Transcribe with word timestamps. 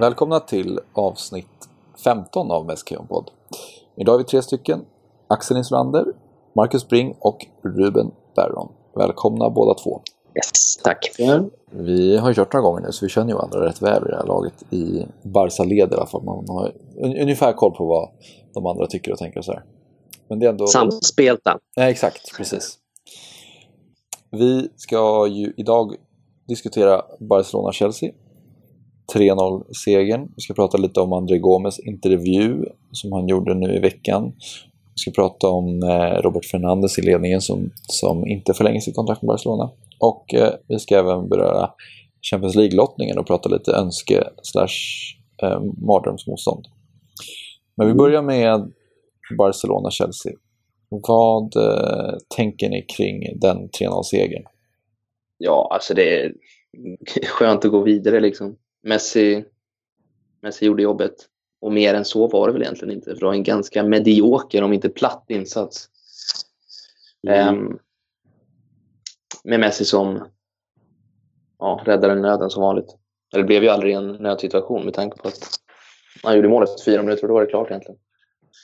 Välkomna 0.00 0.40
till 0.40 0.80
avsnitt 0.92 1.68
15 2.04 2.50
av 2.50 2.66
Meskon-podd. 2.66 3.30
Idag 3.96 4.14
är 4.14 4.18
vi 4.18 4.24
tre 4.24 4.42
stycken. 4.42 4.84
Axel 5.28 5.56
Insulander, 5.56 6.04
Marcus 6.56 6.88
Bring 6.88 7.16
och 7.18 7.46
Ruben 7.62 8.10
Berron. 8.34 8.72
Välkomna 8.94 9.50
båda 9.50 9.74
två. 9.74 10.02
Yes, 10.36 10.76
tack. 10.84 11.10
Vi 11.70 12.16
har 12.16 12.34
kört 12.34 12.52
några 12.52 12.62
gånger 12.62 12.80
nu 12.80 12.92
så 12.92 13.04
vi 13.04 13.08
känner 13.08 13.28
ju 13.28 13.34
varandra 13.34 13.66
rätt 13.66 13.82
väl 13.82 14.02
i 14.02 14.10
det 14.10 14.16
här 14.16 14.26
laget. 14.26 14.72
I 14.72 15.06
Barca-led 15.22 15.92
i 15.92 15.94
alla 15.94 16.06
fall. 16.06 16.22
Man 16.24 16.48
har 16.48 16.72
ungefär 16.96 17.52
koll 17.52 17.72
på 17.72 17.86
vad 17.86 18.08
de 18.54 18.66
andra 18.66 18.86
tycker 18.86 19.12
och 19.12 19.18
tänker 19.18 19.38
och 19.38 19.44
så 19.44 19.52
här. 19.52 19.64
Men 20.28 20.38
det 20.38 20.46
är 20.46 20.50
ändå... 20.50 20.66
Samspelta. 20.66 21.58
Nej, 21.76 21.90
exakt, 21.90 22.36
precis. 22.36 22.78
Vi 24.30 24.68
ska 24.76 25.26
ju 25.26 25.52
idag 25.56 25.94
diskutera 26.48 27.02
Barcelona-Chelsea 27.20 28.12
3-0-segern. 29.14 30.28
Vi 30.36 30.42
ska 30.42 30.54
prata 30.54 30.78
lite 30.78 31.00
om 31.00 31.12
André 31.12 31.38
Gomes 31.38 31.78
intervju 31.78 32.64
som 32.92 33.12
han 33.12 33.28
gjorde 33.28 33.54
nu 33.54 33.74
i 33.76 33.78
veckan. 33.78 34.32
Vi 34.94 35.00
ska 35.00 35.10
prata 35.10 35.48
om 35.48 35.82
eh, 35.82 36.22
Robert 36.22 36.44
Fernandes 36.44 36.98
i 36.98 37.02
ledningen 37.02 37.40
som, 37.40 37.70
som 37.82 38.26
inte 38.26 38.54
förlänger 38.54 38.80
sitt 38.80 38.96
kontrakt 38.96 39.22
med 39.22 39.26
Barcelona. 39.26 39.70
Och 39.98 40.34
eh, 40.34 40.52
vi 40.68 40.78
ska 40.78 40.98
även 40.98 41.28
beröra 41.28 41.70
Champions 42.30 42.54
League-lottningen 42.54 43.18
och 43.18 43.26
prata 43.26 43.48
lite 43.48 43.72
önske 43.72 44.24
slash 44.42 44.76
eh, 45.42 45.60
mardrömsmotstånd. 45.86 46.66
Men 47.76 47.86
vi 47.86 47.94
börjar 47.94 48.22
med 48.22 48.72
Barcelona-Chelsea. 49.38 50.32
Vad 50.88 51.56
eh, 51.56 52.14
tänker 52.36 52.68
ni 52.68 52.82
kring 52.82 53.40
den 53.40 53.68
3-0-segern? 53.68 54.44
Ja, 55.38 55.68
alltså 55.72 55.94
det 55.94 56.20
är 56.20 56.32
skönt 57.26 57.64
att 57.64 57.70
gå 57.70 57.82
vidare 57.82 58.20
liksom. 58.20 58.56
Messi, 58.86 59.44
Messi 60.42 60.66
gjorde 60.66 60.82
jobbet. 60.82 61.14
Och 61.60 61.72
mer 61.72 61.94
än 61.94 62.04
så 62.04 62.26
var 62.26 62.46
det 62.46 62.52
väl 62.52 62.62
egentligen 62.62 62.94
inte. 62.94 63.10
För 63.10 63.20
det 63.20 63.26
var 63.26 63.32
en 63.32 63.42
ganska 63.42 63.82
medioker, 63.82 64.62
om 64.62 64.72
inte 64.72 64.88
platt 64.88 65.24
insats. 65.28 65.88
Mm. 67.28 67.48
Um, 67.48 67.78
med 69.44 69.60
Messi 69.60 69.84
som 69.84 70.28
ja, 71.58 71.82
räddade 71.84 72.14
nöden 72.14 72.50
som 72.50 72.62
vanligt. 72.62 72.96
Eller 73.32 73.42
det 73.42 73.46
blev 73.46 73.62
ju 73.62 73.68
aldrig 73.68 73.94
en 73.94 74.12
nödsituation 74.12 74.84
med 74.84 74.94
tanke 74.94 75.16
på 75.16 75.28
att 75.28 75.38
han 76.22 76.36
gjorde 76.36 76.48
målet 76.48 76.70
efter 76.70 76.84
fyra 76.84 77.02
minuter 77.02 77.22
och 77.22 77.28
då 77.28 77.34
var 77.34 77.40
det 77.40 77.50
klart 77.50 77.70
egentligen. 77.70 78.00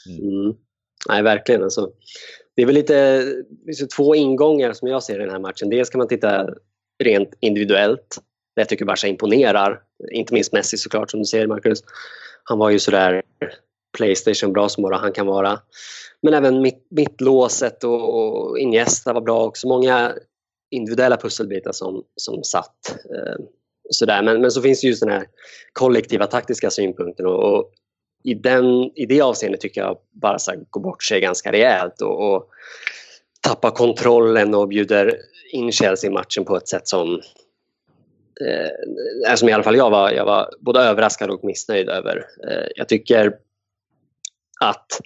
Mm. 0.09 0.57
Nej, 1.09 1.23
verkligen. 1.23 1.63
Alltså, 1.63 1.93
det 2.57 2.63
är 2.63 2.67
väl 2.67 2.75
lite 2.75 2.97
är 2.97 3.97
två 3.97 4.15
ingångar 4.15 4.73
som 4.73 4.89
jag 4.89 5.03
ser 5.03 5.15
i 5.15 5.19
den 5.19 5.31
här 5.31 5.39
matchen. 5.39 5.71
Dels 5.71 5.91
kan 5.91 5.99
man 5.99 6.09
titta 6.09 6.49
rent 7.05 7.35
individuellt. 7.41 8.19
Jag 8.55 8.69
tycker 8.69 8.85
Barca 8.85 9.07
imponerar. 9.07 9.83
Inte 10.11 10.35
minst 10.35 10.53
Messi 10.53 10.77
såklart 10.77 11.11
som 11.11 11.21
du 11.21 11.27
säger 11.27 11.47
Marcus. 11.47 11.85
Han 12.45 12.59
var 12.59 12.71
ju 12.71 12.79
sådär 12.79 13.23
Playstation 13.97 14.53
bra 14.53 14.69
som 14.69 14.83
bara 14.83 14.97
han 14.97 15.13
kan 15.13 15.27
vara. 15.27 15.61
Men 16.23 16.35
även 16.35 16.63
mitt, 16.63 16.87
mittlåset 16.91 17.85
och, 17.85 18.15
och 18.15 18.59
Iniesta 18.59 19.13
var 19.13 19.21
bra 19.21 19.45
också. 19.45 19.69
Många 19.69 20.13
individuella 20.71 21.17
pusselbitar 21.17 21.73
som, 21.73 22.05
som 22.17 22.45
satt. 22.45 22.97
Eh, 23.15 23.45
sådär. 23.91 24.23
Men, 24.23 24.41
men 24.41 24.51
så 24.51 24.63
finns 24.63 24.81
det 24.81 24.87
just 24.87 25.03
den 25.03 25.11
här 25.11 25.27
kollektiva 25.73 26.27
taktiska 26.27 26.71
synpunkten 26.71 27.27
och, 27.27 27.55
och 27.55 27.73
i, 28.25 28.35
den, 28.35 28.65
i 28.95 29.07
det 29.07 29.21
avseendet 29.21 29.61
tycker 29.61 29.81
jag 29.81 29.99
Barca 30.23 30.53
går 30.71 30.81
bort 30.81 31.03
sig 31.03 31.21
ganska 31.21 31.53
rejält 31.53 32.03
och, 32.03 32.35
och 32.35 32.49
tappar 33.41 33.71
kontrollen 33.71 34.55
och 34.55 34.69
bjuder 34.69 35.17
in 35.53 35.73
Chelsea 35.73 36.11
i 36.11 36.13
matchen 36.13 36.45
på 36.45 36.57
ett 36.57 36.69
sätt 36.69 36.89
som 36.89 37.21
eh, 38.49 38.71
alltså, 39.31 39.37
som 39.37 39.49
i 39.49 39.53
alla 39.53 39.63
fall 39.63 39.77
jag 39.77 39.91
var, 39.91 40.11
jag 40.11 40.25
var 40.25 40.55
både 40.61 40.81
överraskad 40.81 41.31
och 41.31 41.45
missnöjd 41.45 41.89
över. 41.89 42.17
Eh, 42.49 42.67
jag 42.77 42.89
tycker 42.89 43.37
att, 44.61 45.01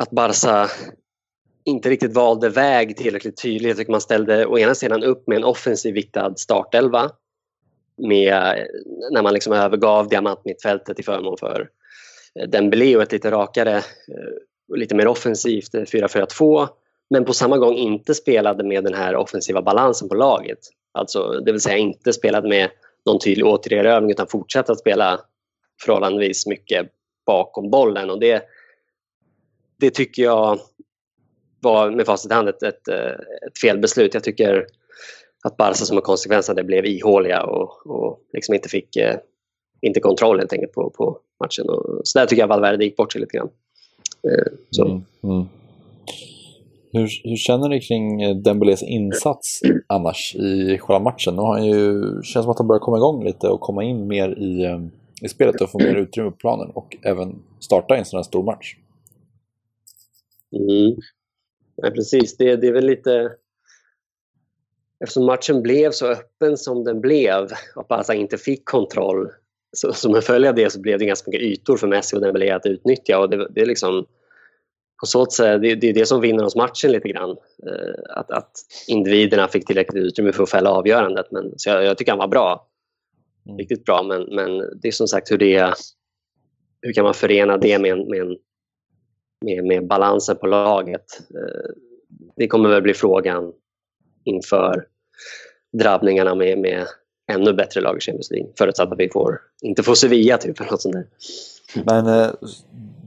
att 0.00 0.10
Barca 0.10 0.68
inte 1.64 1.90
riktigt 1.90 2.14
valde 2.14 2.48
väg 2.48 2.96
tillräckligt 2.96 3.42
tydligt. 3.42 3.68
Jag 3.68 3.76
tycker 3.76 3.92
man 3.92 4.00
ställde 4.00 4.46
å 4.46 4.58
ena 4.58 4.74
sidan 4.74 5.04
upp 5.04 5.26
med 5.26 5.36
en 5.36 5.44
offensiv 5.44 5.94
viktad 5.94 6.34
startelva 6.36 7.10
med, 7.96 8.66
när 9.10 9.22
man 9.22 9.34
liksom 9.34 9.52
övergav 9.52 10.08
diamantmittfältet 10.08 10.96
till 10.96 11.04
förmån 11.04 11.36
för 11.40 11.68
eh, 12.40 12.48
Dembélé 12.48 12.96
och 12.96 13.02
ett 13.02 13.12
lite 13.12 13.30
rakare 13.30 13.76
eh, 13.76 14.34
och 14.68 14.78
lite 14.78 14.94
mer 14.94 15.06
offensivt 15.06 15.74
eh, 15.74 15.80
4-4-2 15.80 16.68
men 17.10 17.24
på 17.24 17.32
samma 17.32 17.58
gång 17.58 17.74
inte 17.74 18.14
spelade 18.14 18.64
med 18.64 18.84
den 18.84 18.94
här 18.94 19.16
offensiva 19.16 19.62
balansen 19.62 20.08
på 20.08 20.14
laget. 20.14 20.58
Alltså, 20.92 21.40
det 21.40 21.52
vill 21.52 21.60
säga 21.60 21.76
inte 21.76 22.12
spelade 22.12 22.48
med 22.48 22.70
någon 23.06 23.18
tydlig 23.18 23.46
återerövring 23.46 24.10
utan 24.10 24.26
fortsatte 24.26 24.72
att 24.72 24.80
spela 24.80 25.20
förhållandevis 25.84 26.46
mycket 26.46 26.88
bakom 27.26 27.70
bollen. 27.70 28.10
Och 28.10 28.20
det, 28.20 28.42
det 29.80 29.90
tycker 29.90 30.22
jag 30.22 30.60
var 31.60 31.90
med 31.90 32.06
facit 32.06 32.30
i 32.30 32.34
hand 32.34 32.48
ett, 32.48 32.62
ett, 32.62 32.88
ett 32.88 33.58
felbeslut. 33.60 34.14
Jag 34.14 34.24
tycker 34.24 34.66
att 35.44 35.56
Barca 35.56 35.74
som 35.74 35.96
en 35.96 36.02
konsekvens 36.02 36.50
av 36.50 36.56
det 36.56 36.64
blev 36.64 36.86
ihåliga 36.86 37.42
och, 37.42 37.86
och 37.86 38.20
liksom 38.32 38.54
inte 38.54 38.68
fick 38.68 38.96
eh, 38.96 39.16
inte 39.80 40.00
kontroll 40.00 40.38
helt 40.38 40.52
enkelt 40.52 40.72
på, 40.72 40.90
på 40.90 41.18
matchen. 41.40 41.68
Och, 41.68 42.00
så 42.04 42.18
där 42.18 42.26
tycker 42.26 42.42
jag 42.42 42.48
Valverde 42.48 42.84
gick 42.84 42.96
bort 42.96 43.12
sig 43.12 43.20
lite 43.20 43.36
grann. 43.36 43.50
Eh, 44.28 44.84
mm, 44.84 45.04
mm. 45.22 45.48
Hur, 46.96 47.08
hur, 47.24 47.36
känner 47.36 47.68
ni 47.68 47.80
kring 47.80 48.22
eh, 48.22 48.36
Dembélés 48.36 48.82
insats 48.82 49.60
annars 49.86 50.34
i 50.34 50.78
själva 50.78 50.98
matchen? 50.98 51.34
Nu 51.34 51.40
har 51.40 51.58
han 51.58 51.66
ju, 51.66 52.02
känns 52.22 52.44
som 52.44 52.50
att 52.50 52.58
han 52.58 52.68
börjar 52.68 52.80
komma 52.80 52.96
igång 52.96 53.24
lite 53.24 53.48
och 53.48 53.60
komma 53.60 53.84
in 53.84 54.06
mer 54.06 54.38
i, 54.38 54.64
eh, 54.64 54.80
i 55.22 55.28
spelet 55.28 55.60
och 55.60 55.70
få 55.70 55.78
mer 55.78 55.94
utrymme 55.94 56.30
på 56.30 56.36
planen 56.36 56.70
och 56.70 56.96
även 57.02 57.42
starta 57.60 57.96
i 57.96 57.98
en 57.98 58.04
sån 58.04 58.18
här 58.18 58.22
stor 58.24 58.42
match. 58.42 58.76
Mm. 60.52 60.96
Ja, 61.76 61.90
precis, 61.90 62.36
det, 62.36 62.56
det 62.56 62.66
är 62.66 62.72
väl 62.72 62.86
lite 62.86 63.32
eftersom 65.04 65.26
matchen 65.26 65.62
blev 65.62 65.90
så 65.90 66.06
öppen 66.06 66.56
som 66.56 66.84
den 66.84 67.00
blev 67.00 67.48
och 67.76 67.86
Barca 67.88 68.14
inte 68.14 68.38
fick 68.38 68.64
kontroll 68.64 69.28
så, 69.72 69.92
som 69.92 70.14
en 70.14 70.22
följd 70.22 70.48
av 70.48 70.54
det 70.54 70.72
så 70.72 70.80
blev 70.80 70.98
det 70.98 71.06
ganska 71.06 71.30
mycket 71.30 71.46
ytor 71.46 71.76
för 71.76 71.86
Messi 71.86 72.16
och 72.16 72.20
Dembélé 72.20 72.50
att 72.50 72.66
utnyttja 72.66 73.18
och 73.18 73.30
det, 73.30 73.48
det 73.54 73.60
är 73.60 73.66
liksom 73.66 74.06
på 75.04 75.08
så 75.08 75.26
sätt, 75.26 75.62
det, 75.62 75.74
det 75.74 75.88
är 75.88 75.94
det 75.94 76.06
som 76.06 76.20
vinner 76.20 76.44
oss 76.44 76.56
matchen 76.56 76.92
lite 76.92 77.08
grann. 77.08 77.30
Eh, 77.30 78.16
att, 78.16 78.30
att 78.30 78.50
individerna 78.88 79.48
fick 79.48 79.66
tillräckligt 79.66 80.04
utrymme 80.04 80.32
för 80.32 80.42
att 80.42 80.50
fälla 80.50 80.70
avgörandet. 80.70 81.26
Men, 81.30 81.52
så 81.56 81.70
jag, 81.70 81.84
jag 81.84 81.98
tycker 81.98 82.12
han 82.12 82.18
var 82.18 82.28
bra. 82.28 82.68
Mm. 83.46 83.58
Riktigt 83.58 83.84
bra. 83.84 84.02
Men, 84.02 84.22
men 84.22 84.58
det 84.82 84.88
är 84.88 84.92
som 84.92 85.08
sagt 85.08 85.30
hur 85.30 85.38
det 85.38 85.74
hur 86.82 86.92
kan 86.92 87.04
man 87.04 87.14
förena 87.14 87.56
det 87.56 87.78
med, 87.78 87.98
med, 87.98 88.36
med, 89.44 89.64
med 89.64 89.86
balansen 89.86 90.36
på 90.36 90.46
laget? 90.46 91.20
Eh, 91.34 91.70
det 92.36 92.46
kommer 92.46 92.68
väl 92.68 92.82
bli 92.82 92.94
frågan 92.94 93.52
inför 94.24 94.86
drabbningarna 95.78 96.34
med, 96.34 96.58
med 96.58 96.86
ännu 97.32 97.52
bättre 97.52 97.80
lag 97.80 97.96
i 97.96 98.00
Champions 98.00 98.30
League. 98.30 98.50
Förutsatt 98.58 98.92
att 98.92 98.98
vi 98.98 99.08
får, 99.08 99.40
inte 99.62 99.82
får 99.82 99.94
Sevilla 99.94 100.38
typ 100.38 100.60
eller 100.60 100.70
något 100.70 100.82
sånt 100.82 100.94
där. 100.94 101.06
Men 101.84 102.06
eh, 102.06 102.30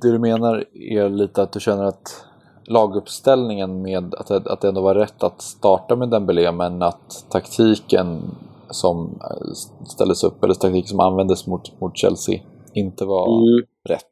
det 0.02 0.12
du 0.12 0.19
menar 0.19 0.66
är 0.74 1.09
lite 1.09 1.41
att 1.41 1.53
du 1.53 1.59
känner 1.59 1.84
att 1.84 2.25
laguppställningen 2.68 3.81
med 3.81 4.16
att, 4.16 4.31
att 4.31 4.62
det 4.62 4.68
ändå 4.68 4.81
var 4.81 4.96
rätt 4.96 5.24
att 5.24 5.41
starta 5.41 5.96
med 5.96 6.09
Dembélé 6.09 6.52
men 6.52 6.81
att 6.81 7.25
taktiken 7.30 8.22
som 8.69 9.19
eh, 9.22 9.52
ställdes 9.86 10.24
upp, 10.24 10.44
eller 10.44 10.53
taktiken 10.53 10.88
som 10.88 11.00
användes 11.00 11.47
mot, 11.47 11.81
mot 11.81 11.97
Chelsea 11.97 12.40
inte 12.74 13.06
var 13.06 13.28
mm. 13.28 13.66
rätt. 13.90 14.12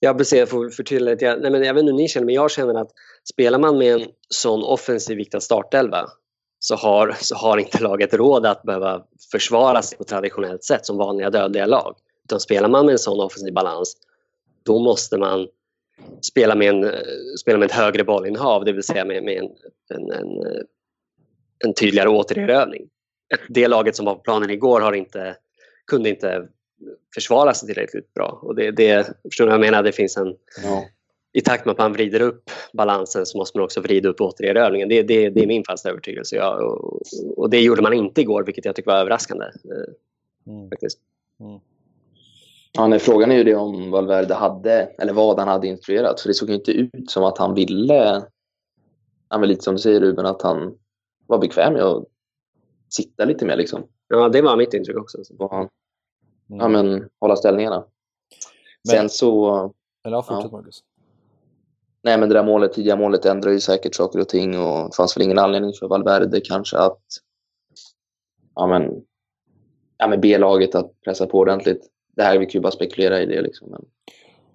Ja 0.00 0.14
precis, 0.14 0.50
för, 0.50 0.68
för 0.68 0.82
tydligt. 0.82 1.22
Jag, 1.22 1.42
nej, 1.42 1.50
men 1.50 1.62
jag 1.62 1.74
vet 1.74 1.80
inte 1.80 1.92
hur 1.92 1.96
ni 1.96 2.08
känner 2.08 2.26
men 2.26 2.34
jag 2.34 2.50
känner 2.50 2.74
att 2.74 2.90
spelar 3.32 3.58
man 3.58 3.78
med 3.78 3.94
en 3.94 4.06
sån 4.28 4.64
offensiv 4.64 5.16
viktad 5.16 5.40
startelva 5.40 6.06
så 6.58 6.74
har, 6.76 7.16
så 7.20 7.36
har 7.36 7.58
inte 7.58 7.82
laget 7.82 8.14
råd 8.14 8.46
att 8.46 8.62
behöva 8.62 9.02
försvara 9.32 9.82
sig 9.82 9.98
på 9.98 10.04
traditionellt 10.04 10.64
sätt 10.64 10.86
som 10.86 10.96
vanliga 10.96 11.30
dödliga 11.30 11.66
lag. 11.66 11.96
Utan 12.24 12.40
spelar 12.40 12.68
man 12.68 12.86
med 12.86 12.92
en 12.92 12.98
sån 12.98 13.20
offensiv 13.20 13.54
balans 13.54 13.96
då 14.64 14.78
måste 14.78 15.18
man 15.18 15.48
spela 16.20 16.54
med, 16.54 16.68
en, 16.68 16.92
spela 17.38 17.58
med 17.58 17.66
ett 17.66 17.72
högre 17.72 18.04
bollinnehav, 18.04 18.64
det 18.64 18.72
vill 18.72 18.82
säga 18.82 19.04
med, 19.04 19.24
med 19.24 19.36
en, 19.36 19.50
en, 19.94 20.10
en, 20.10 20.42
en 21.64 21.74
tydligare 21.74 22.08
återerövring. 22.08 22.88
Det 23.48 23.68
laget 23.68 23.96
som 23.96 24.06
var 24.06 24.14
på 24.14 24.20
planen 24.20 24.50
igår 24.50 24.80
har 24.80 24.92
inte, 24.92 25.36
kunde 25.86 26.08
inte 26.08 26.48
försvara 27.14 27.54
sig 27.54 27.66
tillräckligt 27.66 28.14
bra. 28.14 28.38
Och 28.42 28.54
det, 28.54 28.70
det, 28.70 29.06
förstår 29.24 29.44
ni 29.44 29.48
vad 29.48 29.54
jag 29.54 29.60
menar? 29.60 29.82
Det 29.82 29.92
finns 29.92 30.16
en, 30.16 30.36
ja 30.62 30.84
i 31.36 31.40
takt 31.40 31.64
med 31.64 31.72
att 31.72 31.78
man 31.78 31.92
vrider 31.92 32.20
upp 32.20 32.50
balansen 32.72 33.26
så 33.26 33.38
måste 33.38 33.58
man 33.58 33.64
också 33.64 33.80
vrida 33.80 34.08
upp 34.08 34.20
återerövringen. 34.20 34.88
Det, 34.88 35.02
det, 35.02 35.30
det 35.30 35.42
är 35.42 35.46
min 35.46 35.64
fasta 35.64 35.90
övertygelse. 35.90 36.36
Ja, 36.36 36.64
och, 36.64 37.02
och, 37.36 37.50
det 37.50 37.60
gjorde 37.60 37.82
man 37.82 37.92
inte 37.92 38.20
igår, 38.20 38.44
vilket 38.44 38.64
jag 38.64 38.76
tycker 38.76 38.90
var 38.90 38.98
överraskande. 38.98 39.44
Eh, 39.44 40.52
mm. 40.52 40.70
Faktiskt. 40.70 40.98
Mm. 41.40 41.60
Ja, 42.78 42.86
nej, 42.86 42.98
frågan 42.98 43.32
är 43.32 43.36
ju 43.36 43.44
det 43.44 43.54
om 43.54 43.90
Valverde 43.90 44.34
hade, 44.34 44.72
eller 44.98 45.12
vad 45.12 45.38
han 45.38 45.48
hade 45.48 45.66
instruerat. 45.66 46.20
För 46.20 46.28
det 46.28 46.34
såg 46.34 46.50
inte 46.50 46.72
ut 46.72 47.10
som 47.10 47.24
att 47.24 47.38
han 47.38 47.54
ville, 47.54 48.22
ja, 49.28 49.38
lite 49.38 49.62
som 49.62 49.74
du 49.74 49.80
säger 49.80 50.00
Ruben, 50.00 50.26
att 50.26 50.42
han 50.42 50.78
var 51.26 51.38
bekväm 51.38 51.72
med 51.72 51.82
att 51.82 52.04
sitta 52.88 53.24
lite 53.24 53.44
mer. 53.44 53.56
Liksom. 53.56 53.86
Ja, 54.08 54.28
det 54.28 54.42
var 54.42 54.56
mitt 54.56 54.74
intryck 54.74 54.96
också. 54.96 55.18
Han, 55.50 55.68
ja, 56.46 56.68
men, 56.68 57.08
hålla 57.20 57.36
ställningarna. 57.36 57.84
Men- 58.88 58.96
Sen 58.96 59.08
så... 59.08 59.54
Eller 60.04 60.16
ja, 60.16 60.22
fortsätt 60.22 60.52
Ja. 60.52 60.58
Marcus. 60.58 60.80
Nej, 62.02 62.18
men 62.18 62.28
det 62.28 62.34
där 62.34 62.44
målet, 62.44 62.72
tidiga 62.72 62.96
målet 62.96 63.24
ändrar 63.24 63.50
ju 63.50 63.60
säkert 63.60 63.94
saker 63.94 64.20
och 64.20 64.28
ting 64.28 64.58
och 64.58 64.84
det 64.90 64.96
fanns 64.96 65.16
väl 65.16 65.24
ingen 65.24 65.38
anledning 65.38 65.72
för 65.72 65.88
Valverde 65.88 66.40
kanske 66.40 66.78
att 66.78 67.02
ja, 68.54 68.66
men, 68.66 69.04
ja, 69.98 70.08
men 70.08 70.20
B-laget 70.20 70.74
att 70.74 71.00
pressa 71.04 71.26
på 71.26 71.38
ordentligt. 71.38 71.90
Det 72.16 72.22
här 72.22 72.38
vi 72.38 72.46
kan 72.46 72.52
ju 72.52 72.60
bara 72.60 72.72
spekulera 72.72 73.22
i 73.22 73.26
det. 73.26 73.42
Liksom. 73.42 73.70
Men, 73.70 73.84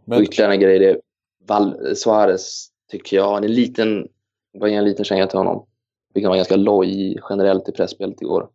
Men, 0.06 0.17
och 0.17 0.23
ytterligare 0.23 0.53
en 0.53 0.59
grej, 0.59 0.79
det 0.79 0.89
är 0.89 1.01
Val 1.47 1.95
Suarez 1.95 2.67
tycker 2.91 3.17
jag, 3.17 3.33
han 3.33 3.44
är 3.44 3.47
en 3.47 3.53
liten, 3.53 4.07
var 4.53 4.67
en 4.67 4.85
liten 4.85 5.06
känga 5.06 5.27
till 5.27 5.38
honom. 5.38 5.65
Vi 6.13 6.21
kan 6.21 6.29
vara 6.29 6.38
ganska 6.38 6.56
loj 6.56 7.19
generellt 7.29 7.69
i 7.69 7.71
pressspelet 7.71 8.21
igår. 8.21 8.50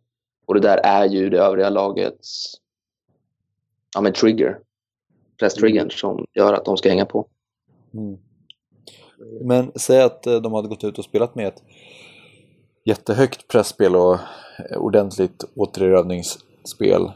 Och 0.45 0.53
det 0.53 0.59
där 0.59 0.77
är 0.77 1.05
ju 1.05 1.29
det 1.29 1.39
övriga 1.39 1.69
lagets 1.69 2.53
ja, 3.95 4.01
men 4.01 4.13
trigger. 4.13 4.59
Presstriggern 5.39 5.91
som 5.91 6.25
gör 6.33 6.53
att 6.53 6.65
de 6.65 6.77
ska 6.77 6.89
hänga 6.89 7.05
på. 7.05 7.27
mm. 7.93 8.17
Men 9.41 9.71
säg 9.75 10.01
att 10.01 10.27
eh, 10.27 10.35
de 10.35 10.53
hade 10.53 10.67
gått 10.67 10.83
ut 10.83 10.97
och 10.97 11.05
spelat 11.05 11.35
med 11.35 11.47
ett 11.47 11.63
jättehögt 12.83 13.47
pressspel 13.47 13.95
och 13.95 14.17
ordentligt 14.77 15.43
återerövringsspel. 15.55 17.11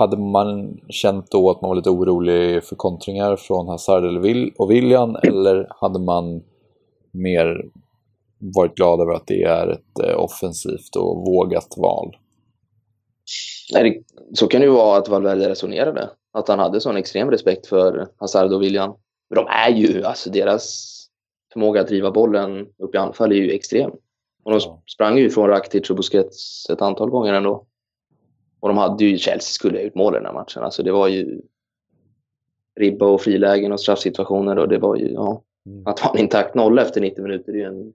Hade 0.00 0.16
man 0.16 0.80
känt 0.88 1.30
då 1.30 1.50
att 1.50 1.62
man 1.62 1.68
var 1.68 1.76
lite 1.76 1.90
orolig 1.90 2.64
för 2.64 2.76
kontringar 2.76 3.36
från 3.36 3.68
Hazard 3.68 4.04
eller 4.04 4.20
Will- 4.20 4.52
och 4.58 4.70
William 4.70 5.16
eller 5.22 5.66
hade 5.80 5.98
man 5.98 6.42
mer 7.12 7.64
varit 8.38 8.74
glad 8.74 9.00
över 9.00 9.12
att 9.12 9.26
det 9.26 9.42
är 9.42 9.68
ett 9.68 9.98
eh, 10.08 10.20
offensivt 10.20 10.96
och 10.96 11.26
vågat 11.26 11.74
val? 11.76 12.16
Nej, 13.72 14.04
så 14.34 14.46
kan 14.46 14.60
det 14.60 14.66
ju 14.66 14.72
vara 14.72 14.98
att 14.98 15.08
Valverde 15.08 15.48
resonerade. 15.48 16.10
Att 16.32 16.48
han 16.48 16.58
hade 16.58 16.80
sån 16.80 16.96
extrem 16.96 17.30
respekt 17.30 17.66
för 17.66 18.08
Hazard 18.16 18.52
och 18.52 18.62
William. 18.62 18.94
Men 19.30 19.44
de 19.44 19.46
är 19.48 19.70
ju, 19.70 20.04
alltså 20.04 20.30
deras 20.30 20.86
förmåga 21.52 21.80
att 21.80 21.88
driva 21.88 22.10
bollen 22.10 22.66
upp 22.78 22.94
i 22.94 22.98
anfall 22.98 23.32
är 23.32 23.36
ju 23.36 23.50
extrem. 23.50 23.90
Och 24.44 24.52
de 24.52 24.60
sprang 24.86 25.18
ju 25.18 25.30
från 25.30 25.48
Rakitic 25.48 25.90
och 25.90 25.96
Busquets 25.96 26.70
ett 26.70 26.82
antal 26.82 27.10
gånger 27.10 27.32
ändå. 27.32 27.66
Och 28.60 28.68
de 28.68 28.78
hade 28.78 29.04
ju, 29.04 29.18
Chelsea 29.18 29.40
skulle 29.40 29.78
ha 29.78 29.84
gjort 29.84 29.94
mål 29.94 30.14
i 30.14 30.16
den 30.16 30.26
här 30.26 30.32
matchen. 30.32 30.62
Alltså 30.62 30.82
det 30.82 30.92
var 30.92 31.08
ju 31.08 31.40
ribba 32.80 33.06
och 33.06 33.20
frilägen 33.20 33.72
och 33.72 33.80
straffsituationer 33.80 34.58
och 34.58 34.68
det 34.68 34.78
var 34.78 34.96
ju, 34.96 35.12
ja. 35.12 35.42
Mm. 35.66 35.86
Att 35.86 35.98
ha 36.00 36.10
en 36.14 36.18
intakt 36.20 36.54
nolla 36.54 36.82
efter 36.82 37.00
90 37.00 37.22
minuter 37.22 37.52
är 37.52 37.56
ju 37.56 37.64
en, 37.64 37.92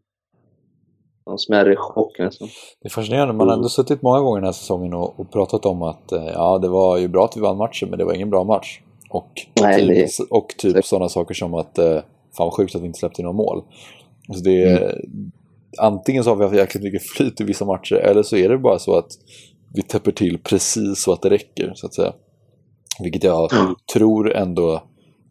en 1.32 1.38
smärre 1.38 1.76
chock 1.76 2.20
nästan. 2.20 2.48
Det 2.82 2.88
är 2.88 2.90
fascinerande, 2.90 3.34
man 3.34 3.48
har 3.48 3.56
ändå 3.56 3.70
suttit 3.70 4.02
många 4.02 4.20
gånger 4.20 4.36
den 4.42 4.46
här 4.46 4.52
säsongen 4.52 4.94
och, 4.94 5.20
och 5.20 5.32
pratat 5.32 5.66
om 5.66 5.82
att 5.82 6.12
eh, 6.12 6.26
ja, 6.34 6.58
det 6.58 6.68
var 6.68 6.98
ju 6.98 7.08
bra 7.08 7.26
att 7.26 7.38
vi 7.38 7.42
vann 7.42 7.58
matchen, 7.58 7.90
men 7.90 8.00
det 8.00 8.06
var 8.06 8.14
ingen 8.14 8.30
bra 8.30 8.44
match. 8.44 8.82
Och 9.10 9.30
Nej, 9.62 9.80
typ, 9.80 10.18
det- 10.18 10.26
och 10.30 10.48
typ 10.58 10.86
sådana 10.86 11.10
saker 11.10 11.34
som 11.34 11.54
att 11.54 11.78
eh, 11.78 11.94
fan 12.38 12.46
vad 12.46 12.54
sjukt 12.54 12.76
att 12.76 12.82
vi 12.82 12.86
inte 12.86 13.00
släppte 13.00 13.22
in 13.22 13.26
några 13.26 13.38
mål. 13.38 13.64
Alltså 14.30 14.44
det 14.44 14.64
är, 14.64 15.02
Antingen 15.78 16.24
så 16.24 16.30
har 16.30 16.36
vi 16.38 16.44
haft 16.44 16.56
jäkligt 16.56 16.84
mycket 16.84 17.04
flyt 17.04 17.42
i 17.42 17.44
vissa 17.44 17.66
matcher, 17.66 17.96
eller 17.96 18.24
så 18.24 18.36
är 18.38 18.50
det 18.50 18.58
bara 18.58 18.80
så 18.80 18.96
att 18.98 19.08
vi 19.76 19.82
täpper 19.82 20.12
till 20.12 20.38
precis 20.38 21.04
så 21.04 21.14
att 21.14 21.22
det 21.22 21.30
räcker, 21.30 21.72
så 21.76 21.88
att 21.88 21.94
säga. 21.94 22.14
Vilket 23.00 23.24
jag 23.24 23.54
Mm. 23.54 23.76
tror 23.94 24.34
ändå 24.36 24.84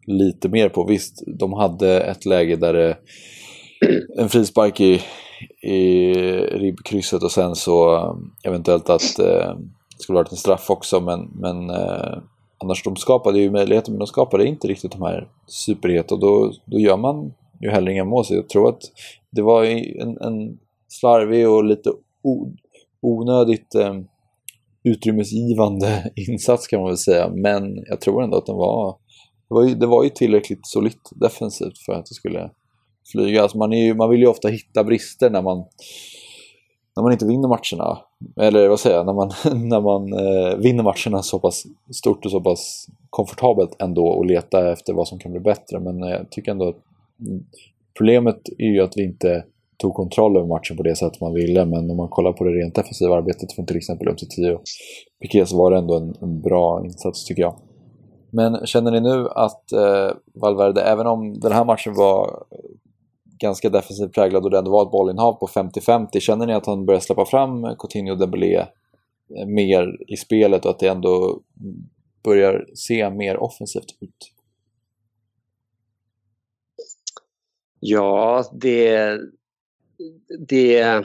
lite 0.07 0.49
mer 0.49 0.69
på. 0.69 0.83
Visst, 0.83 1.23
de 1.27 1.53
hade 1.53 2.01
ett 2.01 2.25
läge 2.25 2.55
där 2.55 2.73
det 2.73 2.97
en 4.17 4.29
frispark 4.29 4.79
i, 4.81 5.01
i 5.61 6.13
ribbkrysset 6.39 7.23
och 7.23 7.31
sen 7.31 7.55
så 7.55 8.01
eventuellt 8.43 8.89
att 8.89 9.19
eh, 9.19 9.55
det 9.97 10.03
skulle 10.03 10.15
varit 10.15 10.31
en 10.31 10.37
straff 10.37 10.69
också 10.69 10.99
men, 10.99 11.31
men 11.35 11.69
eh, 11.69 12.17
annars 12.63 12.83
de 12.83 12.95
skapade 12.95 13.39
ju 13.39 13.51
möjligheter 13.51 13.91
men 13.91 13.99
de 13.99 14.07
skapade 14.07 14.47
inte 14.47 14.67
riktigt 14.67 14.91
de 14.91 15.01
här 15.01 15.27
superhet 15.47 16.11
och 16.11 16.19
då, 16.19 16.51
då 16.65 16.79
gör 16.79 16.97
man 16.97 17.33
ju 17.61 17.69
heller 17.69 17.91
inga 17.91 18.05
mål 18.05 18.25
så 18.25 18.35
jag 18.35 18.49
tror 18.49 18.69
att 18.69 18.81
det 19.31 19.41
var 19.41 19.63
en, 19.63 20.17
en 20.21 20.57
slarvig 20.87 21.49
och 21.49 21.63
lite 21.63 21.91
onödigt 23.01 23.75
eh, 23.75 23.93
utrymmesgivande 24.85 26.11
insats 26.29 26.67
kan 26.67 26.79
man 26.79 26.89
väl 26.89 26.97
säga 26.97 27.29
men 27.29 27.75
jag 27.89 28.01
tror 28.01 28.23
ändå 28.23 28.37
att 28.37 28.45
den 28.45 28.55
var 28.55 28.97
det 29.49 29.55
var 29.55 29.63
ju, 29.63 29.75
det 29.75 29.87
var 29.87 30.03
ju 30.03 30.09
tillräckligt 30.09 30.67
solitt 30.67 31.09
defensivt 31.15 31.77
för 31.85 31.93
att 31.93 32.05
det 32.05 32.13
skulle 32.13 32.49
flyga. 33.11 33.41
Alltså 33.41 33.57
man, 33.57 33.73
är 33.73 33.83
ju, 33.83 33.93
man 33.93 34.09
vill 34.09 34.19
ju 34.19 34.27
ofta 34.27 34.47
hitta 34.47 34.83
brister 34.83 35.29
när 35.29 35.41
man, 35.41 35.57
när 36.95 37.03
man 37.03 37.11
inte 37.11 37.25
vinner 37.25 37.47
matcherna. 37.47 37.97
Eller 38.41 38.69
vad 38.69 38.79
säger 38.79 38.95
jag, 38.95 39.05
när 39.05 39.13
man, 39.13 39.31
när 39.69 39.81
man 39.81 40.13
eh, 40.13 40.57
vinner 40.57 40.83
matcherna 40.83 41.23
så 41.23 41.39
pass 41.39 41.63
stort 41.93 42.25
och 42.25 42.31
så 42.31 42.41
pass 42.41 42.87
komfortabelt 43.09 43.81
ändå 43.81 44.07
och 44.07 44.25
leta 44.25 44.71
efter 44.71 44.93
vad 44.93 45.07
som 45.07 45.19
kan 45.19 45.31
bli 45.31 45.41
bättre. 45.41 45.79
Men 45.79 46.03
eh, 46.03 46.09
jag 46.09 46.31
tycker 46.31 46.51
ändå 46.51 46.69
att 46.69 46.83
problemet 47.97 48.41
är 48.57 48.73
ju 48.73 48.81
att 48.81 48.93
vi 48.95 49.03
inte 49.03 49.45
tog 49.77 49.93
kontroll 49.93 50.37
över 50.37 50.47
matchen 50.47 50.77
på 50.77 50.83
det 50.83 50.95
sätt 50.95 51.21
man 51.21 51.33
ville. 51.33 51.65
Men 51.65 51.91
om 51.91 51.97
man 51.97 52.09
kollar 52.09 52.33
på 52.33 52.43
det 52.43 52.49
rent 52.49 52.75
defensiva 52.75 53.15
arbetet 53.15 53.53
från 53.53 53.65
till 53.65 53.77
exempel 53.77 54.07
upp 54.07 54.17
till 54.17 54.29
10 54.29 54.59
Piqué 55.21 55.45
så 55.45 55.57
var 55.57 55.71
det 55.71 55.77
ändå 55.77 55.97
en, 55.97 56.15
en 56.21 56.41
bra 56.41 56.85
insats 56.85 57.25
tycker 57.25 57.41
jag. 57.41 57.59
Men 58.31 58.65
känner 58.65 58.91
ni 58.91 59.01
nu 59.01 59.27
att 59.29 59.71
eh, 59.71 60.11
Valverde, 60.33 60.81
även 60.81 61.07
om 61.07 61.39
den 61.39 61.51
här 61.51 61.65
matchen 61.65 61.93
var 61.93 62.43
ganska 63.39 63.69
defensivt 63.69 64.13
präglad 64.13 64.43
och 64.43 64.51
det 64.51 64.57
ändå 64.57 64.71
var 64.71 64.83
ett 64.83 64.91
bollinnehav 64.91 65.33
på 65.33 65.47
50-50, 65.47 66.19
känner 66.19 66.45
ni 66.45 66.53
att 66.53 66.65
han 66.65 66.85
börjar 66.85 66.99
släppa 66.99 67.25
fram 67.25 67.75
Coutinho 67.79 68.11
och 68.11 68.19
Dembélé 68.19 68.57
eh, 69.37 69.45
mer 69.47 69.97
i 70.07 70.17
spelet 70.17 70.65
och 70.65 70.71
att 70.71 70.79
det 70.79 70.87
ändå 70.87 71.41
börjar 72.23 72.65
se 72.73 73.09
mer 73.09 73.37
offensivt 73.37 73.97
ut? 74.01 74.31
Ja, 77.79 78.43
det, 78.53 79.17
det... 80.47 81.03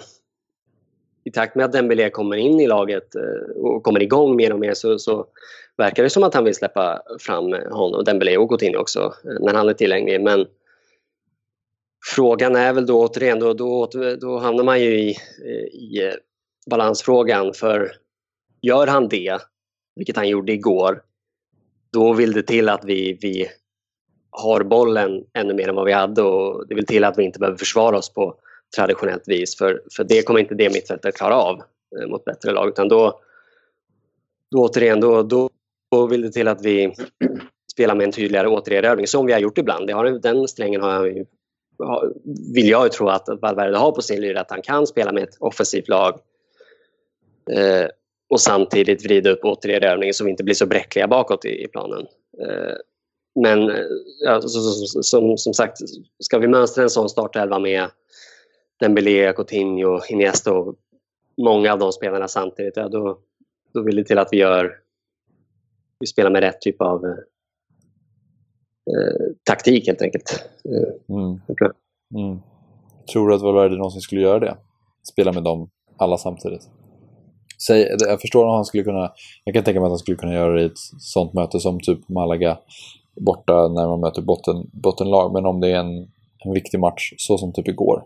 I 1.25 1.31
takt 1.31 1.55
med 1.55 1.65
att 1.65 1.73
Dembélé 1.73 2.11
kommer 2.11 2.37
in 2.37 2.61
i 2.61 2.67
laget 2.67 3.15
eh, 3.15 3.57
och 3.57 3.83
kommer 3.83 4.03
igång 4.03 4.37
mer 4.37 4.53
och 4.53 4.59
mer 4.59 4.75
så, 4.75 4.99
så 4.99 5.27
verkar 5.77 6.03
det 6.03 6.11
som 6.11 6.23
att 6.23 6.35
han 6.35 6.45
vill 6.45 6.55
släppa 6.55 7.03
fram 7.21 7.53
honom, 7.53 8.05
Dembélé 8.05 8.37
och 8.37 8.49
Coutinho 8.49 8.79
också, 8.79 9.15
eh, 9.25 9.41
när 9.41 9.55
han 9.55 9.69
är 9.69 9.73
tillgänglig. 9.73 10.21
Men 10.21 10.47
frågan 12.07 12.57
är 12.57 12.73
väl 12.73 12.87
då 12.87 13.07
återigen, 13.07 13.39
då, 13.39 13.55
då, 13.55 13.87
då 14.21 14.39
hamnar 14.39 14.65
man 14.65 14.81
ju 14.81 15.01
i, 15.01 15.11
eh, 15.45 15.65
i 15.65 16.13
balansfrågan. 16.71 17.55
För 17.55 17.93
gör 18.63 18.87
han 18.87 19.09
det, 19.09 19.39
vilket 19.97 20.17
han 20.17 20.29
gjorde 20.29 20.53
igår, 20.53 21.03
då 21.93 22.13
vill 22.13 22.33
det 22.33 22.43
till 22.43 22.69
att 22.69 22.85
vi, 22.85 23.19
vi 23.21 23.49
har 24.31 24.63
bollen 24.63 25.25
ännu 25.35 25.55
mer 25.55 25.69
än 25.69 25.75
vad 25.75 25.87
vi 25.87 25.93
hade 25.93 26.23
och 26.23 26.67
det 26.69 26.75
vill 26.75 26.87
till 26.87 27.05
att 27.05 27.19
vi 27.19 27.25
inte 27.25 27.39
behöver 27.39 27.59
försvara 27.59 27.99
oss 27.99 28.15
på 28.15 28.37
traditionellt 28.77 29.29
vis 29.29 29.59
för, 29.59 29.83
för 29.97 30.05
det 30.05 30.23
kommer 30.23 30.41
inte 30.41 30.55
det 30.55 30.73
mittfältet 30.73 31.17
klara 31.17 31.35
av 31.35 31.63
eh, 32.01 32.09
mot 32.09 32.25
bättre 32.25 32.53
lag 32.53 32.69
utan 32.69 32.89
då, 32.89 33.21
då 34.51 34.65
återigen 34.65 35.01
då, 35.01 35.23
då, 35.23 35.51
då 35.91 36.07
vill 36.07 36.23
det 36.23 36.31
till 36.31 36.49
att 36.49 36.65
vi 36.65 36.95
spelar 37.73 37.95
med 37.95 38.05
en 38.05 38.13
tydligare 38.13 38.49
återerövring 38.49 39.07
som 39.07 39.27
vi 39.27 39.33
har 39.33 39.41
gjort 39.41 39.59
ibland. 39.59 39.87
Det 39.87 39.93
har, 39.93 40.11
den 40.11 40.49
strängen 40.49 40.81
har 40.81 41.07
jag 41.07 41.27
vill 42.55 42.69
jag 42.69 42.85
ju 42.85 42.89
tro 42.89 43.09
att 43.09 43.29
Valverde 43.43 43.79
har 43.79 43.93
på 43.93 44.03
sin 44.03 44.21
lyra 44.21 44.41
att 44.41 44.51
han 44.51 44.63
kan 44.63 44.87
spela 44.87 45.13
med 45.13 45.23
ett 45.23 45.37
offensivt 45.39 45.89
lag 45.89 46.21
eh, 47.51 47.87
och 48.31 48.41
samtidigt 48.41 49.05
vrida 49.05 49.31
upp 49.31 49.45
återerövringen 49.45 50.15
så 50.15 50.25
vi 50.25 50.31
inte 50.31 50.45
blir 50.45 50.55
så 50.55 50.67
bräckliga 50.67 51.09
bakåt 51.09 51.45
i, 51.45 51.65
i 51.65 51.69
planen. 51.69 52.07
Eh, 52.43 52.75
men 53.41 53.71
eh, 53.71 53.85
ja, 54.25 54.41
så, 54.41 54.49
så, 54.49 55.03
som, 55.03 55.39
som 55.39 55.55
sagt, 55.55 55.79
ska 56.19 56.39
vi 56.39 56.49
mönstra 56.49 56.83
en 56.83 56.91
sån 56.91 57.09
startelva 57.09 57.59
med 57.59 57.91
Dembélé, 58.81 59.33
Coutinho, 59.33 60.01
Iniesta 60.09 60.53
och 60.53 60.75
många 61.37 61.73
av 61.73 61.79
de 61.79 61.93
spelarna 61.93 62.29
samtidigt, 62.29 62.77
ja, 62.77 62.89
då, 62.89 63.19
då 63.75 63.83
vill 63.83 63.97
det 63.97 64.05
till 64.05 64.19
att 64.19 64.29
vi 64.33 64.37
gör 64.37 64.81
vi 66.01 66.07
spelar 66.07 66.31
med 66.31 66.41
rätt 66.43 66.61
typ 66.61 66.83
av 66.83 67.05
eh, 67.05 67.15
taktik 69.45 69.87
helt 69.87 70.03
enkelt. 70.03 70.45
Mm. 71.09 71.41
tror. 71.59 71.73
Mm. 72.15 72.41
Tror 73.13 73.29
du 73.29 73.35
att 73.35 73.43
Valverde 73.43 73.77
någonsin 73.77 74.01
skulle 74.01 74.21
göra 74.21 74.39
det? 74.39 74.57
Spela 75.13 75.33
med 75.33 75.43
dem 75.43 75.71
alla 75.97 76.19
samtidigt? 76.19 76.69
Säg, 77.67 77.97
jag 77.99 78.21
förstår 78.21 78.45
om 78.45 78.55
han 78.55 78.65
skulle 78.65 78.83
kunna, 78.83 79.13
jag 79.45 79.55
kan 79.55 79.65
tänka 79.65 79.81
mig 79.81 79.87
att 79.87 79.91
han 79.91 79.99
skulle 79.99 80.17
kunna 80.17 80.35
göra 80.35 80.55
det 80.55 80.63
i 80.63 80.67
ett 80.67 80.79
sånt 80.99 81.35
möte 81.35 81.61
som 81.61 81.81
typ 81.81 82.09
Malaga 82.09 82.59
borta 83.21 83.69
när 83.69 83.87
man 83.87 84.01
möter 84.01 84.23
botten, 84.23 84.71
bottenlag, 84.73 85.33
men 85.33 85.47
om 85.47 85.61
det 85.61 85.69
är 85.69 85.79
en, 85.79 85.97
en 86.45 86.53
viktig 86.55 86.81
match 86.81 87.15
så 87.17 87.39
som 87.39 87.53
typ 87.53 87.69
igår. 87.69 88.05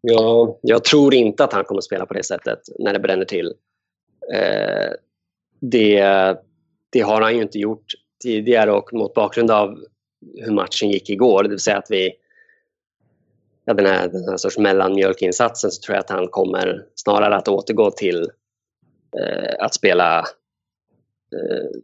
Ja, 0.00 0.58
jag 0.62 0.84
tror 0.84 1.14
inte 1.14 1.44
att 1.44 1.52
han 1.52 1.64
kommer 1.64 1.80
spela 1.80 2.06
på 2.06 2.14
det 2.14 2.22
sättet 2.22 2.58
när 2.78 2.92
det 2.92 2.98
bränner 2.98 3.24
till. 3.24 3.54
Eh, 4.34 4.90
det, 5.60 6.02
det 6.90 7.00
har 7.00 7.20
han 7.20 7.36
ju 7.36 7.42
inte 7.42 7.58
gjort 7.58 7.92
tidigare 8.22 8.72
och 8.72 8.92
mot 8.92 9.14
bakgrund 9.14 9.50
av 9.50 9.78
hur 10.36 10.52
matchen 10.52 10.90
gick 10.90 11.10
igår, 11.10 11.42
det 11.42 11.48
vill 11.48 11.58
säga 11.58 11.78
att 11.78 11.90
vi 11.90 12.12
ja, 13.64 13.74
den, 13.74 13.86
här, 13.86 14.08
den 14.08 14.28
här 14.28 14.36
sorts 14.36 14.58
mellanmjölkinsatsen 14.58 15.70
så 15.70 15.82
tror 15.82 15.94
jag 15.94 16.00
att 16.00 16.10
han 16.10 16.28
kommer 16.28 16.84
snarare 16.94 17.36
att 17.36 17.48
återgå 17.48 17.90
till 17.90 18.30
eh, 19.18 19.54
att 19.64 19.74
spela 19.74 20.18
eh, 20.18 21.80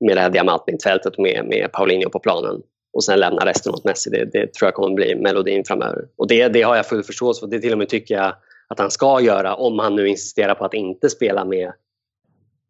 med 0.00 0.16
det 0.16 0.20
här 0.20 0.30
diamantmittfältet 0.30 1.18
med, 1.18 1.44
med 1.44 1.72
Paulinho 1.72 2.10
på 2.10 2.18
planen 2.18 2.62
och 2.92 3.04
sen 3.04 3.20
lämna 3.20 3.46
resten 3.46 3.74
åt 3.74 3.84
Messi. 3.84 4.10
Det, 4.10 4.24
det 4.24 4.54
tror 4.54 4.66
jag 4.66 4.74
kommer 4.74 4.94
bli 4.94 5.14
melodin 5.14 5.64
framöver. 5.64 6.08
Och 6.16 6.28
det, 6.28 6.48
det 6.48 6.62
har 6.62 6.76
jag 6.76 6.86
full 6.86 7.02
förståelse 7.02 7.40
för. 7.40 7.46
Det 7.46 7.60
till 7.60 7.72
och 7.72 7.78
med 7.78 7.88
tycker 7.88 8.14
jag 8.14 8.34
att 8.68 8.78
han 8.78 8.90
ska 8.90 9.20
göra 9.20 9.54
om 9.54 9.78
han 9.78 9.96
nu 9.96 10.08
insisterar 10.08 10.54
på 10.54 10.64
att 10.64 10.74
inte 10.74 11.10
spela 11.10 11.44
med 11.44 11.72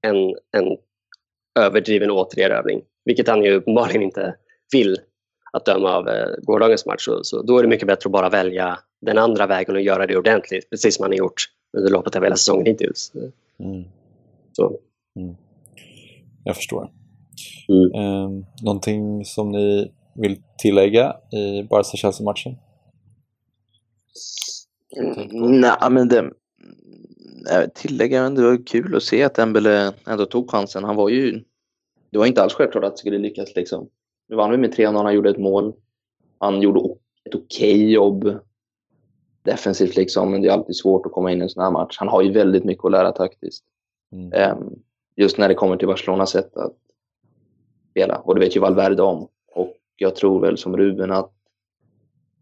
en, 0.03 0.17
en 0.57 0.77
överdriven 1.59 2.11
återerövring. 2.11 2.83
Vilket 3.05 3.29
han 3.29 3.45
ju 3.45 3.55
uppenbarligen 3.55 4.03
inte 4.03 4.35
vill 4.73 4.97
att 5.53 5.65
döma 5.65 5.97
av 5.97 6.09
eh, 6.09 6.29
gårdagens 6.43 6.87
match. 6.87 7.05
Så, 7.05 7.25
så, 7.25 7.43
då 7.43 7.59
är 7.59 7.63
det 7.63 7.69
mycket 7.69 7.87
bättre 7.87 8.09
att 8.09 8.13
bara 8.13 8.29
välja 8.29 8.79
den 9.01 9.19
andra 9.19 9.47
vägen 9.47 9.75
och 9.75 9.83
göra 9.83 10.07
det 10.07 10.17
ordentligt. 10.17 10.71
Precis 10.71 10.97
som 10.97 11.03
han 11.03 11.13
har 11.13 11.17
gjort 11.19 11.43
under 11.77 11.91
loppet 11.91 12.17
av 12.17 12.23
hela 12.23 12.37
säsongen 12.37 12.67
hittills. 12.67 13.13
Mm. 13.59 13.85
Så. 14.53 14.79
Mm. 15.17 15.37
Jag 16.45 16.57
förstår. 16.57 16.91
Mm. 17.69 17.95
Eh, 17.95 18.45
någonting 18.63 19.25
som 19.25 19.49
ni 19.49 19.93
vill 20.21 20.43
tillägga 20.59 21.17
i 21.33 21.63
Barca-Chelsea-matchen? 21.63 22.57
Mm, 24.97 25.61
nej, 25.61 25.91
men 25.91 26.09
det, 26.09 26.31
tillägga, 27.75 28.23
men 28.23 28.35
det 28.35 28.43
var 28.43 28.67
kul 28.67 28.97
att 28.97 29.03
se 29.03 29.23
att 29.23 29.35
Dembele 29.35 29.93
ändå 30.07 30.27
tog 30.27 30.51
chansen. 30.51 30.85
Han 30.85 30.97
var 30.97 31.09
ju... 31.09 31.45
Det 32.11 32.19
var 32.19 32.27
inte 32.27 32.43
alls 32.43 32.55
självklart 32.55 32.85
att 32.85 32.93
det 32.93 32.99
skulle 32.99 33.19
lyckas. 33.19 33.57
Liksom. 33.57 33.89
Nu 34.29 34.37
vann 34.37 34.51
vi 34.51 34.57
med 34.57 34.75
3-0, 34.75 35.03
han 35.03 35.15
gjorde 35.15 35.31
ett 35.31 35.39
mål. 35.39 35.75
Han 36.39 36.63
gjorde 36.63 36.81
ett 37.25 37.35
okej 37.35 37.75
okay 37.75 37.91
jobb 37.91 38.39
defensivt, 39.43 39.97
liksom, 39.97 40.31
men 40.31 40.43
det 40.43 40.49
är 40.49 40.53
alltid 40.53 40.77
svårt 40.77 41.07
att 41.07 41.13
komma 41.13 41.33
in 41.33 41.39
i 41.39 41.43
en 41.43 41.49
sån 41.49 41.63
här 41.63 41.71
match. 41.71 41.97
Han 41.99 42.09
har 42.09 42.23
ju 42.23 42.33
väldigt 42.33 42.65
mycket 42.65 42.85
att 42.85 42.93
lära 42.93 43.13
taktiskt. 43.13 43.65
Mm. 44.13 44.59
Um, 44.59 44.83
just 45.17 45.39
när 45.39 45.49
det 45.49 45.55
kommer 45.55 45.77
till 45.77 45.89
Barcelonas 45.89 46.31
sätt 46.31 46.57
att 46.57 46.77
spela. 47.91 48.19
Och 48.19 48.35
det 48.35 48.41
vet 48.41 48.57
ju 48.57 48.61
Valverde 48.61 49.03
om. 49.03 49.29
Jag 50.01 50.17
tror 50.17 50.41
väl 50.41 50.59
som 50.59 50.77
Ruben 50.77 51.13
att 51.13 51.33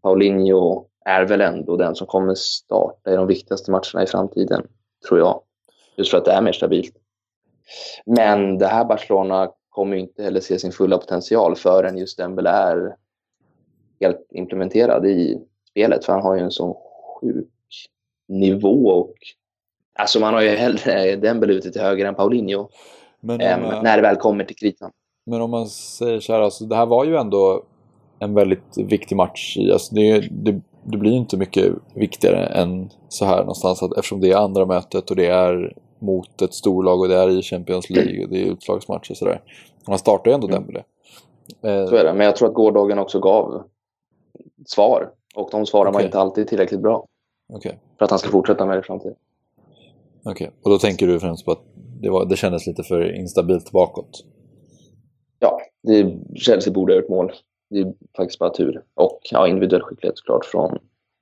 Paulinho 0.01 0.87
är 1.05 1.25
väl 1.25 1.41
ändå 1.41 1.77
den 1.77 1.95
som 1.95 2.07
kommer 2.07 2.35
starta 2.35 3.13
i 3.13 3.15
de 3.15 3.27
viktigaste 3.27 3.71
matcherna 3.71 4.03
i 4.03 4.07
framtiden, 4.07 4.67
tror 5.07 5.19
jag. 5.19 5.41
Just 5.95 6.11
för 6.11 6.17
att 6.17 6.25
det 6.25 6.31
är 6.31 6.41
mer 6.41 6.51
stabilt. 6.51 6.95
Men 8.05 8.57
det 8.57 8.67
här 8.67 8.85
Barcelona 8.85 9.51
kommer 9.69 9.97
inte 9.97 10.23
heller 10.23 10.39
se 10.39 10.59
sin 10.59 10.71
fulla 10.71 10.97
potential 10.97 11.55
förrän 11.55 11.97
just 11.97 12.17
Dembele 12.17 12.49
är 12.49 12.95
helt 13.99 14.27
implementerad 14.31 15.05
i 15.05 15.41
spelet, 15.69 16.05
för 16.05 16.13
han 16.13 16.21
har 16.21 16.35
ju 16.35 16.41
en 16.41 16.51
sån 16.51 16.75
sjuk 17.21 17.47
nivå 18.27 18.87
och 18.87 19.13
alltså 19.99 20.19
man 20.19 20.33
har 20.33 20.41
ju 20.41 20.49
hellre 20.49 21.15
Dembele 21.15 21.53
ute 21.53 21.71
till 21.71 21.81
höger 21.81 22.05
än 22.05 22.15
Paulinho. 22.15 22.69
Men 23.19 23.41
äm, 23.41 23.61
man, 23.61 23.83
när 23.83 23.95
det 23.95 24.01
väl 24.01 24.15
kommer 24.15 24.43
till 24.43 24.55
kritan. 24.55 24.91
Men 25.29 25.41
om 25.41 25.51
man 25.51 25.67
säger 25.67 26.19
så 26.19 26.33
här, 26.33 26.41
alltså, 26.41 26.65
det 26.65 26.75
här 26.75 26.85
var 26.85 27.05
ju 27.05 27.15
ändå 27.15 27.63
en 28.19 28.33
väldigt 28.33 28.77
viktig 28.77 29.15
match. 29.15 29.57
Alltså, 29.71 29.95
det, 29.95 30.19
det, 30.31 30.61
det 30.83 30.97
blir 30.97 31.11
inte 31.11 31.37
mycket 31.37 31.73
viktigare 31.93 32.45
än 32.45 32.89
så 33.09 33.25
här 33.25 33.39
någonstans 33.39 33.83
att, 33.83 33.97
eftersom 33.97 34.19
det 34.19 34.31
är 34.31 34.37
andra 34.37 34.65
mötet 34.65 35.09
och 35.09 35.15
det 35.15 35.27
är 35.27 35.73
mot 35.99 36.41
ett 36.41 36.53
storlag 36.53 36.99
och 36.99 37.07
det 37.07 37.15
är 37.15 37.29
i 37.29 37.41
Champions 37.41 37.89
League 37.89 38.23
och 38.23 38.29
det 38.29 38.41
är 38.41 38.45
utslagsmatcher 38.45 39.11
och 39.11 39.17
sådär. 39.17 39.41
Man 39.87 39.99
startar 39.99 40.31
ju 40.31 40.35
ändå 40.35 40.47
mm. 40.47 40.59
Dembele. 40.59 40.83
Så 41.61 41.95
är 41.95 42.03
det, 42.03 42.13
men 42.13 42.25
jag 42.25 42.35
tror 42.35 42.47
att 42.47 42.53
gårdagen 42.53 42.99
också 42.99 43.19
gav 43.19 43.63
svar. 44.65 45.09
Och 45.35 45.49
de 45.51 45.65
svarar 45.65 45.89
okay. 45.89 45.99
man 45.99 46.05
inte 46.05 46.19
alltid 46.19 46.47
tillräckligt 46.47 46.81
bra. 46.81 47.05
Okay. 47.53 47.73
För 47.97 48.05
att 48.05 48.11
han 48.11 48.19
ska 48.19 48.29
fortsätta 48.29 48.65
med 48.65 48.77
det 48.77 48.79
i 48.79 48.83
framtiden. 48.83 49.15
Okej, 50.25 50.31
okay. 50.31 50.47
och 50.63 50.69
då 50.69 50.77
tänker 50.77 51.07
du 51.07 51.19
främst 51.19 51.45
på 51.45 51.51
att 51.51 51.61
det, 52.01 52.09
var, 52.09 52.25
det 52.25 52.35
kändes 52.35 52.67
lite 52.67 52.83
för 52.83 53.15
instabilt 53.15 53.71
bakåt? 53.71 54.23
Ja, 55.39 55.59
det, 55.83 56.17
Chelsea 56.35 56.73
borde 56.73 56.93
ha 56.93 57.01
gjort 57.01 57.09
mål. 57.09 57.31
Det 57.69 57.79
är 57.79 57.93
faktiskt 58.17 58.39
bara 58.39 58.49
tur. 58.49 58.83
Och 58.95 59.19
ja, 59.31 59.47
individuell 59.47 59.81
skicklighet 59.81 60.17
såklart 60.17 60.45
från 60.45 60.77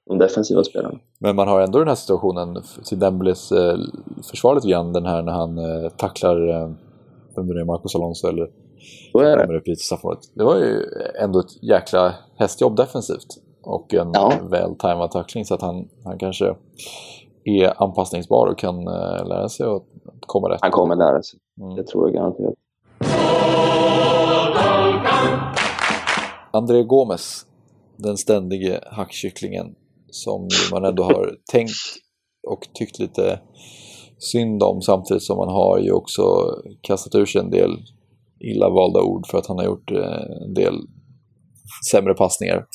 de 0.09 0.17
defensiva 0.17 0.63
spelarna. 0.63 0.99
Men 1.19 1.35
man 1.35 1.47
har 1.47 1.61
ändå 1.61 1.79
den 1.79 1.87
här 1.87 1.95
situationen 1.95 2.63
till 2.85 2.99
Dembeles 2.99 3.51
eh, 3.51 3.77
försvar 4.29 4.55
lite 4.55 4.67
grann, 4.67 4.93
den 4.93 5.05
här 5.05 5.21
när 5.21 5.31
han 5.31 5.57
eh, 5.57 5.89
tacklar, 5.89 6.49
eh, 6.49 6.71
vem 7.35 7.47
det 7.47 7.61
är, 7.61 7.65
Marcos 7.65 7.95
Alonso 7.95 8.27
eller 8.27 8.49
så 9.11 9.19
är 9.19 9.37
det. 9.37 9.43
Det 10.35 10.43
var 10.43 10.55
ju 10.55 10.83
ändå 11.21 11.39
ett 11.39 11.63
jäkla 11.63 12.15
hästjobb 12.37 12.75
defensivt 12.75 13.27
och 13.63 13.93
en 13.93 14.11
ja. 14.13 14.33
väl 14.49 14.75
tajmad 14.75 15.11
tackling 15.11 15.45
så 15.45 15.53
att 15.53 15.61
han, 15.61 15.87
han 16.03 16.17
kanske 16.17 16.55
är 17.43 17.83
anpassningsbar 17.83 18.47
och 18.47 18.57
kan 18.57 18.87
uh, 18.87 19.27
lära 19.27 19.49
sig 19.49 19.65
att 19.65 19.83
komma 20.19 20.49
rätt. 20.49 20.59
Han 20.61 20.71
kommer 20.71 20.95
lära 20.95 21.21
sig. 21.21 21.39
Mm. 21.61 21.75
Det 21.75 21.83
tror 21.83 22.07
jag 22.07 22.13
garanterat. 22.13 22.53
André 26.55 26.83
Gomes, 26.83 27.45
den 27.97 28.17
ständige 28.17 28.79
hackkycklingen 28.91 29.75
som 30.09 30.47
man 30.71 30.85
ändå 30.85 31.03
har 31.03 31.37
tänkt 31.51 31.71
och 32.47 32.67
tyckt 32.73 32.99
lite 32.99 33.39
synd 34.17 34.63
om 34.63 34.81
samtidigt 34.81 35.23
som 35.23 35.37
man 35.37 35.49
har 35.49 35.79
ju 35.79 35.91
också 35.91 36.23
kastat 36.81 37.15
ur 37.15 37.25
sig 37.25 37.41
en 37.41 37.49
del 37.49 37.71
illa 38.39 38.69
valda 38.69 39.01
ord 39.01 39.27
för 39.27 39.37
att 39.37 39.47
han 39.47 39.57
har 39.57 39.65
gjort 39.65 39.91
eh, 39.91 40.43
en 40.45 40.53
del 40.53 40.73
sämre 41.91 42.13
passningar 42.13 42.65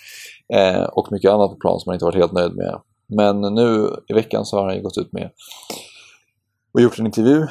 eh, 0.55 0.83
och 0.83 1.13
mycket 1.13 1.31
annat 1.31 1.51
på 1.51 1.57
plan 1.57 1.81
som 1.81 1.91
han 1.91 1.95
inte 1.95 2.05
varit 2.05 2.21
helt 2.21 2.33
nöjd 2.33 2.57
med. 2.57 2.81
Men 3.09 3.41
nu 3.41 3.97
i 4.09 4.13
veckan 4.13 4.45
så 4.45 4.57
har 4.57 4.67
han 4.67 4.77
ju 4.77 4.83
gått 4.83 4.99
ut 4.99 5.13
med 5.13 5.31
och 6.75 6.81
gjort 6.81 6.99
en 6.99 7.07
intervju 7.07 7.47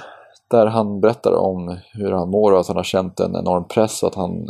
där 0.49 0.65
han 0.65 1.01
berättar 1.01 1.33
om 1.33 1.77
hur 1.93 2.11
han 2.11 2.29
mår 2.29 2.51
och 2.51 2.59
att 2.59 2.67
han 2.67 2.75
har 2.75 2.83
känt 2.83 3.19
en 3.19 3.35
enorm 3.35 3.67
press 3.67 4.03
och 4.03 4.09
att 4.09 4.15
han 4.15 4.47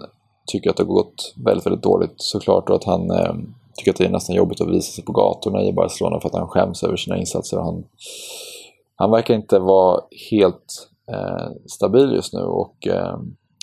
tycker 0.49 0.69
att 0.69 0.77
det 0.77 0.83
har 0.83 0.93
gått 0.93 1.33
väldigt, 1.45 1.65
väldigt 1.65 1.83
dåligt 1.83 2.13
såklart 2.15 2.69
och 2.69 2.75
att 2.75 2.83
han 2.83 3.11
eh, 3.11 3.33
tycker 3.77 3.91
att 3.91 3.97
det 3.97 4.05
är 4.05 4.09
nästan 4.09 4.35
jobbigt 4.35 4.61
att 4.61 4.69
visa 4.69 4.91
sig 4.91 5.03
på 5.03 5.11
gatorna 5.11 5.63
i 5.63 5.73
Barcelona 5.73 6.19
för 6.19 6.29
att 6.29 6.35
han 6.35 6.47
skäms 6.47 6.83
över 6.83 6.95
sina 6.95 7.17
insatser. 7.17 7.57
Han, 7.57 7.83
han 8.95 9.11
verkar 9.11 9.33
inte 9.33 9.59
vara 9.59 10.01
helt 10.31 10.89
eh, 11.11 11.47
stabil 11.65 12.11
just 12.13 12.33
nu 12.33 12.41
och 12.41 12.87
eh, 12.87 13.19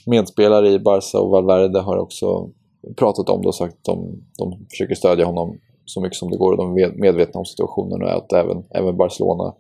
medspelare 0.07 0.69
i 0.69 0.78
Barca 0.78 1.19
och 1.19 1.31
Valverde 1.31 1.81
har 1.81 1.97
också 1.97 2.50
pratat 2.97 3.28
om 3.28 3.43
det 3.43 3.49
och 3.49 3.55
sagt 3.55 3.75
att 3.75 3.85
de, 3.85 4.23
de 4.38 4.66
försöker 4.71 4.95
stödja 4.95 5.26
honom 5.26 5.59
så 5.85 6.00
mycket 6.00 6.19
som 6.19 6.31
det 6.31 6.37
går 6.37 6.52
och 6.52 6.59
de 6.59 6.78
är 6.78 6.93
medvetna 6.93 7.38
om 7.38 7.45
situationen 7.45 8.02
och 8.02 8.12
att 8.12 8.33
även, 8.33 8.64
även 8.71 8.97
Barcelona 8.97 9.55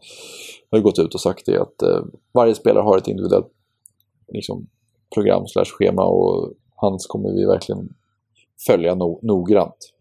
har 0.70 0.80
gått 0.80 0.98
ut 0.98 1.14
och 1.14 1.20
sagt 1.20 1.46
det 1.46 1.62
att 1.62 1.82
eh, 1.82 2.00
varje 2.34 2.54
spelare 2.54 2.82
har 2.82 2.98
ett 2.98 3.08
individuellt 3.08 3.52
liksom, 4.32 4.66
program 5.14 5.46
slash 5.46 5.64
schema 5.64 6.04
och 6.04 6.52
hans 6.76 7.06
kommer 7.06 7.32
vi 7.32 7.44
verkligen 7.44 7.88
följa 8.66 8.94
no 8.94 9.20
noggrant. 9.22 9.92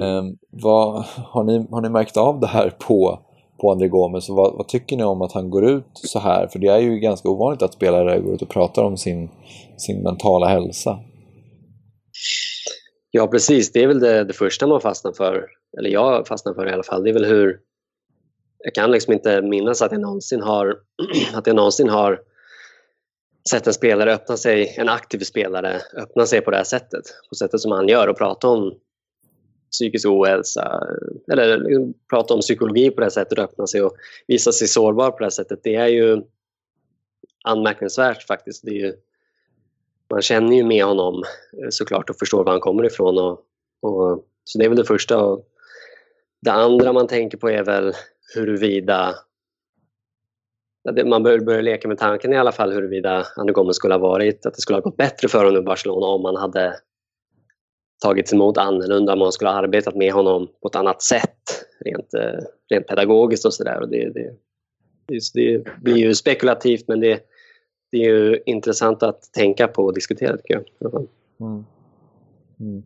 Eh, 0.00 0.22
vad, 0.50 1.04
har, 1.04 1.44
ni, 1.44 1.66
har 1.70 1.80
ni 1.80 1.88
märkt 1.88 2.16
av 2.16 2.40
det 2.40 2.46
här 2.46 2.70
på, 2.70 3.18
på 3.60 3.70
André 3.72 3.88
Gomes 3.88 4.28
vad, 4.28 4.56
vad, 4.56 4.68
tycker 4.68 4.96
ni 4.96 5.04
om 5.04 5.22
att 5.22 5.32
han 5.32 5.50
går 5.50 5.64
ut 5.64 5.90
så 5.94 6.18
här? 6.18 6.46
För 6.46 6.58
det 6.58 6.68
är 6.68 6.78
ju 6.78 6.98
ganska 6.98 7.28
ovanligt 7.28 7.62
att 7.62 7.74
spelare 7.74 8.20
går 8.20 8.34
ut 8.34 8.42
och 8.42 8.48
pratar 8.48 8.82
om 8.82 8.96
sin, 8.96 9.30
sin 9.76 10.02
mentala 10.02 10.46
hälsa. 10.46 10.98
Ja, 13.10 13.26
precis. 13.26 13.72
Det 13.72 13.82
är 13.82 13.86
väl 13.86 14.00
det, 14.00 14.24
det, 14.24 14.32
första 14.32 14.66
man 14.66 14.80
fastnar 14.80 15.12
för, 15.12 15.46
eller 15.78 15.90
jag 15.90 16.26
fastnar 16.26 16.54
för 16.54 16.68
i 16.68 16.72
alla 16.72 16.82
fall. 16.82 17.02
Det 17.04 17.10
är 17.10 17.14
väl 17.14 17.24
hur... 17.24 17.58
Jag 18.64 18.74
kan 18.74 18.90
liksom 18.90 19.12
inte 19.12 19.42
minnas 19.42 19.82
att 19.82 19.92
jag 19.92 20.00
någonsin 20.00 20.40
har, 20.42 20.76
att 21.34 21.46
jag 21.46 21.56
någonsin 21.56 21.88
har 21.88 22.20
sett 23.50 23.66
en 23.66 23.74
spelare 23.74 24.14
öppna 24.14 24.36
sig, 24.36 24.74
en 24.78 24.88
aktiv 24.88 25.18
spelare 25.18 25.80
öppna 25.96 26.26
sig 26.26 26.40
på 26.40 26.50
det 26.50 26.56
här 26.56 26.64
sättet. 26.64 27.02
På 27.28 27.34
sättet 27.34 27.60
som 27.60 27.72
han 27.72 27.88
gör 27.88 28.08
och 28.08 28.18
prata 28.18 28.48
om 28.48 28.74
psykisk 29.72 30.08
ohälsa 30.08 30.80
eller 31.32 31.58
liksom 31.58 31.94
prata 32.10 32.34
om 32.34 32.40
psykologi 32.40 32.90
på 32.90 33.00
det 33.00 33.04
här 33.04 33.10
sättet 33.10 33.38
och 33.38 33.44
öppna 33.44 33.66
sig 33.66 33.82
och 33.82 33.96
visa 34.26 34.52
sig 34.52 34.68
sårbar 34.68 35.10
på 35.10 35.18
det 35.18 35.24
här 35.24 35.30
sättet. 35.30 35.60
Det 35.62 35.74
är 35.74 35.86
ju 35.86 36.22
anmärkningsvärt 37.44 38.26
faktiskt. 38.26 38.64
Det 38.64 38.70
är 38.70 38.86
ju 38.86 38.94
man 40.10 40.22
känner 40.22 40.56
ju 40.56 40.64
med 40.64 40.84
honom 40.84 41.22
eh, 41.62 41.68
såklart 41.70 42.10
och 42.10 42.16
förstår 42.16 42.44
var 42.44 42.52
han 42.52 42.60
kommer 42.60 42.86
ifrån. 42.86 43.18
Och, 43.18 43.40
och, 43.80 44.24
så 44.44 44.58
det 44.58 44.64
är 44.64 44.68
väl 44.68 44.78
det 44.78 44.84
första. 44.84 45.24
Och 45.24 45.46
det 46.40 46.52
andra 46.52 46.92
man 46.92 47.06
tänker 47.06 47.38
på 47.38 47.50
är 47.50 47.64
väl 47.64 47.92
huruvida 48.34 49.14
man 51.04 51.22
bör 51.22 51.40
börja 51.40 51.60
leka 51.60 51.88
med 51.88 51.98
tanken 51.98 52.32
i 52.32 52.36
alla 52.36 52.52
fall 52.52 52.72
huruvida 52.72 53.26
Andy 53.36 53.52
Gomez 53.52 53.76
skulle 53.76 53.94
ha 53.94 53.98
varit, 53.98 54.46
att 54.46 54.54
det 54.54 54.60
skulle 54.60 54.76
ha 54.76 54.82
gått 54.82 54.96
bättre 54.96 55.28
för 55.28 55.44
honom 55.44 55.62
i 55.62 55.64
Barcelona 55.64 56.06
om 56.06 56.22
man 56.22 56.36
hade 56.36 56.74
tagits 58.02 58.32
emot 58.32 58.58
annorlunda, 58.58 59.12
om 59.12 59.18
man 59.18 59.32
skulle 59.32 59.50
ha 59.50 59.56
arbetat 59.56 59.94
med 59.94 60.12
honom 60.12 60.48
på 60.62 60.68
ett 60.68 60.76
annat 60.76 61.02
sätt 61.02 61.66
rent, 61.84 62.14
eh, 62.14 62.44
rent 62.70 62.86
pedagogiskt 62.86 63.46
och 63.46 63.54
sådär. 63.54 63.86
Det, 63.90 64.10
det, 64.10 64.36
det, 65.34 65.64
blir 65.82 65.96
ju 65.96 66.14
spekulativt 66.14 66.88
men 66.88 67.00
det, 67.00 67.20
det 67.92 67.98
är 67.98 68.08
ju 68.08 68.42
intressant 68.46 69.02
att 69.02 69.32
tänka 69.32 69.68
på 69.68 69.82
och 69.82 69.94
diskutera 69.94 70.36
tycker 70.36 70.64
jag. 70.78 71.08
Mm. 71.40 71.64
Mm. 72.60 72.82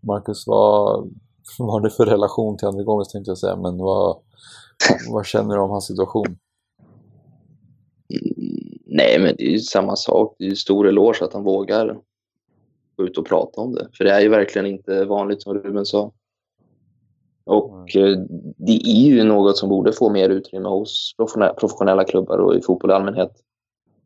Marcus, 0.00 0.46
vad, 0.46 1.10
vad 1.58 1.72
har 1.72 1.80
du 1.80 1.90
för 1.90 2.06
relation 2.06 2.56
till 2.56 2.68
Andy 2.68 2.84
Gomez 2.84 3.08
tänkte 3.08 3.30
jag 3.30 3.38
säga, 3.38 3.56
men 3.56 3.78
vad, 3.78 4.16
vad 5.10 5.26
känner 5.26 5.54
du 5.54 5.60
om 5.60 5.70
hans 5.70 5.86
situation? 5.86 6.38
Nej, 8.96 9.18
men 9.18 9.34
det 9.38 9.46
är 9.46 9.50
ju 9.50 9.58
samma 9.58 9.96
sak. 9.96 10.36
Det 10.38 10.44
är 10.44 10.48
ju 10.48 10.56
stor 10.56 10.88
eloge 10.88 11.24
att 11.24 11.32
han 11.32 11.44
vågar 11.44 11.98
gå 12.96 13.04
ut 13.04 13.18
och 13.18 13.26
prata 13.26 13.60
om 13.60 13.74
det. 13.74 13.88
För 13.96 14.04
det 14.04 14.10
är 14.10 14.20
ju 14.20 14.28
verkligen 14.28 14.66
inte 14.66 15.04
vanligt 15.04 15.42
som 15.42 15.54
Ruben 15.54 15.86
sa. 15.86 16.12
Och 17.44 17.96
mm. 17.96 18.26
det 18.56 18.72
är 18.72 19.06
ju 19.06 19.24
något 19.24 19.56
som 19.56 19.68
borde 19.68 19.92
få 19.92 20.10
mer 20.10 20.28
utrymme 20.28 20.68
hos 20.68 21.14
professionella 21.58 22.04
klubbar 22.04 22.38
och 22.38 22.56
i 22.56 22.60
fotboll 22.60 22.90
i 22.90 22.94
allmänhet. 22.94 23.30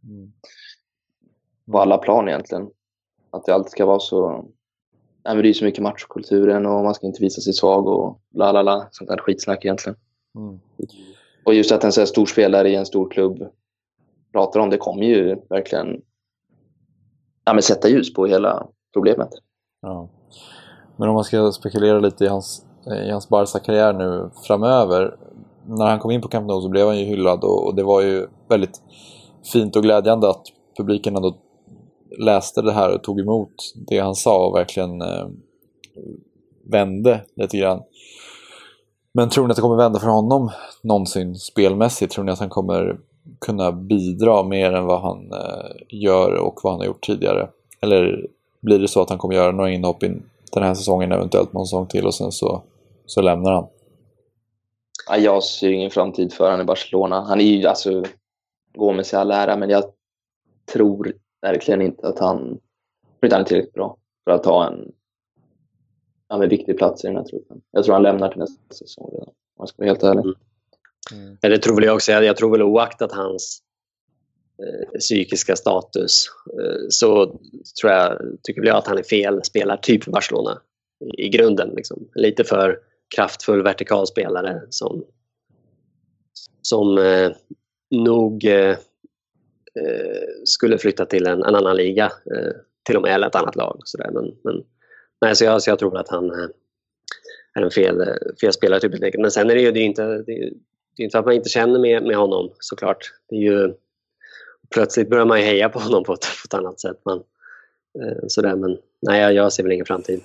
Mm. 0.04 0.32
På 1.72 1.78
alla 1.78 1.98
plan 1.98 2.28
egentligen. 2.28 2.70
Att 3.30 3.46
det 3.46 3.54
alltid 3.54 3.70
ska 3.70 3.86
vara 3.86 4.00
så... 4.00 4.30
Nej, 5.24 5.34
men 5.34 5.42
det 5.42 5.48
är 5.48 5.52
så 5.52 5.64
mycket 5.64 5.82
matchkulturen 5.82 6.66
och 6.66 6.84
man 6.84 6.94
ska 6.94 7.06
inte 7.06 7.22
visa 7.22 7.40
sig 7.40 7.52
svag 7.52 7.86
och 7.86 8.20
la 8.34 8.52
la 8.52 8.62
la. 8.62 8.88
Sånt 8.90 9.10
där 9.10 9.16
skitsnack 9.16 9.64
egentligen. 9.64 9.98
Mm. 10.34 10.60
Och 11.44 11.54
just 11.54 11.72
att 11.72 11.84
en 11.84 11.92
så 11.92 12.00
här 12.00 12.06
stor 12.06 12.26
spelare 12.26 12.68
i 12.68 12.74
en 12.74 12.86
stor 12.86 13.10
klubb 13.10 13.50
pratar 14.32 14.60
om 14.60 14.70
det 14.70 14.76
kommer 14.76 15.02
ju 15.02 15.36
verkligen 15.48 16.00
ja, 17.44 17.52
men 17.52 17.62
sätta 17.62 17.88
ljus 17.88 18.14
på 18.14 18.26
hela 18.26 18.66
problemet. 18.92 19.28
Ja. 19.82 20.08
Men 20.96 21.08
om 21.08 21.14
man 21.14 21.24
ska 21.24 21.52
spekulera 21.52 22.00
lite 22.00 22.24
i 22.24 22.28
hans, 22.28 22.64
i 23.06 23.10
hans 23.10 23.28
Barca-karriär 23.28 23.92
nu 23.92 24.30
framöver. 24.46 25.16
När 25.66 25.86
han 25.86 25.98
kom 25.98 26.10
in 26.10 26.20
på 26.20 26.28
Camp 26.28 26.46
Nou 26.46 26.60
så 26.60 26.68
blev 26.68 26.86
han 26.86 26.98
ju 26.98 27.04
hyllad 27.04 27.44
och, 27.44 27.66
och, 27.66 27.74
det 27.74 27.82
var 27.82 28.00
ju 28.00 28.26
väldigt 28.48 28.82
fint 29.52 29.76
och 29.76 29.82
glädjande 29.82 30.30
att 30.30 30.42
publiken 30.76 31.16
ändå 31.16 31.36
läste 32.18 32.62
det 32.62 32.72
här 32.72 32.94
och 32.94 33.02
tog 33.02 33.20
emot 33.20 33.54
det 33.86 33.98
han 33.98 34.14
sa 34.14 34.46
och 34.46 34.56
verkligen 34.56 35.02
eh, 35.02 35.28
vände 36.70 37.24
lite 37.36 37.56
grann. 37.56 37.82
Men 39.14 39.28
tror 39.28 39.46
ni 39.46 39.50
att 39.50 39.56
det 39.56 39.62
kommer 39.62 39.76
vända 39.76 40.00
för 40.00 40.08
honom 40.08 40.50
någonsin 40.82 41.34
spelmässigt? 41.34 42.12
Tror 42.12 42.24
ni 42.24 42.32
att 42.32 42.38
han 42.38 42.48
kommer 42.48 42.98
kunna 43.38 43.72
bidra 43.72 44.42
mer 44.42 44.72
än 44.72 44.86
vad 44.86 45.00
han 45.00 45.32
eh, 45.32 45.70
gör 45.88 46.34
och 46.34 46.60
vad 46.62 46.72
han 46.72 46.80
har 46.80 46.86
gjort 46.86 47.06
tidigare? 47.06 47.48
Eller 47.80 48.26
blir 48.60 48.78
det 48.78 48.88
så 48.88 49.02
att 49.02 49.10
han 49.10 49.18
kommer 49.18 49.34
göra 49.34 49.52
några 49.52 49.70
inhopp 49.70 50.02
in 50.02 50.22
den 50.52 50.62
här 50.62 50.74
säsongen, 50.74 51.12
eventuellt 51.12 51.52
någon 51.52 51.66
säsong 51.66 51.86
till 51.86 52.06
och 52.06 52.14
sen 52.14 52.32
så, 52.32 52.62
så 53.06 53.22
lämnar 53.22 53.52
han? 53.52 53.66
Ja, 55.08 55.16
jag 55.16 55.44
ser 55.44 55.70
ingen 55.70 55.90
framtid 55.90 56.32
för 56.32 56.44
honom 56.44 56.60
i 56.60 56.64
Barcelona. 56.64 57.20
Han 57.20 57.40
är 57.40 57.44
ju, 57.44 57.66
alltså, 57.66 58.04
Gomes 58.74 59.12
i 59.12 59.16
all 59.16 59.30
ära, 59.30 59.56
men 59.56 59.70
jag 59.70 59.84
tror 60.72 61.12
verkligen 61.42 61.82
inte 61.82 62.08
att 62.08 62.18
han, 62.18 62.58
inte 63.22 63.36
han 63.36 63.42
är 63.42 63.44
tillräckligt 63.44 63.74
bra 63.74 63.96
för 64.24 64.30
att 64.30 64.42
ta 64.42 64.66
en 64.66 64.92
ja, 66.28 66.36
viktig 66.36 66.78
plats 66.78 67.04
i 67.04 67.06
den 67.06 67.16
här 67.16 67.24
truppen. 67.24 67.60
Jag 67.70 67.84
tror 67.84 67.94
han 67.94 68.02
lämnar 68.02 68.28
till 68.28 68.38
nästa 68.38 68.74
säsong 68.74 69.10
redan, 69.12 69.28
om 69.28 69.34
jag 69.58 69.68
ska 69.68 69.82
vara 69.82 69.88
helt 69.90 70.02
ärlig. 70.02 70.24
Mm. 70.24 70.34
Mm. 71.12 71.36
Det 71.40 71.58
tror 71.58 71.74
väl 71.74 71.84
jag 71.84 71.94
också. 71.94 72.12
Jag 72.12 72.36
tror 72.36 72.50
väl 72.50 72.62
oaktat 72.62 73.12
hans 73.12 73.62
eh, 74.62 74.98
psykiska 74.98 75.56
status 75.56 76.26
eh, 76.60 76.86
så 76.88 77.26
tror 77.80 77.92
jag, 77.92 78.18
tycker 78.42 78.62
jag 78.62 78.76
att 78.76 78.86
han 78.86 78.98
är 78.98 79.02
fel 79.02 79.44
spelartyp 79.44 80.04
för 80.04 80.10
Barcelona 80.10 80.62
i, 81.04 81.26
i 81.26 81.28
grunden. 81.28 81.68
Liksom. 81.76 82.08
Lite 82.14 82.44
för 82.44 82.78
kraftfull 83.16 83.62
vertikal 83.62 84.06
spelare 84.06 84.62
som, 84.70 85.04
som 86.62 86.98
eh, 86.98 87.30
nog 87.90 88.44
eh, 88.44 88.76
eh, 89.80 90.28
skulle 90.44 90.78
flytta 90.78 91.06
till 91.06 91.26
en, 91.26 91.42
en 91.42 91.54
annan 91.54 91.76
liga, 91.76 92.04
eh, 92.04 92.52
till 92.82 92.96
och 92.96 93.02
med 93.02 93.14
eller 93.14 93.26
ett 93.26 93.34
annat 93.34 93.56
lag. 93.56 93.80
Så 93.84 93.98
där. 93.98 94.10
Men, 94.10 94.36
men, 94.44 94.64
nej, 95.20 95.36
så, 95.36 95.44
jag, 95.44 95.62
så 95.62 95.70
jag 95.70 95.78
tror 95.78 95.98
att 95.98 96.08
han 96.08 96.30
eh, 96.30 96.48
är 97.54 97.62
en 97.62 97.70
fel, 97.70 98.00
eh, 98.00 98.36
fel 98.40 98.52
spelartyp. 98.52 99.14
Men 99.18 99.30
sen 99.30 99.50
är 99.50 99.54
det 99.54 99.60
ju 99.60 99.72
det 99.72 99.80
är 99.80 99.84
inte, 99.84 100.22
det 100.22 100.52
det 101.00 101.04
är 101.04 101.06
inte 101.06 101.18
att 101.18 101.24
man 101.24 101.34
inte 101.34 101.48
känner 101.48 101.78
med, 101.78 102.02
med 102.02 102.16
honom 102.16 102.50
såklart. 102.58 103.12
Det 103.28 103.36
är 103.36 103.40
ju, 103.40 103.74
plötsligt 104.74 105.10
börjar 105.10 105.26
man 105.26 105.38
ju 105.38 105.44
heja 105.44 105.68
på 105.68 105.78
honom 105.78 106.04
på 106.04 106.12
ett, 106.12 106.20
på 106.20 106.46
ett 106.46 106.54
annat 106.54 106.80
sätt. 106.80 106.96
Men, 107.04 107.18
eh, 108.02 108.24
sådär, 108.28 108.56
men 108.56 108.76
nej, 109.02 109.34
jag 109.34 109.52
ser 109.52 109.62
väl 109.62 109.72
ingen 109.72 109.86
framtid. 109.86 110.20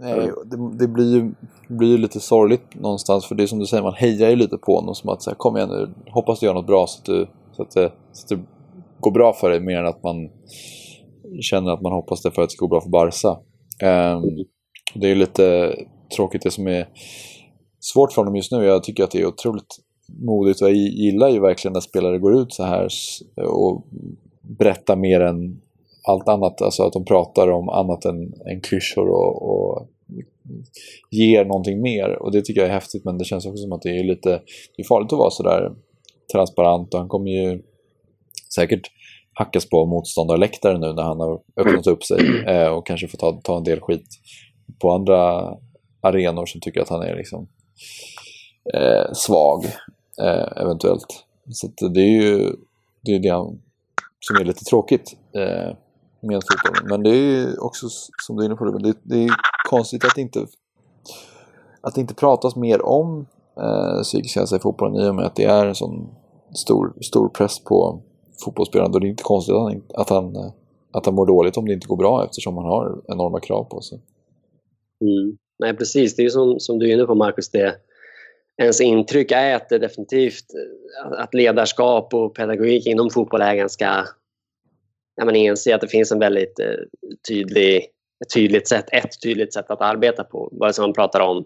Nej, 0.00 0.32
det, 0.44 0.78
det, 0.78 0.88
blir 0.88 1.14
ju 1.14 1.32
blir 1.68 1.88
ju 1.88 1.98
lite 1.98 2.20
sorgligt 2.20 2.74
någonstans 2.74 3.26
för 3.26 3.34
det 3.34 3.42
är 3.42 3.46
som 3.46 3.58
du 3.58 3.66
säger, 3.66 3.82
man 3.82 3.94
hejar 3.94 4.30
ju 4.30 4.36
lite 4.36 4.56
på 4.56 4.76
honom 4.76 4.94
som 4.94 5.10
att 5.10 5.22
säga, 5.22 5.34
kom 5.34 5.56
igen 5.56 5.68
nu, 5.68 5.94
hoppas 6.10 6.40
du 6.40 6.46
gör 6.46 6.54
något 6.54 6.66
bra 6.66 6.86
så 6.86 6.98
att, 6.98 7.04
du, 7.04 7.26
så, 7.52 7.62
att 7.62 7.70
det, 7.70 7.92
så 8.12 8.24
att 8.24 8.40
det 8.40 8.46
går 9.00 9.10
bra 9.10 9.32
för 9.32 9.50
dig 9.50 9.60
mer 9.60 9.78
än 9.78 9.86
att 9.86 10.02
man 10.02 10.30
känner 11.40 11.72
att 11.72 11.82
man 11.82 11.92
hoppas 11.92 12.22
det 12.22 12.30
för 12.30 12.42
att 12.42 12.48
det 12.48 12.52
ska 12.52 12.66
gå 12.66 12.68
bra 12.68 12.80
för 12.80 12.90
Barca. 12.90 13.28
Um, 13.84 14.44
det 14.94 15.06
är 15.06 15.10
ju 15.10 15.14
lite 15.14 15.76
tråkigt 16.16 16.42
det 16.42 16.50
som 16.50 16.66
är 16.66 16.88
svårt 17.80 18.12
för 18.12 18.22
honom 18.22 18.36
just 18.36 18.52
nu. 18.52 18.64
Jag 18.64 18.82
tycker 18.84 19.04
att 19.04 19.10
det 19.10 19.20
är 19.20 19.26
otroligt 19.26 19.76
modigt. 20.08 20.62
Och 20.62 20.68
jag 20.68 20.76
gillar 20.76 21.28
ju 21.28 21.40
verkligen 21.40 21.72
när 21.72 21.80
spelare 21.80 22.18
går 22.18 22.40
ut 22.40 22.52
så 22.52 22.64
här 22.64 22.88
och 23.48 23.86
berättar 24.42 24.96
mer 24.96 25.20
än 25.20 25.60
allt 26.08 26.28
annat, 26.28 26.62
alltså 26.62 26.82
att 26.82 26.92
de 26.92 27.04
pratar 27.04 27.50
om 27.50 27.68
annat 27.68 28.04
än, 28.04 28.34
än 28.46 28.60
klyschor 28.60 29.08
och, 29.08 29.42
och 29.42 29.88
ger 31.10 31.44
någonting 31.44 31.80
mer. 31.80 32.22
Och 32.22 32.32
det 32.32 32.42
tycker 32.42 32.60
jag 32.60 32.70
är 32.70 32.74
häftigt 32.74 33.04
men 33.04 33.18
det 33.18 33.24
känns 33.24 33.46
också 33.46 33.62
som 33.62 33.72
att 33.72 33.82
det 33.82 33.98
är 33.98 34.04
lite 34.04 34.30
det 34.76 34.82
är 34.82 34.86
farligt 34.86 35.12
att 35.12 35.18
vara 35.18 35.30
sådär 35.30 35.72
transparent. 36.32 36.94
Och 36.94 37.00
han 37.00 37.08
kommer 37.08 37.30
ju 37.30 37.62
säkert 38.54 38.90
hackas 39.34 39.68
på 39.68 39.86
motståndarläktaren 39.86 40.80
nu 40.80 40.92
när 40.92 41.02
han 41.02 41.20
har 41.20 41.40
öppnat 41.56 41.86
upp 41.86 42.04
sig 42.04 42.18
eh, 42.46 42.68
och 42.68 42.86
kanske 42.86 43.08
får 43.08 43.18
ta, 43.18 43.40
ta 43.44 43.56
en 43.56 43.64
del 43.64 43.80
skit 43.80 44.06
på 44.80 44.92
andra 44.92 45.52
arenor 46.00 46.46
som 46.46 46.60
tycker 46.60 46.80
att 46.80 46.88
han 46.88 47.02
är 47.02 47.16
liksom 47.16 47.48
eh, 48.74 49.12
svag 49.12 49.64
eh, 50.20 50.62
eventuellt. 50.62 51.24
Så 51.50 51.88
det 51.88 52.00
är 52.00 52.22
ju 52.22 52.56
det, 53.00 53.14
är 53.14 53.18
det 53.18 53.58
som 54.20 54.36
är 54.36 54.44
lite 54.44 54.64
tråkigt 54.64 55.16
eh, 55.32 55.76
med 56.20 56.42
fotbollen. 56.42 56.88
Men 56.88 57.02
det 57.02 57.10
är 57.10 57.64
också, 57.64 57.86
som 58.26 58.36
du 58.36 58.42
är 58.42 58.46
inne 58.46 58.56
på, 58.56 58.64
det, 58.64 58.94
det 59.02 59.24
är 59.24 59.30
konstigt 59.68 60.04
att 60.04 60.14
det 60.14 60.20
inte, 60.20 60.46
att 61.80 61.94
det 61.94 62.00
inte 62.00 62.14
pratas 62.14 62.56
mer 62.56 62.86
om 62.86 63.26
eh, 63.56 64.02
psykisk 64.02 64.36
hälsa 64.36 64.56
i 64.56 64.58
fotbollen 64.58 65.06
i 65.06 65.10
och 65.10 65.14
med 65.14 65.24
att 65.24 65.36
det 65.36 65.44
är 65.44 65.66
en 65.66 65.74
sån 65.74 66.08
stor, 66.54 66.92
stor 67.00 67.28
press 67.28 67.58
på 67.58 68.02
fotbollsspelaren. 68.44 68.92
det 68.92 68.98
är 68.98 69.04
inte 69.04 69.22
konstigt 69.22 69.54
att 69.54 69.62
han, 69.62 69.82
att, 69.94 70.10
han, 70.10 70.36
eh, 70.36 70.52
att 70.92 71.06
han 71.06 71.14
mår 71.14 71.26
dåligt 71.26 71.56
om 71.56 71.66
det 71.66 71.72
inte 71.72 71.86
går 71.86 71.96
bra 71.96 72.24
eftersom 72.24 72.56
han 72.56 72.66
har 72.66 73.02
enorma 73.08 73.40
krav 73.40 73.64
på 73.64 73.80
sig. 73.80 74.00
Mm. 75.00 75.36
Nej, 75.58 75.76
precis. 75.76 76.16
Det 76.16 76.22
är 76.22 76.24
ju 76.24 76.30
som, 76.30 76.60
som 76.60 76.78
du 76.78 76.90
är 76.90 76.94
inne 76.94 77.04
på, 77.04 77.14
Marcus. 77.14 77.50
Det, 77.50 77.74
ens 78.56 78.80
intryck 78.80 79.30
är 79.30 79.54
att 79.56 79.68
det 79.68 79.78
definitivt 79.78 80.44
att 81.12 81.34
ledarskap 81.34 82.14
och 82.14 82.34
pedagogik 82.34 82.86
inom 82.86 83.10
fotboll 83.10 83.42
är 83.42 83.54
ganska 83.54 84.08
När 85.16 85.24
man 85.24 85.36
inser 85.36 85.74
att 85.74 85.80
det 85.80 85.88
finns 85.88 86.12
en 86.12 86.18
väldigt 86.18 86.58
eh, 86.58 86.66
tydlig, 87.28 87.76
ett 88.24 88.34
tydligt 88.34 88.68
sätt, 88.68 88.84
ett 88.92 89.22
tydligt 89.22 89.54
sätt 89.54 89.70
att 89.70 89.80
arbeta 89.80 90.24
på. 90.24 90.48
Vare 90.52 90.72
sig 90.72 90.82
man 90.82 90.92
pratar 90.92 91.20
om 91.20 91.44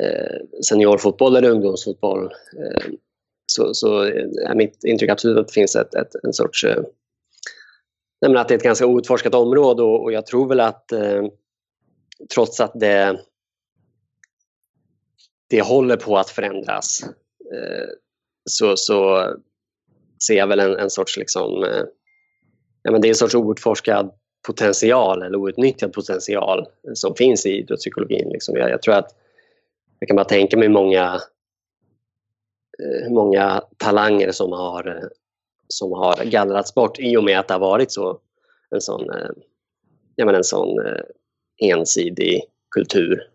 eh, 0.00 0.62
seniorfotboll 0.62 1.36
eller 1.36 1.50
ungdomsfotboll 1.50 2.24
eh, 2.58 2.92
så, 3.46 3.74
så 3.74 4.02
är 4.48 4.54
mitt 4.54 4.84
intryck 4.84 5.10
absolut 5.10 5.38
att 5.38 5.48
det 5.48 5.54
finns 5.54 5.76
ett, 5.76 5.94
ett 5.94 6.14
en 6.24 6.32
sorts 6.32 6.64
eh, 6.64 6.82
att 8.26 8.48
det 8.48 8.54
är 8.54 8.58
ett 8.58 8.62
ganska 8.62 8.86
outforskat 8.86 9.34
område 9.34 9.82
och, 9.82 10.02
och 10.02 10.12
jag 10.12 10.26
tror 10.26 10.48
väl 10.48 10.60
att 10.60 10.92
eh, 10.92 11.24
trots 12.34 12.60
att 12.60 12.72
det 12.74 13.20
det 15.50 15.60
håller 15.60 15.96
på 15.96 16.18
att 16.18 16.30
förändras 16.30 17.02
eh, 17.52 17.88
så, 18.50 18.76
så 18.76 19.28
ser 20.26 20.34
jag 20.34 20.46
väl 20.46 20.60
en, 20.60 20.76
en 20.76 20.90
sorts 20.90 21.16
liksom, 21.16 21.64
eh, 21.64 21.84
ja, 22.82 22.90
men 22.90 23.00
det 23.00 23.08
är 23.08 23.10
en 23.10 23.14
sorts 23.14 23.34
outforskad 23.34 24.10
potential 24.46 25.22
eller 25.22 25.38
outnyttjad 25.38 25.92
potential 25.92 26.66
som 26.94 27.14
finns 27.14 27.46
i 27.46 27.50
idrottspsykologin. 27.50 28.28
Liksom. 28.28 28.56
Jag, 28.56 28.70
jag 28.70 28.82
tror 28.82 28.94
att 28.94 29.14
jag 29.98 30.08
kan 30.08 30.16
bara 30.16 30.24
tänka 30.24 30.56
mig 30.56 30.68
många, 30.68 31.20
eh, 32.78 33.10
många 33.10 33.62
talanger 33.76 34.32
som 34.32 34.52
har, 34.52 34.88
eh, 34.88 35.08
som 35.68 35.92
har 35.92 36.24
gallrats 36.24 36.74
bort 36.74 36.98
i 36.98 37.16
och 37.16 37.24
med 37.24 37.38
att 37.38 37.48
det 37.48 37.54
har 37.54 37.60
varit 37.60 37.92
så, 37.92 38.18
en 38.70 38.80
sån, 38.80 39.10
eh, 39.10 39.30
ja, 40.16 40.26
men 40.26 40.34
en 40.34 40.44
sån 40.44 40.86
eh, 40.86 41.02
ensidig 41.58 42.42
kultur 42.70 43.29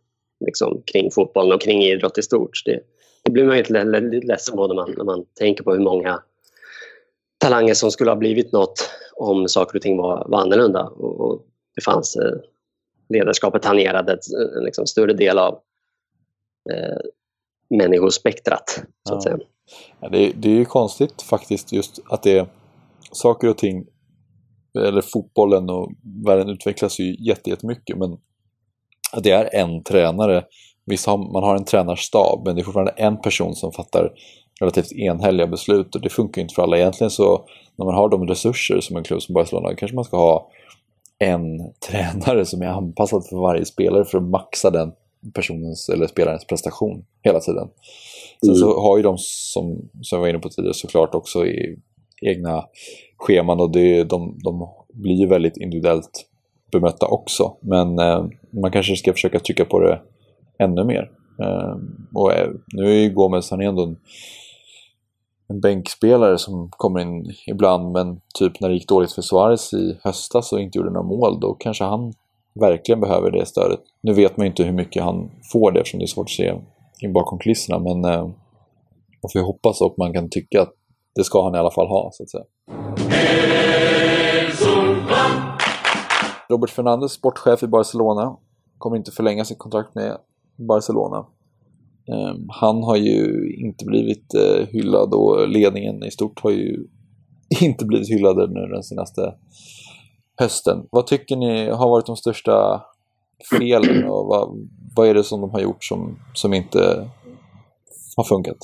liksom, 0.46 0.82
kring 0.86 1.12
fotbollen 1.12 1.56
och 1.56 1.62
kring 1.62 1.84
idrott 1.84 2.18
i 2.18 2.22
stort. 2.22 2.62
Det, 2.66 2.80
det 3.24 3.32
blir 3.32 3.44
man 3.44 3.58
ju 3.58 3.64
lite 4.12 4.28
ledsen 4.28 4.56
på 4.56 4.68
när 4.68 4.76
man, 4.76 4.94
när 4.98 5.04
man 5.04 5.26
tänker 5.40 5.64
på 5.64 5.74
hur 5.74 5.80
många 5.80 6.24
talanger 7.38 7.74
som 7.74 7.92
skulle 7.92 8.12
ha 8.12 8.16
blivit 8.16 8.52
något 8.52 8.90
om 9.16 9.48
saker 9.48 9.76
och 9.76 9.82
ting 9.82 9.98
var, 9.98 10.26
var 10.30 10.42
annorlunda. 10.42 10.84
Och, 10.84 11.20
och 11.20 11.46
det 11.76 11.82
fanns 11.82 12.16
eh, 12.16 12.40
ledarskapet 13.10 13.62
tangerade 13.62 14.20
en 14.58 14.64
liksom, 14.64 14.88
större 14.88 15.14
del 15.14 15.40
av 15.40 15.54
eh, 16.72 16.98
människospektrat. 17.70 18.84
Så 19.08 19.16
att 19.16 19.26
ja. 19.26 19.32
säga. 19.32 19.38
Ja, 20.00 20.10
det, 20.10 20.32
det, 20.36 20.50
är 20.50 20.54
ju 20.54 20.66
konstigt 20.66 21.22
faktiskt 21.22 21.72
just 21.72 22.00
att 22.10 22.24
det 22.24 22.38
är 22.38 22.48
saker 23.12 23.50
och 23.50 23.58
ting, 23.58 23.86
eller 24.78 25.02
fotbollen 25.02 25.70
och 25.70 25.92
världen 26.26 26.50
utvecklas 26.50 27.00
ju 27.00 27.16
jättemycket 27.20 27.98
men 27.98 28.18
att 29.18 29.24
det 29.24 29.32
är 29.32 29.56
en 29.56 29.84
tränare. 29.84 30.44
Visst 30.86 31.06
har 31.06 31.18
man 31.18 31.44
har 31.44 31.56
en 31.56 31.66
tränarstab 31.66 32.42
men 32.46 32.56
det 32.56 32.62
är 32.62 32.64
fortfarande 32.64 32.94
en 32.98 33.22
person 33.22 33.56
som 33.56 33.72
fattar 33.72 34.12
relativt 34.60 34.92
enhälliga 34.92 35.48
beslut 35.48 35.96
och 35.96 36.02
det 36.02 36.10
funkar 36.10 36.42
inte 36.42 36.54
för 36.54 36.64
alla. 36.64 36.78
Egentligen 36.78 37.12
så 37.12 37.46
när 37.76 37.86
man 37.86 37.96
har 37.96 38.10
de 38.10 38.28
resurser 38.28 38.80
som 38.80 38.98
en 38.98 39.04
klubb 39.04 39.22
som 39.22 39.34
Barcelona, 39.34 39.76
kanske 39.76 39.96
man 39.96 40.04
ska 40.04 40.18
ha 40.18 40.50
en 41.20 41.74
tränare 41.90 42.46
som 42.46 42.62
är 42.62 42.68
anpassad 42.68 43.28
för 43.28 43.38
varje 43.38 43.66
spelare 43.66 44.06
för 44.06 44.18
att 44.18 44.24
maxa 44.24 44.70
den 44.70 44.92
personens 45.34 45.90
eller 45.90 46.08
spelarens 46.08 46.46
prestation 46.46 47.06
hela 47.24 47.40
tiden. 47.40 47.68
Sen 48.40 48.50
mm. 48.50 48.60
så 48.60 48.82
har 48.82 48.98
ju 48.98 49.04
de, 49.04 49.18
som, 49.18 49.90
som 50.02 50.16
jag 50.16 50.22
var 50.22 50.28
inne 50.28 50.40
på 50.40 50.50
tidigare, 50.50 50.74
såklart 50.74 51.16
också 51.16 51.46
i 51.46 51.80
egna 52.22 52.64
scheman 53.18 53.60
och 53.60 53.72
det, 53.72 54.04
de, 54.04 54.40
de 54.44 54.70
blir 54.94 55.16
ju 55.16 55.28
väldigt 55.28 55.58
individuellt 55.58 56.26
bemötta 56.72 57.08
också. 57.08 57.58
Men 57.60 58.00
eh, 58.00 58.26
man 58.62 58.72
kanske 58.72 58.96
ska 58.96 59.14
försöka 59.14 59.40
trycka 59.40 59.66
på 59.66 59.80
det 59.80 60.02
ännu 60.60 60.84
mer. 60.84 61.12
Ehm, 61.44 61.48
eh, 61.48 61.78
och 62.14 62.32
nu 62.74 62.90
är 62.90 63.04
ju 63.04 63.10
Gomes, 63.10 63.52
han 63.52 63.62
är 63.62 63.68
ändå 63.68 63.84
en, 63.84 63.98
en 65.48 65.62
bänkspelare 65.62 66.38
som 66.38 66.70
kommer 66.72 67.00
in 67.00 67.34
ibland, 67.48 67.92
men 67.92 68.22
typ 68.40 68.60
när 68.60 68.70
det 68.70 68.76
gick 68.76 68.88
dåligt 68.88 69.12
för 69.12 69.22
Suarez 69.22 69.74
i 69.74 70.00
höstas 70.04 70.54
och 70.54 70.60
inte 70.62 70.78
gjorde 70.78 70.92
några 70.92 71.08
mål, 71.08 71.40
då 71.40 71.54
kanske 71.54 71.84
han 71.84 72.14
verkligen 72.60 73.02
behöver 73.02 73.32
det 73.32 73.46
stödet. 73.46 73.80
Nu 74.02 74.14
vet 74.14 74.38
man 74.38 74.46
ju 74.46 74.50
inte 74.50 74.64
hur 74.64 74.72
mycket 74.72 75.04
han 75.04 75.32
får 75.52 75.72
det 75.72 75.80
eftersom 75.80 76.00
det 76.00 76.06
är 76.06 76.08
svårt 76.08 76.26
att 76.26 76.30
se 76.30 76.54
in 77.02 77.14
bakom 77.14 77.40
kulisserna, 77.40 77.80
men 77.80 78.06
eh, 78.06 78.24
man 79.22 79.30
får 79.34 79.42
ju 79.42 79.46
hoppas 79.46 79.82
och 79.82 79.96
man 79.98 80.14
kan 80.14 80.30
tycka 80.30 80.62
att 80.62 80.74
det 81.16 81.24
ska 81.24 81.44
han 81.44 81.56
i 81.56 81.58
alla 81.58 81.72
fall 81.72 81.88
ha, 81.88 82.10
så 82.14 82.24
att 82.24 82.30
säga. 82.30 82.44
Robert 86.50 86.70
Fernandes, 86.70 87.12
sportchef 87.12 87.64
i 87.64 87.68
Barcelona, 87.68 88.38
kommer 88.78 88.98
inte 88.98 89.12
förlänga 89.12 89.46
sitt 89.46 89.60
kontrakt 89.60 89.96
med 89.96 90.18
Barcelona. 90.56 91.26
Ehm, 92.08 92.46
han 92.50 92.84
har 92.84 92.96
ju 92.96 93.50
inte 93.58 93.86
blivit 93.86 94.34
eh, 94.34 94.68
hyllad 94.68 95.14
och 95.14 95.48
ledningen 95.48 96.04
i 96.04 96.12
stort 96.12 96.40
har 96.40 96.52
ju 96.52 96.88
inte 97.62 97.86
blivit 97.86 98.10
hyllade 98.10 98.48
nu 98.48 98.68
den 98.68 98.84
senaste 98.84 99.36
hösten. 100.38 100.88
Vad 100.92 101.08
tycker 101.08 101.36
ni 101.36 101.70
har 101.70 101.90
varit 101.90 102.06
de 102.06 102.16
största 102.16 102.84
felen 103.50 104.04
och 104.04 104.26
vad, 104.26 104.70
vad 104.96 105.08
är 105.08 105.14
det 105.14 105.24
som 105.24 105.42
de 105.42 105.50
har 105.52 105.60
gjort 105.60 105.84
som, 105.84 106.20
som 106.34 106.54
inte 106.54 107.10
har 108.18 108.24
funkat? 108.24 108.58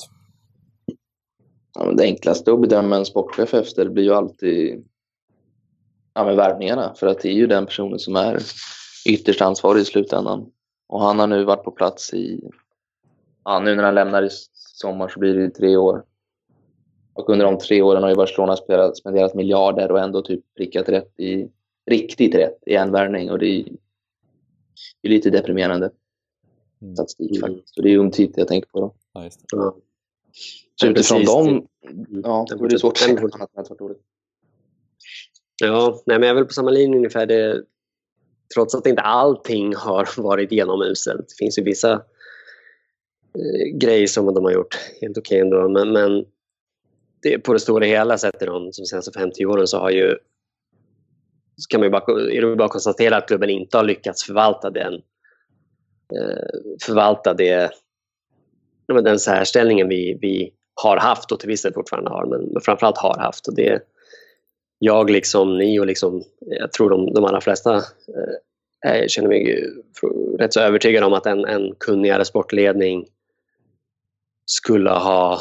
Ja, 1.74 1.91
det 1.91 2.04
enklaste 2.04 2.54
att 2.54 2.62
bedöma 2.62 2.95
en 2.95 3.06
sportchef 3.06 3.54
efter 3.54 3.89
blir 3.89 4.04
ju 4.04 4.13
alltid 4.13 4.84
ja, 6.13 6.24
värvningarna. 6.24 6.93
För 6.95 7.08
att 7.08 7.19
det 7.19 7.30
är 7.30 7.34
ju 7.34 7.47
den 7.47 7.65
personen 7.65 8.00
som 8.00 8.15
är 8.15 8.39
ytterst 9.06 9.42
ansvarig 9.42 9.82
i 9.82 9.86
slutändan. 9.86 10.52
Och 10.88 11.02
han 11.02 11.20
har 11.20 11.28
nu 11.28 11.44
varit 11.44 11.64
på 11.64 11.72
plats 11.72 12.14
i... 12.14 12.50
Ja, 13.44 13.60
nu 13.60 13.76
när 13.76 13.84
han 13.84 13.96
lämnar 13.96 14.24
i 14.24 14.30
sommar 14.54 15.08
så 15.08 15.20
blir 15.20 15.34
det 15.34 15.50
tre 15.50 15.78
år. 15.78 16.06
Och 17.14 17.30
under 17.30 17.46
de 17.46 17.58
tre 17.58 17.82
åren 17.82 18.04
har 18.04 18.10
ju 18.10 18.16
Barcelona 18.16 18.56
spelat, 18.56 18.98
spenderat 18.98 19.36
miljarder 19.36 19.92
och 19.92 20.00
ändå 20.00 20.22
typ 20.22 20.42
prickat 20.58 20.90
rätt 20.90 21.20
i... 21.20 21.50
Riktigt 21.86 22.36
rätt 22.36 22.60
i 22.66 22.76
en 22.76 22.92
värvning. 22.92 23.32
Och 23.32 23.40
det 23.40 23.48
är, 23.48 23.64
det 25.02 25.08
är 25.08 25.10
lite 25.10 25.30
deprimerande 25.30 25.92
mm. 26.82 26.96
statistik 26.96 27.38
mm. 27.38 27.42
faktiskt. 27.42 27.78
Och 27.78 27.84
det 27.84 27.90
är 27.90 27.98
Umtiti 27.98 28.34
jag 28.36 28.48
tänker 28.48 28.70
på 28.70 28.80
då. 28.80 28.94
Ja, 29.14 29.24
just 29.24 29.40
det. 29.40 29.46
Ja. 29.52 29.76
Så 30.76 30.88
utifrån 30.88 31.26
dem... 31.26 31.68
Ja, 32.24 32.46
då 32.50 32.66
är 32.66 32.70
det 32.70 32.80
svårt 32.80 32.92
att 32.92 32.98
säga 32.98 33.22
något 33.22 33.36
annat 33.36 33.50
än 33.56 33.62
att 33.62 33.78
det 33.78 33.84
varit 33.84 34.02
Ja, 35.62 36.02
nej, 36.06 36.20
men 36.20 36.28
jag 36.28 36.30
är 36.30 36.36
väl 36.36 36.46
på 36.46 36.54
samma 36.54 36.72
linje 36.72 36.98
ungefär. 36.98 37.26
Det, 37.26 37.64
trots 38.54 38.76
att 38.76 38.88
inte 38.88 39.02
allting 39.02 39.76
har 39.76 40.10
varit 40.22 40.52
genomuselt. 40.52 41.30
Det 41.30 41.36
finns 41.38 41.60
ju 41.60 41.64
vissa 41.64 41.92
eh, 41.94 43.78
grejer 43.78 44.08
som 44.08 44.34
de 44.34 44.44
har 44.44 44.52
gjort 44.52 44.76
helt 45.02 45.18
okej 45.18 45.44
okay 45.44 45.60
ändå. 45.60 45.70
Men, 45.70 45.92
men 45.94 46.26
det, 47.22 47.40
på 47.40 47.54
det 47.54 47.60
stora 47.60 47.86
hela 47.86 48.18
sett 48.18 48.42
i 48.42 48.46
de 48.46 48.74
senaste 48.74 49.20
50 49.20 49.46
åren 49.46 49.68
så 49.68 49.78
har 49.78 49.90
ju 49.90 50.18
så 51.58 51.68
kan 51.68 51.80
man 51.80 51.86
ju 51.86 51.92
bara, 51.92 52.32
är 52.32 52.42
det 52.42 52.56
bara 52.56 52.70
konstatera 52.70 53.18
att 53.18 53.28
klubben 53.28 53.50
inte 53.50 53.78
har 53.78 53.84
lyckats 53.84 54.24
förvalta 54.24 54.70
den 54.70 54.94
eh, 56.14 56.60
förvalta 56.86 57.34
det, 57.34 57.72
den 58.88 59.20
särställningen 59.20 59.90
vi, 59.90 60.18
vi 60.22 60.54
har 60.74 60.98
haft 60.98 61.32
och 61.32 61.40
till 61.40 61.50
viss 61.50 61.62
del 61.62 61.74
fortfarande 61.74 62.10
har, 62.10 62.26
men 62.26 62.62
framförallt 62.62 62.98
har 62.98 63.18
haft. 63.20 63.48
Och 63.48 63.56
det, 63.56 63.82
jag 64.84 65.10
liksom 65.10 65.58
ni 65.58 65.80
och 65.80 65.86
liksom, 65.86 66.24
jag 66.39 66.72
tror 66.72 66.89
de, 66.89 67.13
de 67.13 67.26
allra 67.26 67.41
flesta 67.41 67.76
eh, 67.76 68.96
jag 68.96 69.10
känner 69.10 69.30
mig 69.30 69.70
rätt 70.39 70.54
så 70.54 70.60
övertygad 70.60 71.04
om 71.04 71.13
att 71.13 71.26
en, 71.26 71.46
en 71.46 71.76
kunnigare 71.76 72.26
sportledning 72.26 73.06
skulle 74.46 74.89
ha, 74.89 75.39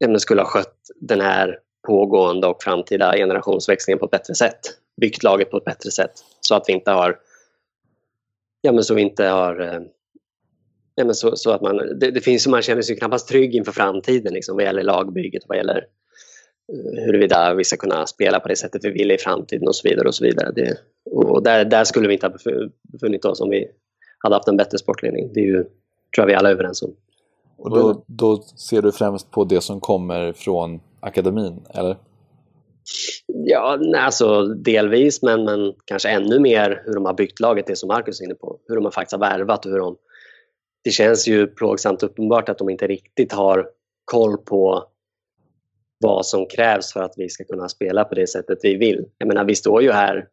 eh, 0.00 0.16
skulle 0.16 0.42
ha 0.42 0.48
skött 0.48 0.76
den 1.00 1.20
här 1.20 1.58
pågående 1.86 2.46
och 2.46 2.62
framtida 2.62 3.16
generationsväxlingen 3.16 3.98
på 3.98 4.04
ett 4.04 4.10
bättre 4.10 4.34
sätt. 4.34 4.60
Byggt 5.00 5.22
laget 5.22 5.50
på 5.50 5.56
ett 5.56 5.64
bättre 5.64 5.90
sätt 5.90 6.12
så 6.40 6.54
att 6.54 6.64
vi 6.68 6.72
inte 6.72 6.90
har 6.90 7.18
ja, 8.60 8.72
men 8.72 8.84
så 8.84 8.94
vi 8.94 9.02
inte 9.02 9.24
har 9.24 9.60
eh, 9.60 9.80
ja, 10.94 11.04
men 11.04 11.14
så, 11.14 11.36
så 11.36 11.50
att 11.50 11.60
man, 11.60 11.76
det, 11.76 12.10
det, 12.10 12.20
finns, 12.20 12.46
man 12.46 12.62
känner 12.62 12.82
sig 12.82 12.96
knappast 12.96 13.28
trygg 13.28 13.54
inför 13.54 13.72
framtiden 13.72 14.34
liksom, 14.34 14.56
vad 14.56 14.64
gäller 14.64 14.82
lagbygget, 14.82 15.42
vad 15.46 15.56
gäller 15.56 15.86
huruvida 17.06 17.54
vi 17.54 17.64
ska 17.64 17.76
kunna 17.76 18.06
spela 18.06 18.40
på 18.40 18.48
det 18.48 18.56
sättet 18.56 18.84
vi 18.84 18.90
vill 18.90 19.10
i 19.10 19.18
framtiden 19.18 19.68
och 19.68 19.76
så 19.76 19.88
vidare. 19.88 20.08
Och 20.08 20.14
så 20.14 20.24
vidare. 20.24 20.52
Det, 20.52 20.76
och 21.10 21.42
där, 21.42 21.64
där 21.64 21.84
skulle 21.84 22.08
vi 22.08 22.14
inte 22.14 22.26
ha 22.26 22.34
befunnit 22.92 23.24
oss 23.24 23.40
om 23.40 23.50
vi 23.50 23.68
hade 24.18 24.34
haft 24.34 24.48
en 24.48 24.56
bättre 24.56 24.78
sportledning. 24.78 25.32
Det 25.34 25.40
är 25.40 25.44
ju, 25.44 25.62
tror 25.62 25.70
jag 26.14 26.26
vi 26.26 26.34
alla 26.34 26.48
är 26.48 26.52
överens 26.52 26.82
om. 26.82 26.94
Och 27.56 27.70
då, 27.70 28.04
då 28.06 28.42
ser 28.42 28.82
du 28.82 28.92
främst 28.92 29.30
på 29.30 29.44
det 29.44 29.60
som 29.60 29.80
kommer 29.80 30.32
från 30.32 30.80
akademin, 31.00 31.60
eller? 31.74 31.96
Ja, 33.26 33.78
alltså 33.96 34.44
delvis, 34.44 35.22
men, 35.22 35.44
men 35.44 35.74
kanske 35.84 36.08
ännu 36.08 36.38
mer 36.38 36.82
hur 36.84 36.94
de 36.94 37.04
har 37.04 37.14
byggt 37.14 37.40
laget, 37.40 37.66
det 37.66 37.76
som 37.76 37.88
Marcus 37.88 38.20
är 38.20 38.24
inne 38.24 38.34
på. 38.34 38.58
Hur 38.68 38.80
de 38.80 38.92
faktiskt 38.92 39.12
har 39.12 39.18
värvat 39.18 39.66
och 39.66 39.72
hur 39.72 39.78
de... 39.78 39.96
Det 40.84 40.90
känns 40.90 41.28
ju 41.28 41.46
plågsamt 41.46 42.02
uppenbart 42.02 42.48
att 42.48 42.58
de 42.58 42.70
inte 42.70 42.86
riktigt 42.86 43.32
har 43.32 43.68
koll 44.04 44.38
på 44.38 44.84
vad 46.02 46.26
som 46.26 46.46
krävs 46.46 46.92
för 46.92 47.00
att 47.00 47.14
vi 47.16 47.28
ska 47.28 47.44
kunna 47.44 47.68
spela 47.68 48.04
på 48.04 48.14
det 48.14 48.26
sättet 48.26 48.58
vi 48.62 48.76
vill. 48.76 49.04
Jag 49.18 49.28
menar, 49.28 49.44
vi 49.44 49.54
står 49.54 49.82
ju 49.82 49.92
här 49.92 50.28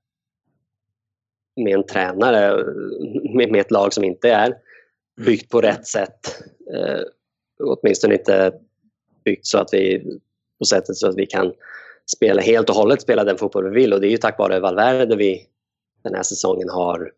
med 1.56 1.74
en 1.74 1.86
tränare, 1.86 2.64
med, 3.36 3.56
ett 3.56 3.72
lag 3.72 3.94
som 3.94 4.04
inte 4.04 4.32
är 4.32 4.58
byggt 5.26 5.50
på 5.50 5.62
rätt 5.62 5.88
sätt. 5.88 6.44
Eh, 6.74 7.02
åtminstone 7.64 8.14
inte 8.14 8.54
byggt 9.26 9.48
så 9.48 9.58
att 9.58 9.70
vi 9.72 10.04
på 10.60 10.66
sättet 10.66 10.96
så 10.96 11.08
att 11.08 11.18
vi 11.18 11.26
kan 11.26 11.54
spela 12.16 12.42
helt 12.42 12.70
och 12.70 12.76
hållet 12.76 13.02
spela 13.02 13.24
den 13.24 13.38
fotboll 13.38 13.70
vi 13.70 13.82
vill 13.82 13.94
och 13.94 14.02
det 14.02 14.08
är 14.08 14.12
ju 14.12 14.18
tack 14.18 14.40
vare 14.40 14.60
Valverde 14.60 15.16
vi 15.16 15.46
den 16.04 16.16
här 16.16 16.24
säsongen 16.24 16.70
har 16.70 17.12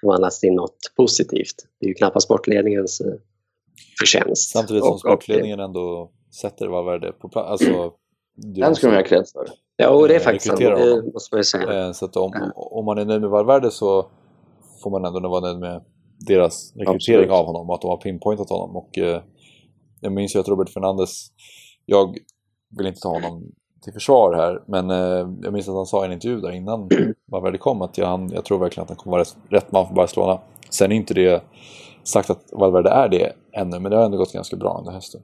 förvandlats 0.00 0.40
till 0.40 0.52
något 0.52 0.78
positivt. 0.96 1.54
Det 1.80 1.86
är 1.86 1.88
ju 1.88 1.94
knappast 1.94 2.24
sportledningens 2.24 3.00
eh, 3.00 3.14
förtjänst. 3.98 4.50
Samtidigt 4.50 4.84
som 4.84 4.98
sportledningen 4.98 5.60
ändå 5.60 6.10
sätter 6.40 6.68
Valverde 6.68 7.12
på 7.12 7.28
plats. 7.28 7.50
Alltså, 7.50 7.92
Den 8.36 8.74
ska 8.74 8.86
de 8.86 8.96
ha 8.96 9.02
cred 9.02 9.24
för. 9.32 9.46
Ja, 9.76 10.06
det 10.06 10.14
är 10.14 10.20
faktiskt 10.20 10.46
sant. 10.46 10.60
Det 10.60 11.12
måste 11.12 11.36
man 11.36 11.44
säga. 11.44 11.86
Eh, 11.86 11.92
så 11.92 12.04
att 12.04 12.16
om, 12.16 12.52
om 12.54 12.84
man 12.84 12.98
är 12.98 13.04
nöjd 13.04 13.20
med 13.20 13.30
Valverde 13.30 13.70
så 13.70 14.06
får 14.82 14.90
man 14.90 15.04
ändå 15.04 15.28
vara 15.28 15.40
nöjd 15.40 15.58
med 15.58 15.84
deras 16.26 16.72
rekrytering 16.76 16.96
Absolut. 16.96 17.30
av 17.30 17.46
honom 17.46 17.68
och 17.68 17.74
att 17.74 17.80
de 17.80 17.90
har 17.90 17.96
pinpointat 17.96 18.50
honom. 18.50 18.76
Och, 18.76 18.98
eh, 18.98 19.22
jag 20.00 20.12
minns 20.12 20.36
ju 20.36 20.40
att 20.40 20.48
Robert 20.48 20.68
Fernandes, 20.68 21.26
jag 21.86 22.16
vill 22.78 22.86
inte 22.86 23.00
ta 23.00 23.08
honom 23.08 23.52
till 23.84 23.92
försvar 23.92 24.34
här, 24.34 24.62
men 24.66 24.90
eh, 24.90 25.28
jag 25.42 25.52
minns 25.52 25.68
att 25.68 25.74
han 25.74 25.86
sa 25.86 26.02
i 26.02 26.06
en 26.06 26.12
intervju 26.12 26.40
där 26.40 26.52
innan 26.52 26.88
Valverde 27.32 27.58
kom 27.58 27.82
att 27.82 27.98
jag, 27.98 28.06
han, 28.06 28.30
jag 28.32 28.44
tror 28.44 28.58
verkligen 28.58 28.82
att 28.82 28.88
han 28.88 28.96
kommer 28.96 29.12
vara 29.12 29.22
rätt, 29.22 29.36
rätt 29.48 29.72
man 29.72 29.86
för 29.86 29.94
Barcelona. 29.94 30.40
Sen 30.70 30.92
är 30.92 30.96
inte 30.96 31.14
det 31.14 31.42
sagt 32.02 32.30
att 32.30 32.42
Valverde 32.52 32.90
är 32.90 33.08
det 33.08 33.32
ännu, 33.52 33.78
men 33.78 33.90
det 33.90 33.96
har 33.96 34.04
ändå 34.04 34.16
gått 34.16 34.32
ganska 34.32 34.56
bra 34.56 34.78
under 34.78 34.92
hösten. 34.92 35.20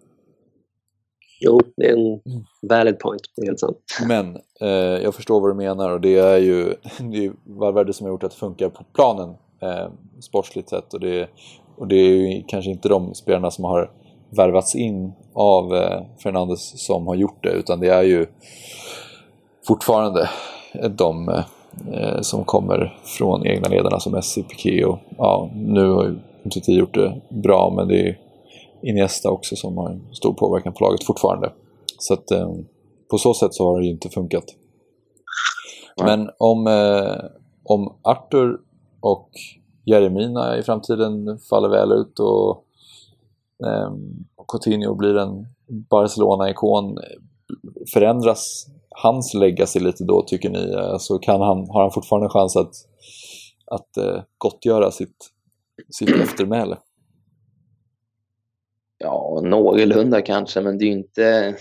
Jo, 1.41 1.61
det 1.77 1.87
är 1.87 1.93
en 1.93 2.21
mm. 2.27 2.45
valid 2.63 2.99
point. 2.99 3.23
Det 3.37 3.43
är 3.43 3.47
helt 3.47 3.61
sant. 3.61 3.79
Men 4.07 4.37
eh, 4.61 5.03
jag 5.03 5.15
förstår 5.15 5.41
vad 5.41 5.51
du 5.51 5.55
menar 5.55 5.91
och 5.91 6.01
det 6.01 6.19
är 6.19 6.39
ju 6.39 6.65
det 6.99 7.25
är 7.25 7.33
Valverde 7.45 7.93
som 7.93 8.07
har 8.07 8.13
gjort 8.13 8.25
att 8.25 8.31
det 8.31 8.37
funkar 8.37 8.69
på 8.69 8.85
planen 8.95 9.35
eh, 9.63 9.89
sportsligt 10.21 10.69
sett. 10.69 10.95
Och 10.95 11.01
det, 11.01 11.29
och 11.77 11.89
det 11.89 11.97
är 11.97 12.09
ju 12.09 12.43
kanske 12.47 12.71
inte 12.71 12.89
de 12.89 13.15
spelarna 13.15 13.51
som 13.51 13.65
har 13.65 13.91
värvats 14.31 14.75
in 14.75 15.13
av 15.33 15.75
eh, 15.75 16.03
Fernandes 16.23 16.87
som 16.87 17.07
har 17.07 17.15
gjort 17.15 17.43
det 17.43 17.51
utan 17.51 17.81
det 17.81 17.89
är 17.89 18.03
ju 18.03 18.27
fortfarande 19.67 20.29
de 20.91 21.29
eh, 21.93 22.21
som 22.21 22.45
kommer 22.45 22.99
från 23.05 23.47
egna 23.47 23.69
ledarna 23.69 24.01
som 24.01 24.13
Messi, 24.13 24.43
Piqué 24.43 24.85
och 24.85 24.99
ja, 25.19 25.51
nu 25.55 25.89
har 25.89 26.05
ju 26.05 26.19
Umtiti 26.45 26.73
gjort 26.73 26.95
det 26.95 27.21
bra 27.29 27.73
men 27.77 27.89
det 27.89 28.09
är 28.09 28.19
Iniesta 28.83 29.31
också 29.31 29.57
som 29.57 29.79
har 29.79 29.91
en 29.91 30.15
stor 30.15 30.33
påverkan 30.33 30.73
på 30.73 30.85
laget 30.85 31.05
fortfarande. 31.05 31.53
Så 31.99 32.15
att 32.15 32.31
eh, 32.31 32.53
på 33.11 33.19
så 33.19 33.35
sätt 33.35 33.55
så 33.55 33.67
har 33.67 33.81
det 33.81 33.87
ju 33.87 33.93
inte 33.93 34.09
funkat. 34.09 34.45
Men 36.05 36.31
om, 36.39 36.67
eh, 36.67 37.25
om 37.65 37.95
Arthur 38.03 38.61
och 39.01 39.31
Jeremina 39.85 40.59
i 40.59 40.63
framtiden 40.63 41.39
faller 41.51 41.69
väl 41.69 41.93
ut 41.93 42.19
och 42.19 42.65
eh, 43.67 43.93
Coutinho 44.49 44.95
blir 44.95 45.17
en 45.17 45.47
Barcelona-ikon, 45.91 46.99
förändras 47.93 48.67
hans 48.91 49.35
legacy 49.35 49.81
lite 49.81 50.05
då 50.05 50.23
tycker 50.23 50.51
ni? 50.51 50.75
Alltså 50.75 51.19
kan 51.19 51.41
han, 51.41 51.69
har 51.71 51.83
han 51.83 51.91
fortfarande 51.91 52.27
en 52.27 52.31
chans 52.31 52.57
att, 52.57 52.75
att 53.67 54.05
uh, 54.05 54.21
gottgöra 54.39 54.91
sitt, 54.91 55.31
sitt 55.91 56.09
eftermäle? 56.23 56.77
Ja, 59.03 59.41
någorlunda 59.45 60.23
kanske, 60.23 60.61
men 60.61 60.79
det 60.79 60.85
är 60.85 60.87
ju 60.87 60.93
inte, 60.93 61.57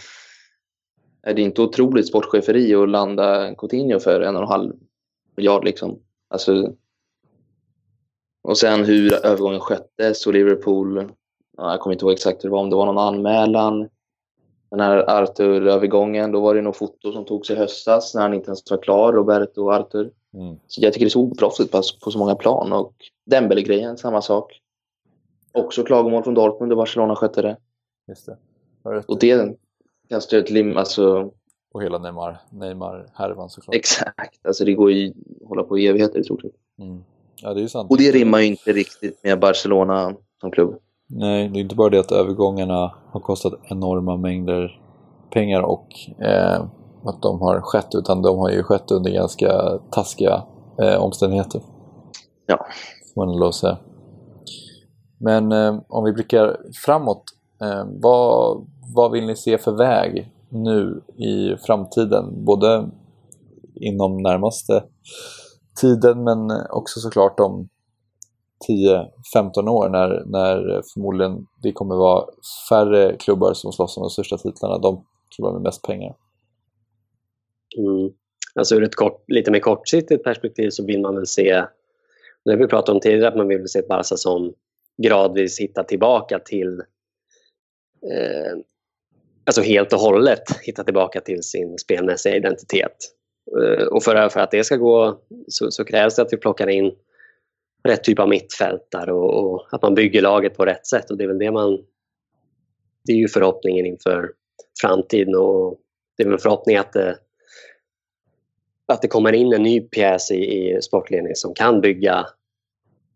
är 1.21 1.33
det 1.33 1.41
inte 1.41 1.61
otroligt 1.61 2.07
sportcheferi 2.07 2.75
att 2.75 2.89
landa 2.89 3.55
Coutinho 3.55 3.99
för 3.99 4.21
en 4.21 4.35
och 4.35 4.41
en 4.41 4.47
halv 4.47 4.73
miljard 5.35 5.65
liksom. 5.65 5.99
Alltså, 6.29 6.73
och 8.41 8.57
sen 8.57 8.85
hur 8.85 9.25
övergången 9.25 9.59
sköttes 9.59 10.27
och 10.27 10.33
Liverpool, 10.33 11.11
ja, 11.57 11.71
jag 11.71 11.79
kommer 11.79 11.93
inte 11.93 12.05
ihåg 12.05 12.13
exakt 12.13 12.43
hur 12.43 12.49
det 12.49 12.53
var, 12.53 12.59
om 12.59 12.69
det 12.69 12.75
var 12.75 12.85
någon 12.85 12.97
anmälan. 12.97 13.89
Den 14.71 14.79
här 14.79 15.09
Arthur-övergången, 15.09 16.31
då 16.31 16.39
var 16.39 16.55
det 16.55 16.61
nog 16.61 16.75
foto 16.75 17.11
som 17.11 17.25
togs 17.25 17.49
i 17.49 17.55
höstas 17.55 18.15
när 18.15 18.21
han 18.21 18.33
inte 18.33 18.47
ens 18.47 18.71
var 18.71 18.77
klar, 18.77 19.13
Roberto 19.13 19.63
och 19.63 19.73
Arthur. 19.73 20.11
Mm. 20.33 20.55
Så 20.67 20.81
jag 20.81 20.93
tycker 20.93 21.05
det 21.05 21.09
såg 21.09 21.39
proffsigt 21.39 21.71
på, 21.71 21.81
på 22.03 22.11
så 22.11 22.17
många 22.17 22.35
plan. 22.35 22.73
Och 22.73 22.93
Dembele-grejen, 23.25 23.97
samma 23.97 24.21
sak. 24.21 24.61
Också 25.53 25.83
klagomål 25.83 26.23
från 26.23 26.33
Dortmund 26.33 26.71
och 26.71 26.77
Barcelona 26.77 27.15
skötte 27.15 27.41
det. 27.41 27.57
Just 28.07 28.25
det. 28.25 28.37
Och 29.07 29.19
det 29.19 29.55
kastar 30.09 30.37
ett 30.37 30.49
lim, 30.49 30.77
alltså... 30.77 31.31
Och 31.73 31.83
hela 31.83 31.97
Neymar, 31.97 32.41
Neymar-härvan 32.51 33.49
såklart. 33.49 33.75
Exakt, 33.75 34.45
alltså 34.47 34.65
det 34.65 34.73
går 34.73 34.91
ju 34.91 35.09
att 35.09 35.47
hålla 35.47 35.63
på 35.63 35.77
i 35.77 35.87
evigheter 35.87 36.19
i 36.19 36.23
stort 36.23 36.41
sett. 36.41 36.51
Mm. 36.79 37.03
Ja, 37.41 37.53
det 37.53 37.59
är 37.59 37.61
ju 37.61 37.69
sant. 37.69 37.91
Och 37.91 37.97
det 37.97 38.11
rimmar 38.11 38.39
ju 38.39 38.45
inte 38.45 38.71
riktigt 38.71 39.23
med 39.23 39.39
Barcelona 39.39 40.15
som 40.41 40.51
klubb. 40.51 40.75
Nej, 41.07 41.49
det 41.49 41.59
är 41.59 41.61
inte 41.61 41.75
bara 41.75 41.89
det 41.89 41.99
att 41.99 42.11
övergångarna 42.11 42.95
har 43.11 43.19
kostat 43.19 43.53
enorma 43.63 44.17
mängder 44.17 44.81
pengar 45.29 45.61
och 45.61 45.87
eh, 46.19 46.65
att 47.03 47.21
de 47.21 47.41
har 47.41 47.61
skett, 47.61 47.95
utan 47.95 48.21
de 48.21 48.37
har 48.37 48.49
ju 48.49 48.63
skett 48.63 48.91
under 48.91 49.11
ganska 49.11 49.79
taskiga 49.91 50.43
eh, 50.81 51.03
omständigheter. 51.03 51.61
Ja. 52.45 52.65
Får 53.13 53.25
man 53.25 53.39
lov 53.39 53.51
säga. 53.51 53.77
Men 55.19 55.51
eh, 55.51 55.81
om 55.87 56.05
vi 56.05 56.11
blickar 56.11 56.57
framåt, 56.85 57.23
eh, 57.61 57.85
vad, 58.01 58.67
vad 58.95 59.11
vill 59.11 59.25
ni 59.25 59.35
se 59.35 59.57
för 59.57 59.71
väg 59.71 60.31
nu 60.49 61.01
i 61.17 61.55
framtiden? 61.57 62.45
Både 62.45 62.89
inom 63.75 64.17
närmaste 64.17 64.83
tiden 65.81 66.23
men 66.23 66.51
också 66.69 66.99
såklart 66.99 67.39
om 67.39 67.69
10-15 68.67 69.69
år 69.69 69.89
när, 69.89 70.23
när 70.25 70.81
förmodligen 70.93 71.45
det 71.63 71.71
kommer 71.71 71.95
vara 71.95 72.25
färre 72.69 73.17
klubbar 73.17 73.53
som 73.53 73.71
slåss 73.71 73.97
om 73.97 74.03
de 74.03 74.09
största 74.09 74.37
titlarna, 74.37 74.77
de 74.77 75.05
klubbar 75.35 75.53
med 75.53 75.61
mest 75.61 75.83
pengar. 75.83 76.15
Mm. 77.77 78.11
Alltså 78.55 78.75
ur 78.75 78.83
ett 78.83 78.95
kort, 78.95 79.23
lite 79.27 79.51
mer 79.51 79.59
kortsiktigt 79.59 80.23
perspektiv 80.23 80.69
så 80.69 80.85
vill 80.85 81.01
man 81.01 81.15
väl 81.15 81.27
se, 81.27 81.65
det 82.45 82.51
har 82.51 82.57
vi 82.57 82.67
pratat 82.67 82.89
om 82.89 82.99
tidigare, 82.99 83.27
att 83.27 83.37
man 83.37 83.47
vill 83.47 83.67
se 83.67 83.79
ett 83.79 83.87
Barca 83.87 84.17
som 84.17 84.53
gradvis 85.03 85.59
hitta 85.59 85.83
tillbaka 85.83 86.39
till 86.39 86.79
eh, 88.11 88.57
alltså 89.45 89.61
helt 89.61 89.93
och 89.93 89.99
hållet 89.99 90.43
hitta 90.61 90.83
tillbaka 90.83 91.21
till 91.21 91.43
sin 91.43 91.77
spelmässiga 91.77 92.35
identitet. 92.35 92.97
Eh, 93.61 93.83
och 93.83 94.03
för, 94.03 94.29
för, 94.29 94.39
att 94.39 94.51
det 94.51 94.63
ska 94.63 94.75
gå 94.75 95.21
så, 95.47 95.71
så, 95.71 95.85
krävs 95.85 96.15
det 96.15 96.21
att 96.21 96.33
vi 96.33 96.37
plockar 96.37 96.69
in 96.69 96.95
rätt 97.83 98.03
typ 98.03 98.19
av 98.19 98.29
mittfältare 98.29 99.13
och, 99.13 99.53
och, 99.53 99.67
att 99.71 99.81
man 99.81 99.95
bygger 99.95 100.21
laget 100.21 100.57
på 100.57 100.65
rätt 100.65 100.87
sätt 100.87 101.11
och 101.11 101.17
det 101.17 101.23
är 101.23 101.27
väl 101.27 101.39
det 101.39 101.51
man 101.51 101.85
det 103.03 103.13
är 103.13 103.17
ju 103.17 103.27
förhoppningen 103.27 103.85
inför 103.85 104.31
framtiden 104.81 105.35
och 105.35 105.79
det 106.17 106.23
är 106.23 106.27
väl 106.27 106.37
förhoppning 106.37 106.77
att 106.77 106.93
det, 106.93 107.17
att 108.85 109.01
det 109.01 109.07
kommer 109.07 109.33
in 109.33 109.53
en 109.53 109.63
ny 109.63 109.81
pjäs 109.81 110.31
i, 110.31 110.35
i 110.35 110.81
sportledningen 110.81 111.35
som 111.35 111.53
kan 111.53 111.81
bygga 111.81 112.25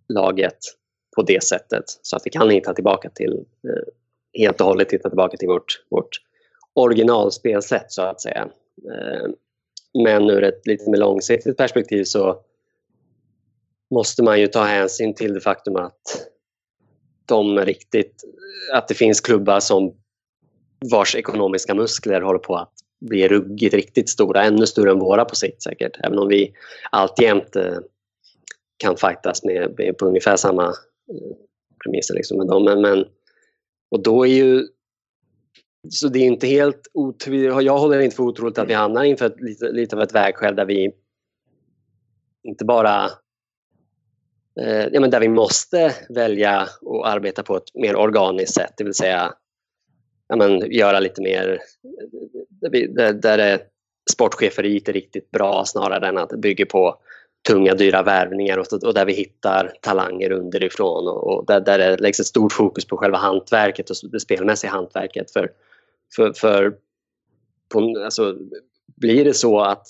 laget 0.08 0.58
på 1.16 1.22
det 1.22 1.44
sättet 1.44 1.84
så 2.02 2.16
att 2.16 2.22
vi 2.26 2.30
kan 2.30 2.50
hitta 2.50 2.74
tillbaka 2.74 3.10
till 3.10 3.34
eh, 3.68 3.94
helt 4.40 4.62
och 4.62 4.68
hållet 4.68 4.92
hitta 4.92 5.10
tillbaka 5.10 5.38
till 5.38 5.48
vårt, 5.48 5.84
vårt 5.90 6.22
originalspelsätt 6.74 7.92
så 7.92 8.02
att 8.02 8.22
säga. 8.22 8.50
Eh, 8.92 9.30
men 10.04 10.30
ur 10.30 10.44
ett 10.44 10.68
lite 10.68 10.90
mer 10.90 10.98
långsiktigt 10.98 11.58
perspektiv 11.58 12.04
så 12.04 12.40
måste 13.92 14.24
man 14.24 14.40
ju 14.40 14.48
ta 14.48 14.64
hänsyn 14.64 15.14
till 15.14 15.34
det 15.34 15.42
faktum 15.42 15.76
att 15.76 16.30
de 17.26 17.60
riktigt, 17.60 18.24
att 18.74 18.88
det 18.88 18.94
finns 18.94 19.22
klubbar 19.22 19.60
som 19.60 19.94
vars 20.92 21.16
ekonomiska 21.16 21.76
muskler 21.76 22.22
håller 22.22 22.40
på 22.40 22.56
att 22.56 22.74
bli 23.02 23.28
ruggigt 23.28 23.74
riktigt 23.74 24.10
stora, 24.10 24.44
ännu 24.44 24.66
större 24.66 24.92
än 24.92 25.00
våra 25.00 25.26
på 25.26 25.36
sikt 25.36 25.64
säkert. 25.64 25.98
Även 26.04 26.20
om 26.20 26.28
vi 26.28 26.54
alltjämt 26.92 27.56
eh, 27.56 27.78
kan 28.78 28.98
fightas 28.98 29.44
med, 29.44 29.76
med 29.78 29.98
på 29.98 30.06
ungefär 30.06 30.36
samma 30.36 30.74
Eh, 31.10 31.38
premisser 31.84 32.14
liksom 32.14 32.38
med 32.38 32.48
dem. 32.48 32.64
Men, 32.64 32.82
men, 32.82 33.06
och 33.92 34.04
då 34.04 34.28
är 34.28 34.32
ju 34.32 34.68
så 35.90 36.08
det 36.08 36.20
är 36.20 36.26
inte 36.26 36.48
helt 36.48 36.88
otroligt, 36.94 37.64
jag 37.64 37.78
håller 37.78 38.00
inte 38.00 38.16
för 38.16 38.24
otroligt 38.24 38.58
att 38.58 38.70
vi 38.70 38.74
hamnar 38.74 39.04
inför 39.04 39.26
ett, 39.26 39.42
lite, 39.42 39.72
lite 39.72 39.96
av 39.96 40.02
ett 40.02 40.16
vägskäl 40.16 40.56
där 40.56 40.66
vi 40.66 40.92
inte 42.44 42.66
bara 42.66 43.06
eh, 44.60 44.88
ja, 44.92 45.00
men 45.00 45.10
där 45.10 45.20
vi 45.20 45.30
måste 45.30 45.96
välja 46.10 46.60
att 46.62 47.06
arbeta 47.06 47.44
på 47.44 47.58
ett 47.58 47.76
mer 47.76 47.96
organiskt 47.96 48.54
sätt, 48.54 48.74
det 48.78 48.84
vill 48.84 48.94
säga 48.94 49.34
ja, 50.28 50.36
men, 50.36 50.72
göra 50.72 51.00
lite 51.00 51.22
mer 51.22 51.50
eh, 51.52 51.60
där, 52.50 52.70
vi, 52.70 52.88
där, 52.88 53.14
där 53.14 53.62
sportcheferiet 54.12 54.90
är 54.90 54.94
riktigt 54.94 55.32
bra 55.32 55.64
snarare 55.66 56.08
än 56.08 56.18
att 56.18 56.30
det 56.30 56.38
bygger 56.38 56.66
på 56.66 57.02
tunga 57.48 57.74
dyra 57.74 58.04
värvningar 58.04 58.58
och, 58.58 58.74
och 58.84 58.94
där 58.94 59.06
vi 59.06 59.14
hittar 59.14 59.72
talanger 59.82 60.32
underifrån 60.32 61.08
och, 61.08 61.28
och 61.28 61.46
där, 61.46 61.60
där 61.60 61.78
det 61.78 61.98
läggs 61.98 62.20
ett 62.20 62.26
stort 62.26 62.54
fokus 62.54 62.86
på 62.86 62.98
själva 62.98 63.18
hantverket 63.18 63.90
och 63.90 63.96
det 64.12 64.20
spelmässiga 64.20 64.72
hantverket. 64.72 65.32
För, 65.32 65.52
för, 66.16 66.34
för 66.34 66.76
på, 67.70 68.04
alltså, 68.06 68.38
blir 68.96 69.26
det 69.26 69.34
så 69.34 69.60
att 69.60 69.88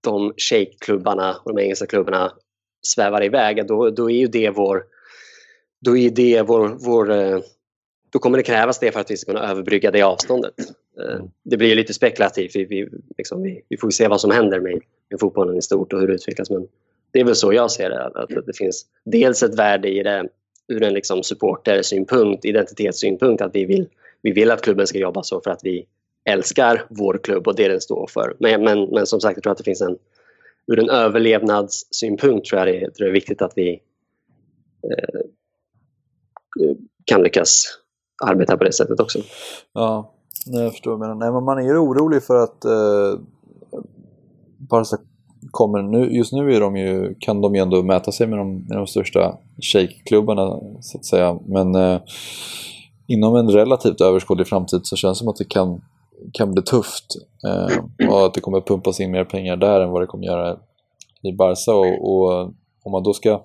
de 0.00 0.34
shake-klubbarna 0.36 1.36
och 1.44 1.54
de 1.54 1.62
engelska 1.62 1.86
klubbarna 1.86 2.32
svävar 2.82 3.24
iväg, 3.24 3.66
då, 3.66 3.90
då 3.90 4.10
är 4.10 4.16
ju 4.16 4.26
det 4.26 4.50
vår 4.50 4.84
då 5.80 5.96
är 5.96 6.10
det 6.10 6.42
vår, 6.42 6.68
vår 6.68 7.10
eh, 7.10 7.38
då 8.10 8.18
kommer 8.18 8.38
det 8.38 8.44
krävas 8.44 8.78
det 8.78 8.92
för 8.92 9.00
att 9.00 9.10
vi 9.10 9.16
ska 9.16 9.32
kunna 9.32 9.50
överbrygga 9.50 9.90
det 9.90 10.02
avståndet. 10.02 10.54
Eh, 11.00 11.24
det 11.42 11.56
blir 11.56 11.76
lite 11.76 11.94
spekulativt. 11.94 12.56
Vi, 12.56 12.64
vi, 12.64 12.88
liksom, 13.18 13.42
vi, 13.42 13.62
vi 13.68 13.76
får 13.76 13.90
se 13.90 14.08
vad 14.08 14.20
som 14.20 14.30
händer 14.30 14.60
med, 14.60 14.80
hur 15.10 15.18
fotbollen 15.18 15.56
i 15.56 15.62
stort 15.62 15.92
och 15.92 16.00
hur 16.00 16.06
det 16.06 16.14
utvecklas. 16.14 16.50
Men 16.50 16.68
det 17.10 17.20
är 17.20 17.24
väl 17.24 17.34
så 17.34 17.52
jag 17.52 17.70
ser 17.70 17.90
det. 17.90 18.06
Att 18.06 18.46
det 18.46 18.56
finns 18.56 18.86
dels 19.04 19.42
ett 19.42 19.58
värde 19.58 19.88
i 19.88 20.02
det 20.02 20.28
ur 20.68 20.82
en 20.82 20.94
liksom 20.94 21.22
supportersynpunkt, 21.22 22.44
identitetssynpunkt. 22.44 23.42
Att 23.42 23.54
vi 23.54 23.64
vill, 23.64 23.88
vi 24.22 24.32
vill 24.32 24.50
att 24.50 24.62
klubben 24.62 24.86
ska 24.86 24.98
jobba 24.98 25.22
så 25.22 25.40
för 25.40 25.50
att 25.50 25.60
vi 25.62 25.86
älskar 26.24 26.86
vår 26.90 27.20
klubb 27.22 27.48
och 27.48 27.56
det 27.56 27.68
den 27.68 27.80
står 27.80 28.06
för. 28.06 28.36
Men, 28.38 28.64
men, 28.64 28.84
men 28.84 29.06
som 29.06 29.20
sagt, 29.20 29.36
jag 29.36 29.42
tror 29.42 29.52
att 29.52 29.58
det 29.58 29.64
finns 29.64 29.80
en 29.80 29.98
ur 30.66 30.78
en 30.78 30.90
överlevnadssynpunkt 30.90 32.46
tror 32.46 32.58
jag 32.58 32.68
det, 32.68 32.80
tror 32.80 32.92
jag 32.96 33.06
det 33.06 33.10
är 33.10 33.12
viktigt 33.12 33.42
att 33.42 33.52
vi 33.56 33.80
eh, 34.82 35.20
kan 37.04 37.22
lyckas 37.22 37.78
arbeta 38.24 38.56
på 38.56 38.64
det 38.64 38.72
sättet 38.72 39.00
också. 39.00 39.18
Ja, 39.72 40.14
jag 40.46 40.72
förstår. 40.72 40.96
Men, 40.96 41.18
nej, 41.18 41.32
men 41.32 41.44
man 41.44 41.58
är 41.58 41.62
ju 41.62 41.78
orolig 41.78 42.22
för 42.22 42.34
att 42.34 42.64
eh, 42.64 43.20
Barca 44.68 44.96
kommer 45.50 45.82
nu, 45.82 46.16
just 46.16 46.32
nu 46.32 46.54
är 46.54 46.60
de 46.60 46.76
ju, 46.76 47.14
kan 47.20 47.40
de 47.40 47.54
ju 47.54 47.60
ändå 47.60 47.82
mäta 47.82 48.12
sig 48.12 48.26
med 48.26 48.38
de, 48.38 48.54
med 48.54 48.78
de 48.78 48.86
största 48.86 49.38
shake-klubbarna 49.72 50.60
så 50.80 50.98
att 50.98 51.04
säga. 51.04 51.38
Men 51.46 51.74
eh, 51.74 52.00
inom 53.06 53.36
en 53.36 53.50
relativt 53.50 54.00
överskådlig 54.00 54.46
framtid 54.46 54.80
så 54.82 54.96
känns 54.96 55.18
det 55.18 55.22
som 55.22 55.28
att 55.28 55.36
det 55.36 55.48
kan, 55.48 55.80
kan 56.32 56.52
bli 56.52 56.62
tufft. 56.62 57.04
Eh, 57.46 58.08
och 58.10 58.26
att 58.26 58.34
det 58.34 58.40
kommer 58.40 58.60
pumpas 58.60 59.00
in 59.00 59.10
mer 59.10 59.24
pengar 59.24 59.56
där 59.56 59.80
än 59.80 59.90
vad 59.90 60.02
det 60.02 60.06
kommer 60.06 60.24
göra 60.24 60.56
i 61.22 61.32
Barca. 61.32 61.74
Och, 61.74 62.10
och 62.10 62.52
om 62.82 62.92
man 62.92 63.02
då 63.02 63.12
ska 63.12 63.44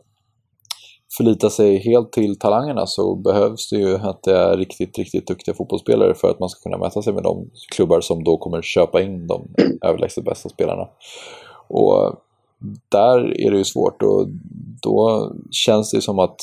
förlita 1.18 1.50
sig 1.50 1.78
helt 1.78 2.12
till 2.12 2.40
talangerna 2.40 2.86
så 2.86 3.16
behövs 3.16 3.70
det 3.70 3.78
ju 3.78 3.96
att 3.96 4.24
det 4.24 4.38
är 4.38 4.58
riktigt, 4.58 4.98
riktigt 4.98 5.28
duktiga 5.28 5.56
fotbollsspelare 5.56 6.14
för 6.16 6.30
att 6.30 6.40
man 6.40 6.50
ska 6.50 6.64
kunna 6.64 6.78
mäta 6.78 7.02
sig 7.02 7.14
med 7.14 7.24
de 7.24 7.50
klubbar 7.76 8.02
som 8.02 8.24
då 8.24 8.38
kommer 8.38 8.62
köpa 8.62 9.02
in 9.02 9.28
de 9.28 9.48
överlägset 9.82 10.26
bästa 10.26 10.50
spelarna. 10.50 10.88
Och 11.68 12.16
där 12.90 13.42
är 13.42 13.52
det 13.52 13.58
ju 13.58 13.64
svårt 13.64 14.02
och 14.02 14.28
då 14.82 15.32
känns 15.52 15.92
det 15.92 16.02
som 16.02 16.20
att 16.20 16.36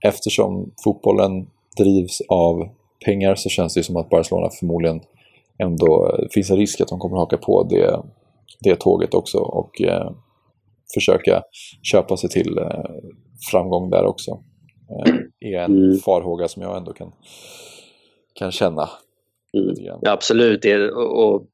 eftersom 0.00 0.70
fotbollen 0.84 1.46
drivs 1.76 2.20
av 2.28 2.68
pengar 3.04 3.34
så 3.34 3.48
känns 3.48 3.74
det 3.74 3.82
som 3.82 3.96
att 3.96 4.10
Barcelona 4.10 4.50
förmodligen 4.50 5.00
ändå 5.58 6.18
finns 6.30 6.50
en 6.50 6.56
risk 6.56 6.80
att 6.80 6.88
de 6.88 6.98
kommer 6.98 7.16
haka 7.16 7.36
på 7.36 7.62
det, 7.62 8.02
det 8.60 8.76
tåget 8.76 9.14
också 9.14 9.38
och 9.38 9.82
eh, 9.82 10.10
försöka 10.94 11.42
köpa 11.82 12.16
sig 12.16 12.30
till 12.30 12.58
eh, 12.58 12.84
framgång 13.50 13.90
där 13.90 14.04
också. 14.04 14.30
Eh, 14.90 15.14
är 15.40 15.58
en 15.58 15.84
mm. 15.84 15.98
farhåga 15.98 16.48
som 16.48 16.62
jag 16.62 16.76
ändå 16.76 16.92
kan, 16.92 17.12
kan 18.34 18.52
känna. 18.52 18.90
Mm. 19.56 19.74
Ja, 19.76 20.00
absolut. 20.02 20.62
Det, 20.62 20.90
och, 20.90 21.46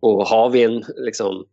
och, 0.00 0.26
har 0.26 0.50
vi 0.50 0.62
en, 0.62 0.84
liksom, 0.96 1.44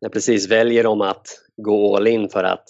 jag 0.00 0.12
precis 0.12 0.50
väljer 0.50 0.84
de 0.84 1.00
att 1.00 1.26
gå 1.56 1.96
all 1.96 2.06
in 2.06 2.28
för 2.28 2.44
att 2.44 2.64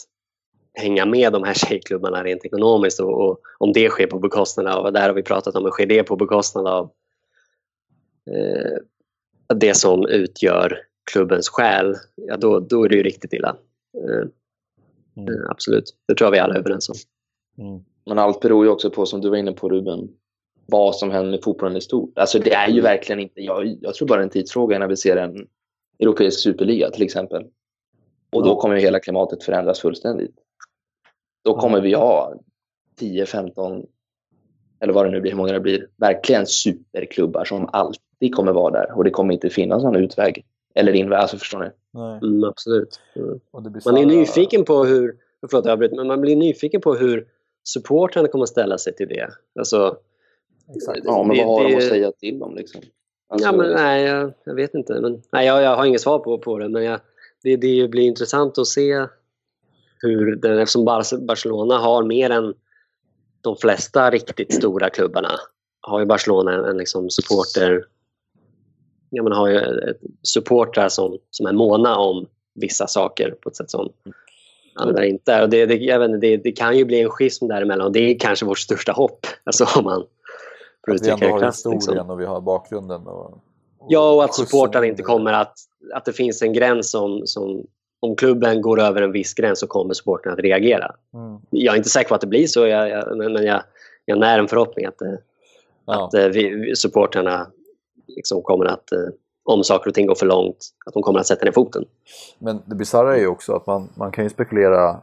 hänga 0.75 1.07
med 1.07 1.33
de 1.33 1.45
här 1.45 1.55
tjejklubbarna 1.69 2.25
rent 2.25 2.45
ekonomiskt 2.45 3.01
och, 3.01 3.29
och, 3.29 3.41
om 3.59 3.73
det 3.73 3.89
sker 3.89 4.07
på 4.07 4.19
bekostnad 4.19 4.67
av, 4.67 4.93
där 4.93 5.09
har 5.09 5.15
vi 5.15 5.23
pratat 5.23 5.55
om, 5.55 5.63
men 5.63 5.73
sker 5.73 5.87
det 5.87 6.03
på 6.03 6.17
bekostnad 6.17 6.67
av 6.67 6.91
eh, 8.31 8.79
det 9.55 9.77
som 9.77 10.07
utgör 10.07 10.79
klubbens 11.13 11.49
själ, 11.49 11.95
ja 12.15 12.37
då, 12.37 12.61
då 12.61 12.85
är 12.85 12.89
det 12.89 12.97
ju 12.97 13.03
riktigt 13.03 13.33
illa. 13.33 13.57
Mm. 13.97 15.29
Eh, 15.29 15.51
absolut, 15.51 15.85
det 16.09 16.15
tror 16.15 16.27
jag 16.27 16.33
vi 16.33 16.39
alla 16.39 16.55
är 16.55 16.59
överens 16.59 16.89
om. 16.89 16.95
Mm. 17.65 17.85
Men 18.07 18.19
allt 18.19 18.41
beror 18.41 18.65
ju 18.65 18.71
också 18.71 18.91
på, 18.91 19.07
som 19.07 19.21
du 19.21 19.29
var 19.29 19.37
inne 19.37 19.53
på 19.53 19.69
Ruben, 19.69 20.09
vad 20.67 20.97
som 20.97 21.11
händer 21.11 21.31
med 21.31 21.43
fotbollen 21.45 21.77
i 21.77 21.81
stort. 21.81 22.19
Alltså 22.19 22.39
det 22.39 22.53
är 22.53 22.69
ju 22.69 22.81
verkligen 22.81 23.21
inte, 23.21 23.41
jag, 23.41 23.79
jag 23.81 23.95
tror 23.95 24.09
bara 24.09 24.23
en 24.23 24.31
tidsfråga 24.31 24.79
när 24.79 24.89
vi 24.89 24.97
ser 24.97 25.17
en 25.17 25.49
europeisk 25.99 26.41
superliga 26.41 26.91
till 26.91 27.03
exempel. 27.03 27.47
Och 28.33 28.45
då 28.45 28.57
kommer 28.57 28.75
ju 28.75 28.81
hela 28.81 29.01
klimatet 29.01 29.43
förändras 29.43 29.81
fullständigt. 29.81 30.35
Då 31.45 31.57
kommer 31.57 31.81
vi 31.81 31.95
ha 31.95 32.35
10, 32.97 33.27
15 33.27 33.87
eller 34.81 34.93
vad 34.93 35.07
det 35.07 35.11
nu 35.11 35.21
blir, 35.21 35.31
hur 35.31 35.39
många 35.39 35.53
det 35.53 35.61
blir, 35.61 35.89
verkligen 35.97 36.47
superklubbar 36.47 37.45
som 37.45 37.69
alltid 37.73 38.35
kommer 38.35 38.53
vara 38.53 38.73
där 38.73 38.97
och 38.97 39.05
det 39.05 39.11
kommer 39.11 39.35
inte 39.35 39.51
finnas 39.51 39.83
någon 39.83 39.97
utväg 39.97 40.45
eller 40.77 40.93
inväg, 40.93 41.19
alltså 41.19 41.39
förstår 41.39 41.59
ni? 41.59 41.71
Mm, 42.27 42.45
absolut. 42.45 43.01
Mm. 43.15 43.41
Man 43.85 43.97
är 43.97 44.07
nyfiken 44.07 44.65
på 44.65 44.85
hur, 44.85 45.17
förlåt 45.51 45.67
jag 45.67 45.97
men 45.97 46.07
man 46.07 46.21
blir 46.21 46.37
nyfiken 46.37 46.81
på 46.81 46.95
hur 46.95 47.27
supportrarna 47.65 48.29
kommer 48.29 48.43
att 48.43 48.49
ställa 48.49 48.79
sig 48.79 48.95
till 48.95 49.09
det. 49.09 49.29
Alltså, 49.59 49.97
Exakt. 50.77 51.01
Ja, 51.05 51.23
men 51.23 51.37
vad 51.37 51.47
har 51.47 51.65
det, 51.65 51.71
de 51.71 51.77
att 51.77 51.83
säga 51.83 52.13
till 52.13 52.39
dem 52.39 52.55
liksom? 52.55 52.81
Alltså, 53.29 53.49
ja, 53.49 53.53
men, 53.53 53.71
nej, 53.71 54.05
jag, 54.05 54.33
jag, 54.45 54.55
vet 54.55 54.75
inte. 54.75 55.01
Men, 55.01 55.23
nej, 55.33 55.47
jag, 55.47 55.63
jag 55.63 55.77
har 55.77 55.85
inget 55.85 56.01
svar 56.01 56.19
på, 56.19 56.39
på 56.39 56.59
det, 56.59 56.69
men 56.69 56.85
jag, 56.85 57.01
det, 57.43 57.57
det 57.57 57.89
blir 57.89 58.03
intressant 58.03 58.59
att 58.59 58.67
se 58.67 59.07
hur 59.99 60.37
den, 60.37 60.59
eftersom 60.59 60.85
Barcelona 61.27 61.79
har 61.79 62.03
mer 62.03 62.31
än 62.31 62.55
de 63.41 63.57
flesta 63.57 64.11
riktigt 64.11 64.55
stora 64.55 64.91
klubbarna 64.91 65.31
har 65.81 66.01
ju 66.01 66.07
Barcelona 66.07 66.55
en, 66.55 66.65
en 66.65 66.77
liksom 66.77 67.11
supporter 67.11 67.87
ja, 69.11 69.23
man 69.23 69.33
har 69.33 69.49
ju 69.49 69.61
supportrar 70.23 70.89
som, 70.89 71.19
som 71.31 71.47
är 71.47 71.53
måna 71.53 71.97
om 71.97 72.27
vissa 72.55 72.87
saker 72.87 73.31
på 73.31 73.49
ett 73.49 73.57
sätt 73.57 73.71
som 73.71 73.93
andra 74.75 75.07
inte 75.07 75.33
är. 75.33 75.43
Och 75.43 75.51
det, 75.51 75.67
det, 75.67 75.75
jag 75.75 76.05
inte, 76.05 76.19
det, 76.19 76.37
det 76.37 76.53
kan 76.53 76.79
ju 76.79 76.85
bli 76.85 77.01
en 77.01 77.11
schism 77.11 77.49
däremellan 77.49 77.87
och 77.87 77.93
det 77.93 78.01
är 78.01 78.19
kanske 78.19 78.47
vårt 78.47 78.59
största 78.59 78.93
hopp. 78.93 79.27
Alltså 79.45 79.67
om 79.79 79.85
man 79.85 80.05
för 80.85 80.95
att 80.95 81.07
vi 81.07 81.11
ändå 81.11 81.27
har 81.27 81.39
klass, 81.39 81.57
historien 81.57 81.81
liksom. 81.81 82.11
och 82.11 82.21
vi 82.21 82.25
har 82.25 82.41
bakgrunden. 82.41 83.07
Och, 83.07 83.25
och 83.79 83.87
ja, 83.89 84.11
och 84.11 84.25
att 84.25 84.35
supportrarna 84.35 84.87
inte 84.87 85.03
kommer 85.03 85.33
att... 85.33 85.55
Att 85.95 86.05
det 86.05 86.13
finns 86.13 86.43
en 86.43 86.53
gräns 86.53 86.91
som, 86.91 87.23
som 87.25 87.67
om 88.01 88.17
klubben 88.17 88.63
går 88.63 88.81
över 88.81 89.03
en 89.03 89.13
viss 89.13 89.35
gräns 89.35 89.61
så 89.61 89.67
kommer 89.67 89.95
supporten 89.95 90.33
att 90.33 90.39
reagera. 90.39 90.95
Mm. 91.15 91.41
Jag 91.51 91.73
är 91.73 91.77
inte 91.77 91.89
säker 91.89 92.09
på 92.09 92.15
att 92.15 92.21
det 92.21 92.27
blir 92.27 92.47
så, 92.47 92.67
jag, 92.67 92.89
jag, 92.89 93.17
men 93.17 93.45
jag, 93.45 93.63
jag 94.05 94.19
när 94.19 94.39
en 94.39 94.49
förhoppning 94.49 94.87
att, 94.87 95.03
eh, 95.03 95.09
ja. 95.87 96.07
att 96.07 96.15
eh, 96.15 96.27
vi, 96.27 96.77
supporterna 96.77 97.47
liksom 98.09 98.43
kommer 98.43 98.65
att, 98.65 98.93
eh, 98.93 98.99
om 99.45 99.65
saker 99.65 99.89
och 99.89 99.95
ting 99.95 100.07
går 100.07 100.15
för 100.15 100.27
långt, 100.27 100.57
att 100.87 100.95
de 100.95 101.03
kommer 101.03 101.21
att 101.21 101.27
sätta 101.27 101.45
ner 101.45 101.53
foten. 101.53 101.85
Men 102.39 102.63
det 102.67 102.75
bisarra 102.75 103.17
är 103.17 103.21
ju 103.21 103.27
också 103.27 103.53
att 103.53 103.67
man, 103.67 103.89
man 103.95 104.13
kan 104.13 104.25
ju 104.25 104.31
spekulera 104.31 105.01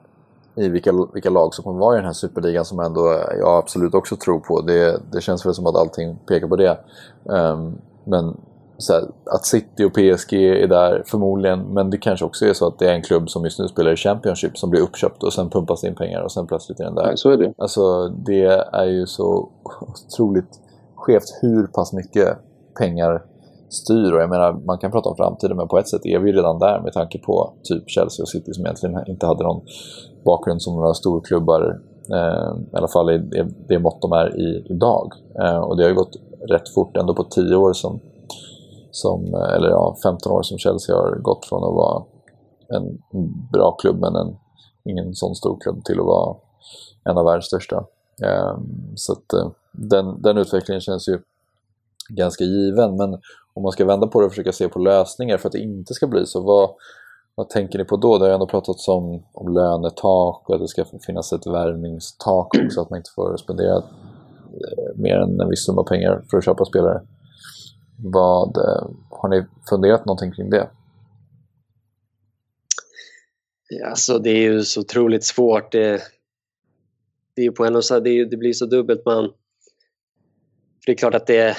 i 0.56 0.70
vilka, 0.70 0.92
vilka 1.14 1.30
lag 1.30 1.54
som 1.54 1.64
kommer 1.64 1.80
vara 1.80 1.96
i 1.96 1.98
den 1.98 2.06
här 2.06 2.14
superligan 2.14 2.66
som 2.66 2.80
ändå 2.80 3.02
jag 3.40 3.58
absolut 3.58 3.94
också 3.94 4.16
tror 4.16 4.40
på. 4.40 4.62
Det, 4.62 5.02
det 5.12 5.22
känns 5.22 5.46
väl 5.46 5.54
som 5.54 5.66
att 5.66 5.76
allting 5.76 6.18
pekar 6.28 6.48
på 6.48 6.56
det. 6.56 6.78
Um, 7.24 7.78
men 8.04 8.38
här, 8.90 9.10
att 9.26 9.46
City 9.46 9.84
och 9.84 9.94
PSG 9.94 10.34
är 10.34 10.68
där 10.68 11.04
förmodligen, 11.06 11.60
men 11.60 11.90
det 11.90 11.98
kanske 11.98 12.26
också 12.26 12.46
är 12.46 12.54
så 12.54 12.68
att 12.68 12.80
det 12.80 12.90
är 12.90 12.94
en 12.94 13.02
klubb 13.02 13.30
som 13.30 13.44
just 13.44 13.60
nu 13.60 13.68
spelar 13.68 13.92
i 13.92 13.96
Championship 13.96 14.58
som 14.58 14.70
blir 14.70 14.82
uppköpt 14.82 15.24
och 15.24 15.34
sen 15.34 15.50
pumpas 15.50 15.84
in 15.84 15.96
pengar 15.96 16.22
och 16.22 16.32
sen 16.32 16.48
plötsligt 16.48 16.80
är 16.80 16.84
den 16.84 16.96
där. 16.96 17.10
Ja, 17.10 17.18
så 17.18 17.30
är 17.30 17.38
det. 17.38 17.54
Alltså 17.58 18.08
det 18.10 18.46
är 18.74 18.86
ju 18.86 19.06
så 19.06 19.50
otroligt 19.82 20.60
skevt 20.96 21.40
hur 21.42 21.68
pass 21.68 21.94
mycket 21.94 22.38
pengar 22.80 23.24
styr 23.70 24.14
och 24.14 24.22
jag 24.22 24.30
menar 24.30 24.54
man 24.54 24.78
kan 24.78 24.92
prata 24.92 25.10
om 25.10 25.16
framtiden 25.16 25.58
men 25.58 25.68
på 25.68 25.78
ett 25.78 25.88
sätt 25.88 26.06
är 26.06 26.20
vi 26.20 26.30
ju 26.30 26.36
redan 26.36 26.60
där 26.60 26.82
med 26.82 26.94
tanke 26.94 27.20
på 27.20 27.54
typ 27.64 27.90
Chelsea 27.90 28.24
och 28.24 28.30
City 28.30 28.54
som 28.54 28.66
egentligen 28.66 29.08
inte 29.08 29.26
hade 29.26 29.44
någon 29.44 29.62
bakgrund 30.26 30.62
som 30.62 30.76
några 30.76 30.94
storklubbar 30.94 31.80
eh, 32.12 32.74
i 32.74 32.78
alla 32.78 32.88
fall 32.88 33.12
i 33.12 33.18
det 33.68 33.80
mått 33.80 34.02
de 34.02 34.12
är 34.12 34.40
i 34.40 34.66
idag. 34.70 35.14
Eh, 35.40 35.58
och 35.58 35.78
det 35.78 35.84
har 35.84 35.90
ju 35.90 35.96
gått 35.96 36.16
rätt 36.50 36.70
fort 36.70 36.98
ändå 36.98 37.14
på 37.14 37.24
10 37.24 37.56
år 37.56 37.74
som 37.74 38.00
som, 38.94 39.34
eh, 39.34 39.56
eller 39.56 39.70
ja, 39.70 39.96
15 40.04 40.32
år 40.32 40.44
som 40.44 40.58
Chelsea 40.58 40.96
har 40.96 41.16
gått 41.16 41.46
från 41.46 41.64
att 41.64 41.74
vara 41.74 42.04
en 42.68 43.00
bra 43.52 43.72
klubb 43.72 44.00
men 44.00 44.16
en, 44.16 44.36
ingen 44.90 45.16
sån 45.16 45.36
stor 45.36 45.58
klubb 45.60 45.84
till 45.86 46.00
att 46.00 46.06
vara 46.06 46.36
en 47.04 47.18
av 47.18 47.26
världens 47.26 47.46
största. 47.46 47.86
Eh, 48.24 48.58
så 48.96 49.14
att, 49.14 49.34
eh, 49.34 49.50
den, 49.72 50.22
den 50.22 50.38
utvecklingen 50.38 50.82
känns 50.82 51.08
ju 51.08 51.20
ganska 52.10 52.44
given 52.44 52.98
men 52.98 53.14
om 53.54 53.64
man 53.64 53.72
ska 53.72 53.86
vända 53.86 54.08
på 54.08 54.20
det 54.20 54.26
och 54.26 54.32
försöka 54.32 54.52
se 54.52 54.70
på 54.70 54.80
lösningar 54.80 55.38
för 55.38 55.48
att 55.48 55.54
det 55.54 55.60
inte 55.60 55.94
ska 55.94 56.08
bli 56.08 56.26
så, 56.26 56.44
vad, 56.44 56.70
vad 57.36 57.50
tänker 57.50 57.80
ni 57.80 57.86
på 57.86 57.98
då? 57.98 58.18
Det 58.18 58.24
har 58.24 58.30
ju 58.30 58.34
ändå 58.34 58.48
pratats 58.48 58.88
om, 58.88 59.26
om 59.34 59.54
lönetak 59.54 60.50
och 60.50 60.56
att 60.56 60.62
det 60.62 60.68
ska 60.68 60.86
finnas 61.06 61.34
ett 61.34 61.48
värvningstak 61.48 62.48
också, 62.66 62.82
att 62.82 62.90
man 62.90 62.98
inte 62.98 63.12
får 63.16 63.38
spendera 63.38 63.76
eh, 63.78 64.96
mer 64.96 65.16
än 65.16 65.40
en 65.40 65.50
viss 65.50 65.66
summa 65.66 65.84
pengar 65.84 66.24
för 66.32 66.38
att 66.38 66.46
köpa 66.46 66.66
spelare. 66.66 67.02
Vad, 67.98 68.58
eh, 68.58 68.88
har 69.10 69.30
ni 69.30 69.46
funderat 69.70 70.06
någonting 70.06 70.32
kring 70.32 70.50
det? 70.50 70.70
Alltså 73.86 74.20
det 74.20 74.30
är 74.30 74.42
ju 74.42 74.62
så 74.62 74.82
otroligt 74.82 75.24
svårt. 75.24 75.72
Det, 75.72 76.02
det, 77.36 77.46
är 77.46 77.52
på 77.52 77.66
en 77.66 77.76
och 77.76 77.86
så, 77.86 78.00
det, 78.00 78.26
det, 78.26 78.38
blir 78.38 78.54
så 78.54 78.66
dubbelt. 78.66 79.06
Man, 79.06 79.24
för 79.24 80.86
det 80.86 80.92
är 80.92 80.96
klart 80.96 81.16
att 81.16 81.28
det 81.28 81.58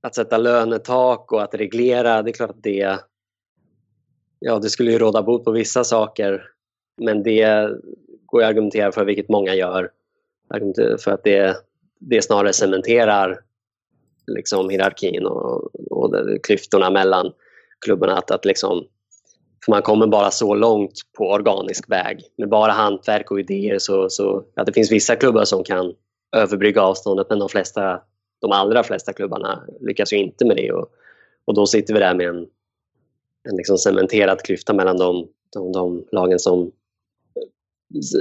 att 0.00 0.14
sätta 0.14 0.38
lönetak 0.38 1.32
och 1.32 1.42
att 1.42 1.54
reglera, 1.54 2.22
det 2.22 2.30
är 2.30 2.32
klart 2.32 2.50
att 2.50 2.62
det 2.62 2.98
ja, 4.38 4.58
det 4.58 4.70
skulle 4.70 4.92
ju 4.92 4.98
råda 4.98 5.22
bot 5.22 5.44
på 5.44 5.50
vissa 5.50 5.84
saker 5.84 6.44
men 7.00 7.22
det 7.22 7.68
går 8.26 8.42
att 8.42 8.48
argumentera 8.48 8.92
för, 8.92 9.04
vilket 9.04 9.28
många 9.28 9.54
gör, 9.54 9.90
för 10.98 11.10
att 11.10 11.24
det, 11.24 11.56
det 12.00 12.22
snarare 12.22 12.52
cementerar 12.52 13.40
liksom, 14.26 14.70
hierarkin 14.70 15.26
och, 15.26 15.74
och 15.90 16.14
klyftorna 16.42 16.90
mellan 16.90 17.32
klubbarna. 17.84 18.16
Att, 18.18 18.30
att 18.30 18.44
liksom, 18.44 18.84
för 19.64 19.70
man 19.70 19.82
kommer 19.82 20.06
bara 20.06 20.30
så 20.30 20.54
långt 20.54 20.92
på 21.18 21.30
organisk 21.30 21.90
väg. 21.90 22.22
Med 22.38 22.48
bara 22.48 22.72
hantverk 22.72 23.30
och 23.30 23.40
idéer 23.40 23.78
så, 23.78 24.10
så 24.10 24.44
ja, 24.54 24.64
det 24.64 24.72
finns 24.72 24.92
vissa 24.92 25.16
klubbar 25.16 25.44
som 25.44 25.64
kan 25.64 25.94
överbrygga 26.36 26.82
avståndet 26.82 27.26
men 27.30 27.38
de, 27.38 27.48
flesta, 27.48 28.00
de 28.40 28.52
allra 28.52 28.82
flesta 28.82 29.12
klubbarna 29.12 29.62
lyckas 29.80 30.12
ju 30.12 30.16
inte 30.16 30.44
med 30.44 30.56
det. 30.56 30.72
Och, 30.72 30.90
och 31.44 31.54
då 31.54 31.66
sitter 31.66 31.94
vi 31.94 32.00
där 32.00 32.14
med 32.14 32.28
en, 32.28 32.46
en 33.48 33.56
liksom 33.56 33.78
cementerad 33.78 34.42
klyfta 34.42 34.74
mellan 34.74 34.96
de, 34.96 35.28
de, 35.52 35.72
de 35.72 36.04
lagen 36.12 36.38
som 36.38 36.72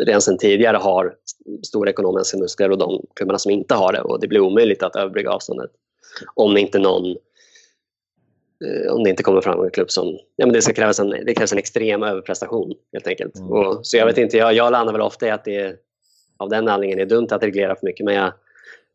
redan 0.05 0.21
sedan 0.21 0.37
tidigare 0.37 0.77
har 0.77 1.15
stora 1.63 1.89
ekonomiska 1.89 2.37
muskler 2.37 2.71
och 2.71 2.77
de 2.77 3.05
klubbarna 3.15 3.39
som 3.39 3.51
inte 3.51 3.75
har 3.75 3.93
det 3.93 4.01
och 4.01 4.19
det 4.19 4.27
blir 4.27 4.39
omöjligt 4.39 4.83
att 4.83 4.95
överbrygga 4.95 5.31
avståndet. 5.31 5.71
Om 6.33 6.57
inte 6.57 6.79
någon 6.79 7.05
eh, 8.65 8.93
om 8.93 9.03
det 9.03 9.09
inte 9.09 9.23
kommer 9.23 9.41
fram 9.41 9.63
en 9.63 9.71
klubb 9.71 9.91
som... 9.91 10.07
Ja, 10.35 10.45
men 10.45 10.53
det, 10.53 10.61
ska 10.61 10.73
krävas 10.73 10.99
en, 10.99 11.09
det 11.09 11.35
krävs 11.35 11.51
en 11.51 11.57
extrem 11.57 12.03
överprestation 12.03 12.73
helt 12.93 13.07
enkelt. 13.07 13.35
Mm. 13.35 13.51
Och, 13.51 13.87
så 13.87 13.97
jag 13.97 14.05
vet 14.05 14.17
inte, 14.17 14.37
jag, 14.37 14.53
jag 14.53 14.71
landar 14.71 14.93
väl 14.93 15.01
ofta 15.01 15.27
i 15.27 15.29
att 15.29 15.45
det 15.45 15.75
av 16.37 16.49
den 16.49 16.67
anledningen 16.67 16.99
är 16.99 17.09
dumt 17.09 17.27
att 17.31 17.43
reglera 17.43 17.75
för 17.75 17.85
mycket. 17.85 18.05
Men 18.05 18.15
jag, 18.15 18.33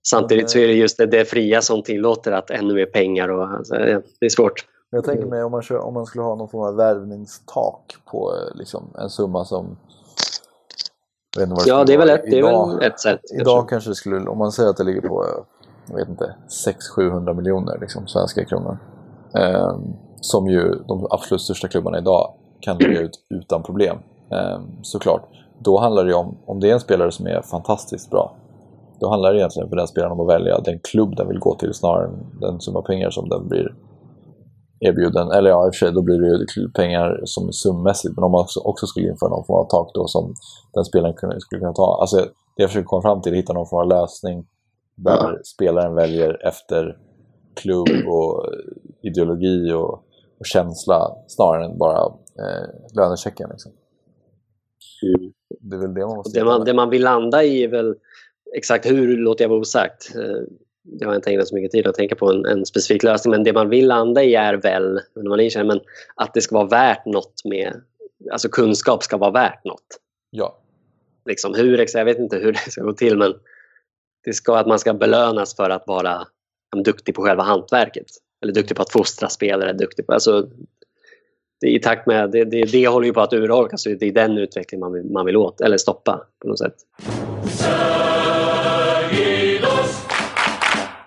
samtidigt 0.07 0.51
så 0.51 0.59
är 0.59 0.67
det 0.67 0.75
just 0.75 0.99
det, 0.99 1.07
det 1.07 1.25
fria 1.25 1.63
som 1.63 1.83
tillåter 1.83 2.33
att 2.33 2.51
ännu 2.51 2.75
mer 2.75 2.87
pengar 2.87 3.29
och 3.29 3.45
alltså, 3.45 3.75
det 3.75 4.27
är 4.27 4.29
svårt. 4.29 4.67
Jag 4.91 5.05
tänker 5.05 5.27
mig 5.27 5.45
om 5.45 5.53
man, 5.53 5.63
kör, 5.63 5.79
om 5.79 5.95
man 5.95 6.07
skulle 6.07 6.25
ha 6.25 6.35
någon 6.35 6.49
form 6.49 6.63
av 6.63 6.77
värvningstak 6.77 7.97
på 8.11 8.33
eh, 8.35 8.59
liksom, 8.59 8.91
en 8.99 9.11
summa 9.11 9.45
som 9.45 9.77
ja, 11.67 11.85
det 11.85 11.95
är 11.95 11.99
väl 11.99 12.11
ett, 12.11 12.23
det 12.31 12.39
är 12.39 12.43
väl 12.43 12.83
ett 12.83 13.01
sätt. 13.01 13.21
Idag 13.33 13.45
kanske. 13.45 13.71
kanske 13.71 13.91
det 13.91 13.95
skulle, 13.95 14.31
om 14.31 14.39
man 14.39 14.53
säger 14.53 14.71
att 14.71 14.77
det 14.77 14.85
ligger 14.85 15.01
på 15.01 15.27
jag 15.89 15.97
vet 15.97 16.09
inte, 16.09 16.35
600-700 16.97 17.35
miljoner 17.35 17.79
liksom, 17.81 18.07
svenska 18.07 18.45
kronor. 18.45 18.79
Eh, 19.35 19.79
som 20.21 20.49
ju 20.49 20.75
de 20.89 21.07
absolut 21.11 21.41
största 21.41 21.69
klubbarna 21.69 21.99
idag 21.99 22.35
kan 22.61 22.79
lägga 22.79 23.01
ut 23.01 23.21
utan 23.31 23.63
problem. 23.63 23.99
Eh, 24.31 24.61
såklart. 24.83 25.29
Då 25.59 25.79
handlar 25.79 26.05
det 26.05 26.15
om, 26.15 26.37
om 26.47 26.61
det 26.61 26.71
är 26.71 26.73
en 26.73 26.81
spelare 26.81 27.13
som 27.13 27.27
är 27.27 27.43
fantastiskt 27.43 28.11
bra, 28.11 28.35
då 29.03 29.11
handlar 29.11 29.33
det 29.33 29.39
egentligen 29.39 29.69
för 29.69 29.77
den 29.77 29.87
spelaren 29.87 30.13
om 30.13 30.21
att 30.21 30.35
välja 30.35 30.61
den 30.61 30.79
klubb 30.91 31.17
den 31.17 31.29
vill 31.29 31.39
gå 31.39 31.55
till 31.55 31.75
snarare 31.75 32.07
än 32.07 32.41
den 32.41 32.61
summa 32.61 32.83
pengar 32.83 33.11
som 33.11 33.29
den 33.29 33.49
blir 33.49 33.75
erbjuden. 34.81 35.31
Eller 35.31 35.51
ja, 35.51 35.67
i 35.67 35.71
och 35.71 35.75
för 35.75 35.87
sig, 35.87 35.93
då 35.93 36.03
blir 36.03 36.19
det 36.19 36.61
ju 36.61 36.71
pengar 36.71 37.21
som 37.25 37.53
summässigt, 37.53 38.17
men 38.17 38.25
om 38.25 38.33
man 38.33 38.41
också, 38.41 38.61
också 38.61 38.87
skulle 38.87 39.09
införa 39.09 39.31
någon 39.31 39.45
form 39.45 39.59
av 39.59 39.69
tak 39.69 39.91
då 39.95 40.07
som 40.07 40.35
den 40.73 40.85
spelaren 40.85 41.41
skulle 41.41 41.61
kunna 41.61 41.73
ta. 41.73 41.99
Alltså, 42.01 42.17
det 42.57 42.63
jag 42.63 42.71
försöker 42.71 42.87
komma 42.87 43.03
fram 43.03 43.23
till 43.23 43.33
är 43.33 43.37
att 43.37 43.43
hitta 43.43 43.53
någon 43.53 43.67
form 43.67 43.83
av 43.83 43.89
lösning 43.99 44.47
där 44.95 45.41
spelaren 45.45 45.95
väljer 45.95 46.47
efter 46.47 46.99
klubb 47.55 47.89
och 48.09 48.47
ideologi 49.03 49.73
och, 49.73 49.93
och 50.41 50.47
känsla 50.47 51.17
snarare 51.27 51.65
än 51.65 51.79
bara 51.79 52.03
eh, 52.43 52.67
lönechecken. 52.97 53.49
Liksom. 53.51 53.73
Mm. 55.03 55.33
Det 55.61 55.77
är 55.77 55.81
väl 55.81 55.95
det 55.95 56.07
man 56.07 56.17
måste 56.17 56.39
Det 56.39 56.45
man, 56.45 56.65
det 56.65 56.75
man 56.75 56.91
vill 56.91 57.03
landa 57.03 57.45
i 57.45 57.65
är 57.65 57.69
väl 57.69 57.95
exakt 58.57 58.87
hur 58.87 59.17
låter 59.17 59.45
jag 59.45 59.49
vara 59.49 59.61
osagt. 59.61 60.15
Eh, 60.15 60.43
Det 60.83 61.05
har 61.05 61.13
jag 61.13 61.19
inte 61.19 61.31
ägnat 61.31 61.49
så 61.49 61.55
mycket 61.55 61.71
tid 61.71 61.87
att 61.87 61.95
tänka 61.95 62.15
på 62.15 62.31
en, 62.31 62.47
en 62.47 62.67
specifik 62.67 63.03
lösning 63.03 63.31
men 63.31 63.45
det 63.45 63.53
man 63.53 63.69
vill 63.69 63.89
landa 63.89 64.23
i 64.23 64.35
är 64.35 64.55
väl 64.55 65.01
när 65.15 65.29
man 65.29 65.41
är 65.41 65.65
men 65.65 65.81
att 66.15 66.35
det 66.35 66.41
ska 66.41 66.55
vara 66.55 66.67
värt 66.67 67.07
något 67.07 67.45
med 67.45 67.81
alltså 68.31 68.49
kunskap 68.49 69.03
ska 69.03 69.17
vara 69.17 69.31
värt 69.31 69.65
något. 69.65 69.87
Ja, 70.31 70.59
Liksom 71.25 71.55
hur, 71.55 71.87
jag 71.95 72.05
vet 72.05 72.19
inte 72.19 72.37
hur 72.37 72.53
det 72.65 72.71
ska 72.71 72.83
gå 72.83 72.93
till 72.93 73.17
men 73.19 73.35
det 74.25 74.33
ska 74.33 74.59
att 74.59 74.67
man 74.67 74.79
ska 74.79 74.95
belönas 74.95 75.57
för 75.57 75.71
att 75.71 75.87
vara 75.87 76.27
duktig 76.85 77.15
på 77.15 77.23
själva 77.23 77.43
hantverket. 77.43 78.07
Eller 78.43 78.53
duktig 78.53 78.77
på 78.77 78.83
att 78.83 78.93
fostra 78.93 79.29
spelare. 79.29 79.73
Duktig 79.73 80.07
på, 80.07 80.13
alltså, 80.13 80.49
det, 81.61 81.69
I 81.69 81.81
takt 81.81 82.07
med 82.07 82.31
det, 82.31 82.45
det, 82.45 82.63
det 82.63 82.89
håller 82.89 83.07
ju 83.07 83.13
på 83.13 83.21
att 83.21 83.33
urholkas. 83.33 83.85
Det 83.85 84.03
är 84.03 84.13
den 84.13 84.39
utvecklingen 84.39 84.81
man 84.81 84.93
vill, 84.93 85.05
man 85.11 85.27
vill 85.27 85.37
åt, 85.37 85.61
eller 85.61 85.77
stoppa 85.77 86.27
på 86.39 86.49
något 86.49 86.59
sätt. 86.59 86.75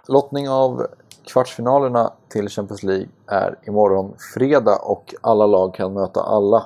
Lottning 0.08 0.50
av 0.50 0.88
kvartsfinalerna 1.26 2.14
till 2.30 2.50
Champions 2.50 2.84
League 2.84 3.08
är 3.28 3.60
imorgon 3.68 4.16
fredag 4.34 4.80
och 4.84 5.16
alla 5.22 5.46
lag 5.46 5.74
kan 5.74 5.94
möta 5.94 6.22
alla. 6.22 6.66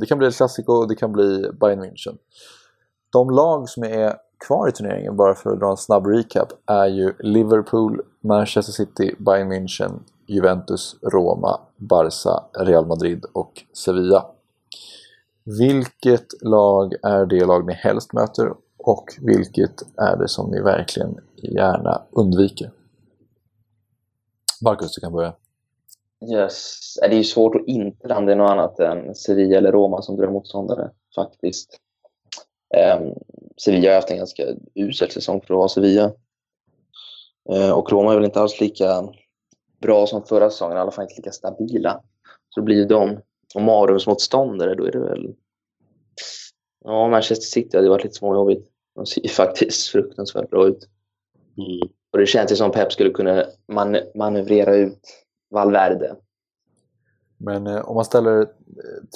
Det 0.00 0.06
kan 0.06 0.18
bli 0.18 0.26
El 0.26 0.32
Clasico 0.32 0.72
och 0.72 0.88
det 0.88 0.94
kan 0.94 1.12
bli 1.12 1.50
Bayern 1.60 1.82
München. 1.82 2.18
De 3.12 3.30
lag 3.30 3.68
som 3.68 3.84
är 3.84 4.16
kvar 4.46 4.68
i 4.68 4.72
turneringen, 4.72 5.16
bara 5.16 5.34
för 5.34 5.52
att 5.52 5.60
dra 5.60 5.70
en 5.70 5.76
snabb 5.76 6.06
recap, 6.06 6.48
är 6.66 6.86
ju 6.86 7.12
Liverpool, 7.18 8.02
Manchester 8.20 8.72
City, 8.72 9.14
Bayern 9.18 9.52
München, 9.52 9.92
Juventus, 10.26 10.96
Roma, 11.02 11.60
Barca, 11.76 12.44
Real 12.52 12.86
Madrid 12.86 13.24
och 13.32 13.52
Sevilla. 13.72 14.26
Vilket 15.44 16.42
lag 16.42 16.94
är 17.02 17.26
det 17.26 17.46
lag 17.46 17.66
ni 17.66 17.72
helst 17.72 18.12
möter 18.12 18.52
och 18.78 19.04
vilket 19.20 19.82
är 19.96 20.16
det 20.16 20.28
som 20.28 20.50
ni 20.50 20.60
verkligen 20.60 21.20
gärna 21.42 22.02
undviker? 22.10 22.70
Marcus, 24.64 24.94
du 24.94 25.00
kan 25.00 25.12
börja. 25.12 25.34
Yes. 26.32 26.96
Äh, 27.02 27.08
det 27.10 27.14
är 27.14 27.18
ju 27.18 27.24
svårt 27.24 27.54
att 27.54 27.66
inte 27.66 28.08
landa 28.08 28.32
i 28.32 28.34
något 28.34 28.50
annat 28.50 28.80
än 28.80 29.14
Sevilla 29.14 29.58
eller 29.58 29.72
Roma 29.72 30.02
som 30.02 30.16
drömmotståndare, 30.16 30.90
faktiskt. 31.14 31.80
Um, 33.00 33.14
Sevilla 33.64 33.88
har 33.88 33.94
haft 33.94 34.10
en 34.10 34.16
ganska 34.16 34.44
usel 34.74 35.10
säsong 35.10 35.40
för 35.40 35.54
att 35.54 35.58
vara 35.58 35.68
Sevilla. 35.68 36.12
Uh, 37.52 37.70
och 37.70 37.92
Roma 37.92 38.12
är 38.12 38.16
väl 38.16 38.24
inte 38.24 38.40
alls 38.40 38.60
lika 38.60 39.08
bra 39.80 40.06
som 40.06 40.22
förra 40.22 40.50
säsongen, 40.50 40.76
i 40.76 40.80
alla 40.80 40.90
fall 40.90 41.02
inte 41.02 41.16
lika 41.16 41.32
stabila. 41.32 42.02
Så 42.48 42.62
blir 42.62 42.86
de 42.86 43.20
och 43.54 43.62
Marumsmotståndare, 43.62 44.74
då 44.74 44.84
är 44.84 44.92
det 44.92 45.00
väl... 45.00 45.34
Ja, 46.84 47.08
Manchester 47.08 47.46
City 47.46 47.76
hade 47.76 47.88
varit 47.88 48.04
lite 48.04 48.16
småjobbigt. 48.16 48.68
De 48.94 49.06
ser 49.06 49.22
ju 49.22 49.28
faktiskt 49.28 49.88
fruktansvärt 49.88 50.50
bra 50.50 50.68
ut. 50.68 50.88
Mm. 51.58 51.88
Och 52.12 52.18
det 52.18 52.26
känns 52.26 52.52
ju 52.52 52.56
som 52.56 52.70
Pep 52.70 52.92
skulle 52.92 53.10
kunna 53.10 53.44
man 53.72 53.96
manövrera 54.14 54.74
ut 54.76 55.00
Valverde. 55.50 56.16
Men 57.36 57.66
eh, 57.66 57.88
om 57.88 57.94
man 57.94 58.04
ställer 58.04 58.40
eh, 58.40 58.46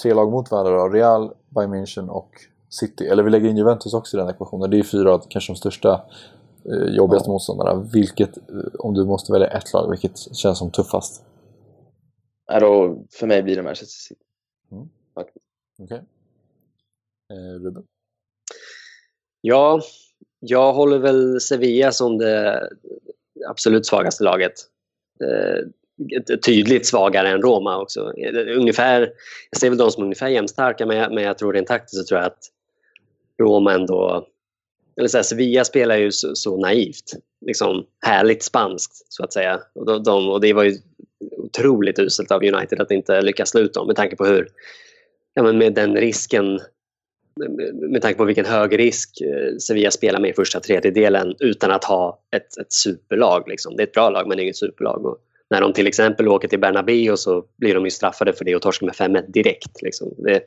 tre 0.03 0.13
lag 0.13 0.31
mot 0.31 0.51
varandra 0.51 0.71
då, 0.71 0.89
Real, 0.89 1.33
Bayern 1.49 1.73
München 1.73 2.09
och 2.09 2.29
City, 2.69 3.07
eller 3.07 3.23
vi 3.23 3.29
lägger 3.29 3.49
in 3.49 3.57
Juventus 3.57 3.93
också 3.93 4.17
i 4.17 4.19
den 4.19 4.29
ekvationen, 4.29 4.69
det 4.69 4.75
är 4.75 4.77
ju 4.77 4.83
fyra 4.83 5.13
av 5.13 5.25
kanske 5.29 5.51
de 5.53 5.55
största 5.57 6.05
eh, 6.65 6.95
jobbigaste 6.95 7.29
Ja. 7.29 7.31
motståndarna. 7.33 7.89
Vilket, 7.93 8.37
eh, 8.37 8.43
om 8.79 8.93
du 8.93 9.05
måste 9.05 9.31
välja 9.31 9.47
ett 9.47 9.73
lag, 9.73 9.89
vilket 9.89 10.17
känns 10.35 10.57
som 10.57 10.71
tuffast? 10.71 11.25
Ja, 12.45 12.59
då, 12.59 13.03
för 13.19 13.27
mig 13.27 13.43
blir 13.43 13.55
det 13.55 13.63
Manchester 13.63 13.85
City. 13.87 14.21
Okej. 15.83 16.03
Eh, 17.33 17.59
Ruben? 17.59 17.83
Ja, 19.41 19.81
jag 20.45 20.73
håller 20.73 20.97
väl 20.97 21.41
Sevilla 21.41 21.91
som 21.91 22.17
det 22.17 22.69
absolut 23.49 23.85
svagaste 23.85 24.23
laget. 24.23 24.53
Eh, 25.21 26.37
tydligt 26.45 26.85
svagare 26.85 27.29
än 27.29 27.41
Roma 27.41 27.81
också. 27.81 28.13
Ungefär, 28.55 29.11
jag 29.51 29.59
ser 29.59 29.69
väl 29.69 29.77
de 29.77 29.91
som 29.91 30.03
ungefär 30.03 30.27
jämnstarka 30.27 30.85
men 30.85 30.97
jag, 30.97 31.13
men 31.13 31.23
jag 31.23 31.37
tror 31.37 31.53
rent 31.53 31.67
taktiskt 31.67 31.97
så 31.97 32.03
tror 32.03 32.19
jag 32.19 32.27
att 32.27 32.39
Roma 33.41 33.73
ändå... 33.73 34.27
Eller 34.97 35.07
så 35.07 35.17
här, 35.17 35.23
Sevilla 35.23 35.65
spelar 35.65 35.97
ju 35.97 36.11
så, 36.11 36.35
så 36.35 36.57
naivt. 36.57 37.13
Liksom 37.45 37.85
härligt 38.05 38.43
spanskt 38.43 39.05
så 39.09 39.23
att 39.23 39.33
säga. 39.33 39.59
Och, 39.75 39.85
de, 39.85 40.03
de, 40.03 40.29
och 40.29 40.41
det 40.41 40.53
var 40.53 40.63
ju 40.63 40.77
otroligt 41.37 41.99
uselt 41.99 42.31
av 42.31 42.43
United 42.43 42.81
att 42.81 42.91
inte 42.91 43.21
lyckas 43.21 43.49
sluta 43.49 43.79
dem 43.79 43.87
med 43.87 43.95
tanke 43.95 44.15
på 44.15 44.25
hur 44.25 44.47
ja, 45.33 45.43
men 45.43 45.57
med 45.57 45.73
den 45.73 45.95
risken 45.95 46.59
med- 47.35 48.01
tanke 48.01 48.17
på 48.17 48.25
vilken 48.25 48.45
hög 48.45 48.79
risk 48.79 49.21
eh, 49.21 49.57
Sevilla 49.57 49.91
spelar 49.91 50.19
med 50.19 50.29
i 50.29 50.33
första 50.33 50.59
tredjedelen 50.59 51.35
utan 51.39 51.71
att 51.71 51.83
ha 51.83 52.19
ett, 52.35 52.57
ett 52.57 52.73
superlag. 52.73 53.47
Liksom. 53.47 53.75
Det 53.75 53.83
är 53.83 53.87
ett 53.87 53.93
bra 53.93 54.09
lag 54.09 54.27
men 54.27 54.39
är 54.39 54.43
inget 54.43 54.57
superlag. 54.57 55.05
Och 55.05 55.17
när 55.49 55.61
de 55.61 55.73
till 55.73 55.87
exempel 55.87 56.27
åker 56.27 56.47
till 56.47 56.59
Bernabéu 56.59 57.17
så 57.17 57.45
blir 57.57 57.75
de 57.75 57.85
ju 57.85 57.91
straffade 57.91 58.33
för 58.33 58.45
det 58.45 58.55
och 58.55 58.61
torskar 58.61 58.85
med 58.85 58.95
5-1 58.95 59.31
direkt. 59.31 59.81
Liksom. 59.81 60.13
Det, 60.17 60.43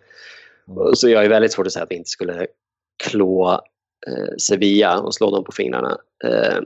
och 0.67 0.99
så 0.99 1.09
jag 1.09 1.25
är 1.25 1.29
väldigt 1.29 1.53
svårt 1.53 1.67
att 1.67 1.73
säga 1.73 1.83
att 1.83 1.91
vi 1.91 1.97
inte 1.97 2.11
skulle 2.11 2.47
klå 3.05 3.61
eh, 4.07 4.37
Sevilla 4.39 5.01
och 5.01 5.15
slå 5.15 5.31
dem 5.31 5.45
på 5.45 5.53
fingrarna. 5.53 5.99
Eh, 6.25 6.61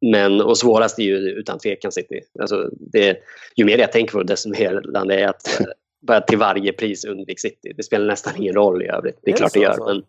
men, 0.00 0.40
och 0.40 0.58
svårast 0.58 0.98
är 0.98 1.02
ju 1.02 1.16
utan 1.16 1.58
tvekan 1.58 1.92
City. 1.92 2.20
Alltså 2.40 2.70
det, 2.72 3.18
ju 3.56 3.64
mer 3.64 3.78
jag 3.78 3.92
tänker 3.92 4.12
på 4.12 4.18
det 4.18 4.32
desto 4.32 4.48
mer 4.48 5.12
i 5.18 5.24
att 5.24 5.60
bara 6.06 6.20
till 6.20 6.38
varje 6.38 6.72
pris 6.72 7.04
undvik 7.04 7.40
City. 7.40 7.72
Det 7.76 7.82
spelar 7.82 8.06
nästan 8.06 8.36
ingen 8.36 8.54
roll 8.54 8.82
i 8.82 8.86
övrigt. 8.86 9.18
Det 9.22 9.30
är, 9.30 9.34
Är 9.34 9.38
klart 9.38 9.52
det 9.52 9.60
gör. 9.60 9.86
Men, 9.86 10.02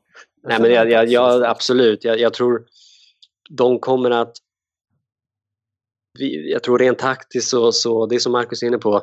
nej, 0.44 0.62
men 0.62 0.72
jag, 0.72 0.92
jag, 0.92 1.08
jag, 1.08 1.44
absolut, 1.44 2.04
jag, 2.04 2.20
jag 2.20 2.34
tror 2.34 2.66
de 3.50 3.80
kommer 3.80 4.12
att... 4.12 4.38
Vi, 6.20 6.52
jag 6.52 6.64
tror 6.64 6.80
rent 6.80 7.00
taktiskt 7.00 7.50
så, 7.50 7.72
så, 7.72 8.06
det 8.06 8.20
som 8.20 8.32
Marcus 8.32 8.64
är 8.64 8.68
inne 8.68 8.78
på, 8.78 9.02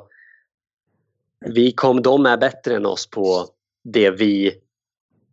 vi 1.46 1.72
kom, 1.72 2.02
de 2.02 2.26
är 2.26 2.36
bättre 2.36 2.76
än 2.76 2.86
oss 2.86 3.10
på 3.10 3.46
det 3.84 4.10
vi 4.10 4.54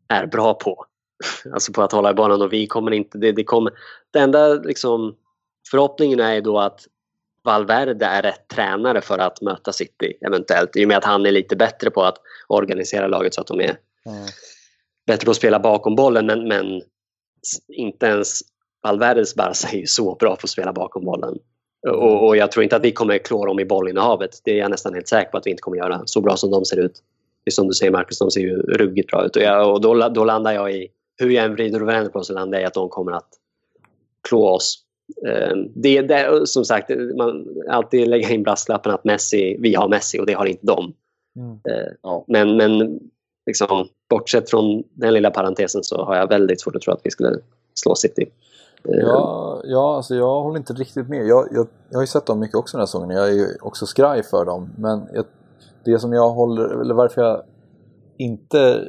är 0.07 0.26
bra 0.26 0.53
på. 0.53 0.86
Alltså 1.53 1.74
på 1.74 1.82
att 1.82 1.91
hålla 1.91 2.12
i 2.12 2.14
banan 2.14 2.41
och 2.41 2.53
vi 2.53 2.68
kommer 2.68 2.91
inte... 2.91 3.18
Det, 3.18 3.32
det, 3.32 3.43
kommer, 3.43 3.74
det 4.12 4.20
enda 4.20 4.53
liksom, 4.53 5.16
förhoppningen 5.72 6.20
är 6.20 6.41
då 6.41 6.59
att 6.59 6.88
Valverde 7.44 8.06
är 8.06 8.22
rätt 8.22 8.48
tränare 8.48 9.02
för 9.02 9.18
att 9.18 9.42
möta 9.42 9.74
City 9.74 10.14
eventuellt. 10.28 10.76
I 10.76 10.84
och 10.84 10.88
med 10.88 10.98
att 10.98 11.04
han 11.04 11.26
är 11.26 11.32
lite 11.32 11.56
bättre 11.56 11.89
på 11.89 12.04
att 12.04 12.18
organisera 12.48 13.08
laget 13.08 13.34
så 13.34 13.42
att 13.42 13.48
de 13.48 13.62
är 13.62 13.78
Mm. 14.06 14.28
bättre 15.08 15.26
på 15.26 15.32
att 15.32 15.38
spela 15.38 15.60
bakom 15.60 15.96
bollen 15.96 16.26
men, 16.26 16.48
men 16.48 16.82
inte 17.68 18.06
ens 18.06 18.39
Valverdes 18.84 19.36
Barca 19.36 19.68
är 19.74 19.78
ju 19.78 19.86
så 19.86 20.16
bra 20.16 20.36
på 20.36 20.39
att 20.44 20.50
spela 20.50 20.74
bakom 20.74 21.06
bollen. 21.06 21.38
Och, 21.88 22.28
och 22.28 22.38
jag 22.38 22.52
tror 22.52 22.64
inte 22.64 22.76
att 22.76 22.84
vi 22.84 22.92
kommer 22.92 23.18
klå 23.18 23.46
dem 23.46 23.60
i 23.60 23.66
bollinnehavet. 23.66 24.42
Det 24.44 24.52
är 24.52 24.58
jag 24.58 24.72
nästan 24.72 24.94
helt 24.94 25.08
säker 25.08 25.32
på 25.32 25.38
att 25.38 25.46
vi 25.46 25.52
inte 25.52 25.62
kommer 25.62 25.78
göra. 25.78 26.02
Så 26.06 26.22
bra 26.22 26.38
som 26.38 26.52
de 26.52 26.66
ser 26.66 26.78
ut. 26.78 26.94
Det 27.44 27.50
är 27.50 27.52
som 27.52 27.68
du 27.68 27.74
säger 27.74 27.92
Marcus, 27.92 28.20
de 28.20 28.32
ser 28.32 28.42
ju 28.42 28.56
ruggigt 28.58 29.12
bra 29.12 29.26
ut. 29.26 29.36
Och, 29.36 29.42
jag, 29.42 29.72
och 29.72 29.82
då, 29.82 30.10
då 30.10 30.24
landar 30.26 30.54
jag 30.54 30.76
i, 30.76 30.88
hur 31.18 31.30
jag 31.30 31.46
än 31.46 31.54
vrider 31.54 31.82
och 31.82 31.88
vänder 31.88 32.12
på 32.12 32.24
så 32.24 32.34
landar 32.34 32.58
jag 32.58 32.64
i 32.64 32.68
att 32.68 32.74
de 32.74 32.89
kommer 32.89 33.12
att 33.12 33.30
klå 34.30 34.50
oss. 34.50 34.84
Eh, 35.28 35.57
Det, 35.76 36.01
det, 36.01 36.47
som 36.47 36.66
sagt, 36.66 36.89
man 37.18 37.47
alltid 37.70 38.07
lägga 38.07 38.30
in 38.30 38.43
brasklappen 38.43 38.91
att 38.91 39.03
Messi, 39.03 39.57
vi 39.59 39.76
har 39.76 39.89
Messi 39.89 40.20
och 40.20 40.26
det 40.26 40.34
har 40.34 40.45
inte 40.45 40.66
de. 40.66 40.93
Mm. 41.36 41.51
Eh, 41.51 41.91
Ja. 42.03 42.26
Men, 42.28 42.57
men 42.57 42.99
liksom, 43.45 43.88
bortsett 44.09 44.49
från 44.49 44.84
den 44.93 45.14
lilla 45.14 45.32
parentesen 45.32 45.84
så 45.84 46.03
har 46.05 46.16
jag 46.16 46.28
väldigt 46.28 46.62
svårt 46.62 46.76
att 46.76 46.82
tro 46.82 46.93
att 46.93 47.01
vi 47.03 47.12
skulle 47.12 47.38
slå 47.74 47.95
City. 47.95 48.26
Eh, 48.84 48.99
Ja, 48.99 49.62
ja 49.66 49.95
alltså 49.95 50.16
jag 50.16 50.41
håller 50.41 50.57
inte 50.57 50.74
riktigt 50.74 51.09
med. 51.09 51.28
Jag, 51.28 51.47
jag, 51.51 51.68
jag 51.89 51.97
har 51.97 52.03
ju 52.03 52.07
sett 52.07 52.26
dem 52.26 52.39
mycket 52.39 52.55
också 52.55 52.78
den 52.78 52.82
här 52.82 52.86
säsongen. 52.86 53.18
Jag 53.18 53.28
är 53.28 53.34
ju 53.34 53.47
också 53.62 53.86
skraj 53.86 54.24
för 54.24 54.45
dem. 54.45 54.70
Men 54.78 55.01
jag, 55.14 55.26
det 55.86 55.99
som 55.99 56.14
jag 56.14 56.30
håller, 56.30 56.82
eller 56.82 56.93
varför 56.93 57.22
jag 57.22 57.43
inte 58.18 58.88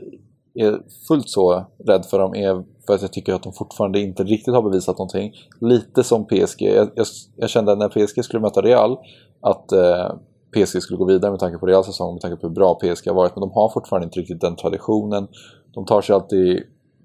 är 0.54 0.82
fullt 1.08 1.30
så 1.30 1.64
rädd 1.86 2.06
för 2.06 2.18
dem 2.18 2.34
är 2.34 2.64
för 2.86 2.94
att 2.94 3.02
jag 3.02 3.12
tycker 3.12 3.34
att 3.34 3.42
de 3.42 3.52
fortfarande 3.52 4.00
inte 4.00 4.24
riktigt 4.24 4.54
har 4.54 4.62
bevisat 4.62 4.98
någonting. 4.98 5.32
Lite 5.60 6.04
som 6.04 6.26
PSG. 6.26 6.62
Jag, 6.62 6.90
jag, 6.94 7.06
jag 7.36 7.50
kände 7.50 7.74
när 7.74 7.88
PSG 7.88 8.24
skulle 8.24 8.40
möta 8.40 8.62
Real 8.62 8.98
att 9.40 9.72
eh, 9.72 10.10
PSG 10.52 10.82
skulle 10.82 10.98
gå 10.98 11.04
vidare 11.04 11.30
med 11.30 11.40
tanke 11.40 11.58
på 11.58 11.66
Reals 11.66 11.86
säsong, 11.86 12.14
med 12.14 12.20
tanke 12.20 12.36
på 12.36 12.46
hur 12.46 12.54
bra 12.54 12.74
PSG 12.74 13.06
har 13.06 13.14
varit. 13.14 13.36
Men 13.36 13.40
de 13.40 13.50
har 13.50 13.68
fortfarande 13.68 14.04
inte 14.04 14.20
riktigt 14.20 14.40
den 14.40 14.56
traditionen. 14.56 15.28
De 15.74 15.84
tar 15.84 16.00
sig 16.00 16.14
alltid 16.14 16.62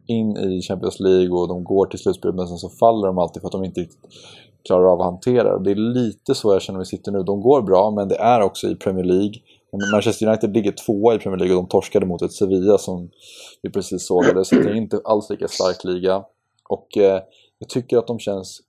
in 0.08 0.38
i 0.38 0.62
Champions 0.62 1.00
League 1.00 1.30
och 1.30 1.48
de 1.48 1.64
går 1.64 1.86
till 1.86 2.00
slutspel 2.00 2.34
men 2.34 2.48
sen 2.48 2.58
så 2.58 2.70
faller 2.70 3.08
de 3.08 3.18
alltid 3.18 3.41
för 3.41 3.48
att 3.48 3.52
de 3.52 3.64
inte 3.64 3.82
riktigt 3.82 4.00
klarar 4.68 4.93
av 4.93 5.02
att 5.02 5.06
hantera 5.06 5.58
det. 5.58 5.64
Det 5.64 5.72
är 5.72 5.93
lite 5.93 6.36
så 6.36 6.54
jag 6.54 6.62
känner 6.62 6.78
mig 6.78 6.86
sitter 6.86 7.12
nu. 7.12 7.24
De 7.24 7.41
går 7.41 7.62
bra 7.62 7.91
men 7.91 8.08
det 8.08 8.16
är 8.16 8.41
också 8.41 8.68
i 8.68 8.76
Premier 8.76 9.06
League. 9.06 9.34
Men 9.72 9.91
Manchester 9.91 10.28
United 10.28 10.53
ligger 10.53 10.72
tvåa 10.72 11.15
i 11.15 11.20
Premier 11.20 11.39
League 11.39 11.55
och 11.55 11.63
de 11.63 11.70
torskade 11.70 12.05
mot 12.05 12.22
ett 12.22 12.32
Sevilla 12.32 12.78
som 12.78 13.09
vi 13.61 13.70
precis 13.70 14.07
sågade. 14.07 14.45
Så 14.45 14.55
det 14.55 14.70
är 14.70 14.76
inte 14.76 15.01
alls 15.03 15.30
lika 15.30 15.47
stark 15.47 15.84
liga. 15.84 16.24
Och 16.70 16.97
eh, 16.97 17.22
jag 17.59 17.70
tycker 17.70 17.97
att 17.97 18.07
de 18.07 18.20
känns 18.20 18.61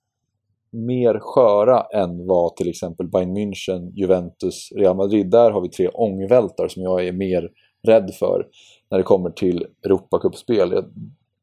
mer 0.71 1.19
sköra 1.21 1.83
än 1.83 2.27
vad 2.27 2.57
till 2.57 2.69
exempel 2.69 3.09
Bayern 3.09 3.37
München, 3.37 3.93
Juventus, 3.95 4.73
Real 4.77 4.97
Madrid. 4.97 5.31
Där 5.31 5.51
har 5.51 5.61
vi 5.61 5.69
tre 5.69 5.89
ångvältar 5.89 6.69
som 6.69 6.83
jag 6.83 7.07
är 7.07 7.13
mer 7.13 7.51
rädd 7.87 8.11
för 8.19 8.47
när 8.91 8.99
det 8.99 9.05
kommer 9.05 9.31
till 9.31 9.67
Europacupspel. 9.85 10.85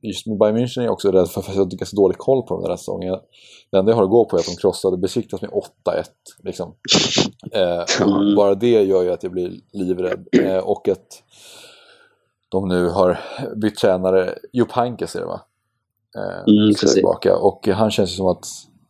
Just 0.08 0.28
med 0.28 0.38
Bayern 0.38 0.58
München 0.58 0.80
är 0.82 0.86
jag 0.86 0.94
också 0.94 1.12
rädd 1.12 1.30
för, 1.30 1.42
för 1.42 1.52
att 1.52 1.58
jag 1.58 1.80
har 1.80 1.86
så 1.86 1.96
dålig 1.96 2.18
koll 2.18 2.42
på 2.42 2.54
dem 2.54 2.64
den 2.64 2.72
här 2.72 2.78
säsongen. 2.78 3.16
Det 3.72 3.78
enda 3.78 3.92
jag 3.92 3.98
har 3.98 4.04
att 4.04 4.10
gå 4.10 4.26
på 4.26 4.36
är 4.36 4.40
att 4.40 4.46
de 4.46 4.56
krossade 4.56 4.98
Besiktas 4.98 5.42
med 5.42 5.50
8-1. 5.50 5.62
Liksom. 6.44 6.76
Eh, 7.52 8.36
bara 8.36 8.56
det 8.56 8.84
gör 8.84 9.04
ju 9.04 9.12
att 9.12 9.24
jag 9.24 9.32
blir 9.32 9.52
livrädd. 9.74 10.28
Eh, 10.32 10.58
och 10.58 10.88
att 10.90 11.24
de 12.50 12.68
nu 12.68 12.90
har 12.90 13.20
bytt 13.56 13.76
tränare. 13.76 14.38
Jupp 14.54 14.72
Heynckes 14.72 15.16
är 15.16 15.20
det 15.20 15.26
va? 15.26 15.42
Eh, 16.18 16.54
Mm, 16.54 16.74
tillbaka. 16.74 17.38
Och 17.38 17.68
han 17.68 17.92
känns 17.92 18.12
ju 18.12 18.16
som 18.16 18.28
att 18.28 18.46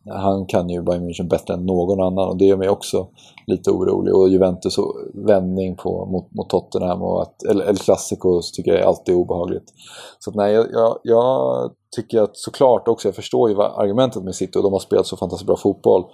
han 0.08 0.46
kan 0.46 0.68
ju 0.68 0.82
Bayern 0.82 1.08
München 1.08 1.28
bättre 1.28 1.54
än 1.54 1.66
någon 1.66 2.00
annan 2.00 2.28
och 2.28 2.36
det 2.36 2.44
gör 2.44 2.56
mig 2.56 2.68
också 2.68 3.08
lite 3.46 3.70
orolig. 3.70 4.14
Och 4.14 4.28
Juventus 4.28 4.76
vändning 5.14 5.76
på, 5.76 6.06
mot, 6.06 6.34
mot 6.34 6.50
Tottenham 6.50 7.02
och 7.02 7.22
att 7.22 7.42
El, 7.50 7.60
El 7.60 7.76
Clasico 7.76 8.40
tycker 8.54 8.70
jag 8.70 8.80
är 8.80 8.84
alltid 8.84 9.14
obehagligt. 9.14 9.72
Så 10.18 10.30
att 10.30 10.36
nej, 10.36 10.52
jag, 10.54 10.66
jag, 10.72 10.98
jag 11.02 11.70
tycker 11.96 12.22
att 12.22 12.36
såklart 12.36 12.88
också, 12.88 13.08
jag 13.08 13.14
förstår 13.14 13.50
ju 13.50 13.62
argumentet 13.62 14.22
med 14.22 14.34
City 14.34 14.58
och 14.58 14.62
de 14.62 14.72
har 14.72 14.80
spelat 14.80 15.06
så 15.06 15.16
fantastiskt 15.16 15.46
bra 15.46 15.56
fotboll. 15.56 16.04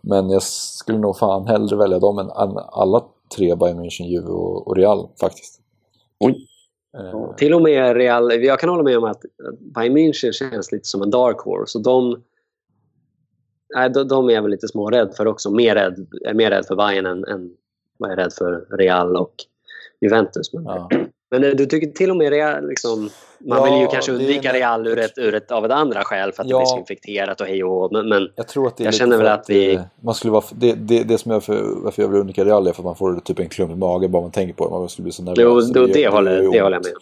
Men 0.00 0.30
jag 0.30 0.42
skulle 0.42 0.98
nog 0.98 1.16
fan 1.16 1.46
hellre 1.46 1.76
välja 1.76 1.98
dem 1.98 2.18
än 2.18 2.30
än 2.30 2.56
alla 2.72 3.02
tre 3.36 3.54
Bayern 3.54 3.80
München, 3.80 4.04
Juve 4.04 4.28
och, 4.28 4.68
och 4.68 4.76
Real 4.76 5.08
faktiskt. 5.20 5.60
Oj. 6.20 6.46
Eh, 6.98 7.34
Till 7.36 7.54
och 7.54 7.62
med 7.62 7.96
Real, 7.96 8.44
jag 8.44 8.60
kan 8.60 8.68
hålla 8.70 8.82
med 8.82 8.98
om 8.98 9.04
att 9.04 9.20
Bayern 9.74 9.96
München 9.96 10.32
känns 10.32 10.72
lite 10.72 10.84
som 10.88 11.02
en 11.02 11.10
dark 11.10 11.40
horse. 11.40 11.78
Och 11.78 11.84
de, 11.84 12.22
nej, 13.74 13.90
de, 13.90 14.08
de 14.08 14.28
är 14.28 14.32
jag 14.34 14.42
väl 14.42 14.50
lite 14.50 14.68
smårädd 14.68 15.14
för 15.16 15.26
också. 15.26 15.50
Mer 15.50 15.74
rädd, 15.74 16.06
jag 16.10 16.30
är 16.30 16.34
mer 16.34 16.50
rädd 16.50 16.66
för 16.66 16.76
Bayern 16.76 17.06
än, 17.06 17.24
än 17.24 17.50
vad 17.98 18.10
jag 18.10 18.18
är 18.18 18.22
rädd 18.22 18.32
för 18.32 18.76
Real 18.76 19.16
och 19.16 19.34
Juventus. 20.00 20.52
Men, 20.52 20.64
ja. 20.64 20.88
men 21.30 21.44
eh, 21.44 21.50
du 21.50 21.66
tycker 21.66 21.86
till 21.86 22.10
och 22.10 22.16
med 22.16 22.30
Real, 22.30 22.68
liksom, 22.68 23.00
man 23.44 23.58
Ja, 23.58 23.64
vill 23.64 23.80
ju 23.82 23.86
kanske 23.86 24.12
det 24.12 24.18
undvika 24.18 24.48
en- 24.48 24.54
Real 24.54 24.86
ur 24.86 24.98
ett, 24.98 25.18
ur 25.18 25.34
ett, 25.34 25.50
av 25.50 25.64
ett 25.66 25.70
andra 25.72 26.00
skäl 26.04 26.32
för 26.32 26.42
att 26.42 26.48
Ja. 26.48 26.56
det 26.58 26.60
blir 26.60 26.66
så 26.66 26.78
infekterat 26.78 27.40
och 27.40 27.46
hej 27.46 27.64
och 27.64 27.92
men, 27.92 28.08
men 28.08 28.28
Jag 28.36 28.48
tror 28.48 28.66
att 28.66 28.76
det 28.76 28.82
är 28.82 28.84
Jag 28.84 28.94
känner 28.94 29.16
väl 29.18 29.26
att 29.26 29.44
vi- 29.50 29.80
Man 30.00 30.14
skulle 30.14 30.32
vara, 30.32 30.44
det, 30.54 30.72
det, 30.72 31.02
det 31.02 31.18
som 31.18 31.32
jag 31.32 31.42
för, 31.44 31.62
varför 31.84 32.02
jag 32.02 32.08
vill 32.08 32.20
undvika 32.20 32.44
Real 32.44 32.66
är 32.66 32.72
för 32.72 32.80
att 32.82 32.84
man 32.84 32.96
får 32.96 33.20
typ 33.24 33.38
en 33.38 33.48
klump 33.48 33.72
i 33.72 33.76
magen 33.76 34.10
bara 34.10 34.22
man 34.22 34.30
tänker 34.30 34.54
på 34.54 34.64
det. 34.64 34.70
Man 34.70 34.88
skulle 34.88 35.02
bli 35.04 35.12
så 35.12 35.22
nervös. 35.22 35.38
jo, 35.38 35.60
det, 35.86 35.92
det, 35.92 36.00
gör- 36.00 36.10
håller, 36.10 36.36
det 36.52 36.60
håller 36.60 36.76
jag 36.76 36.84
med. 36.84 36.92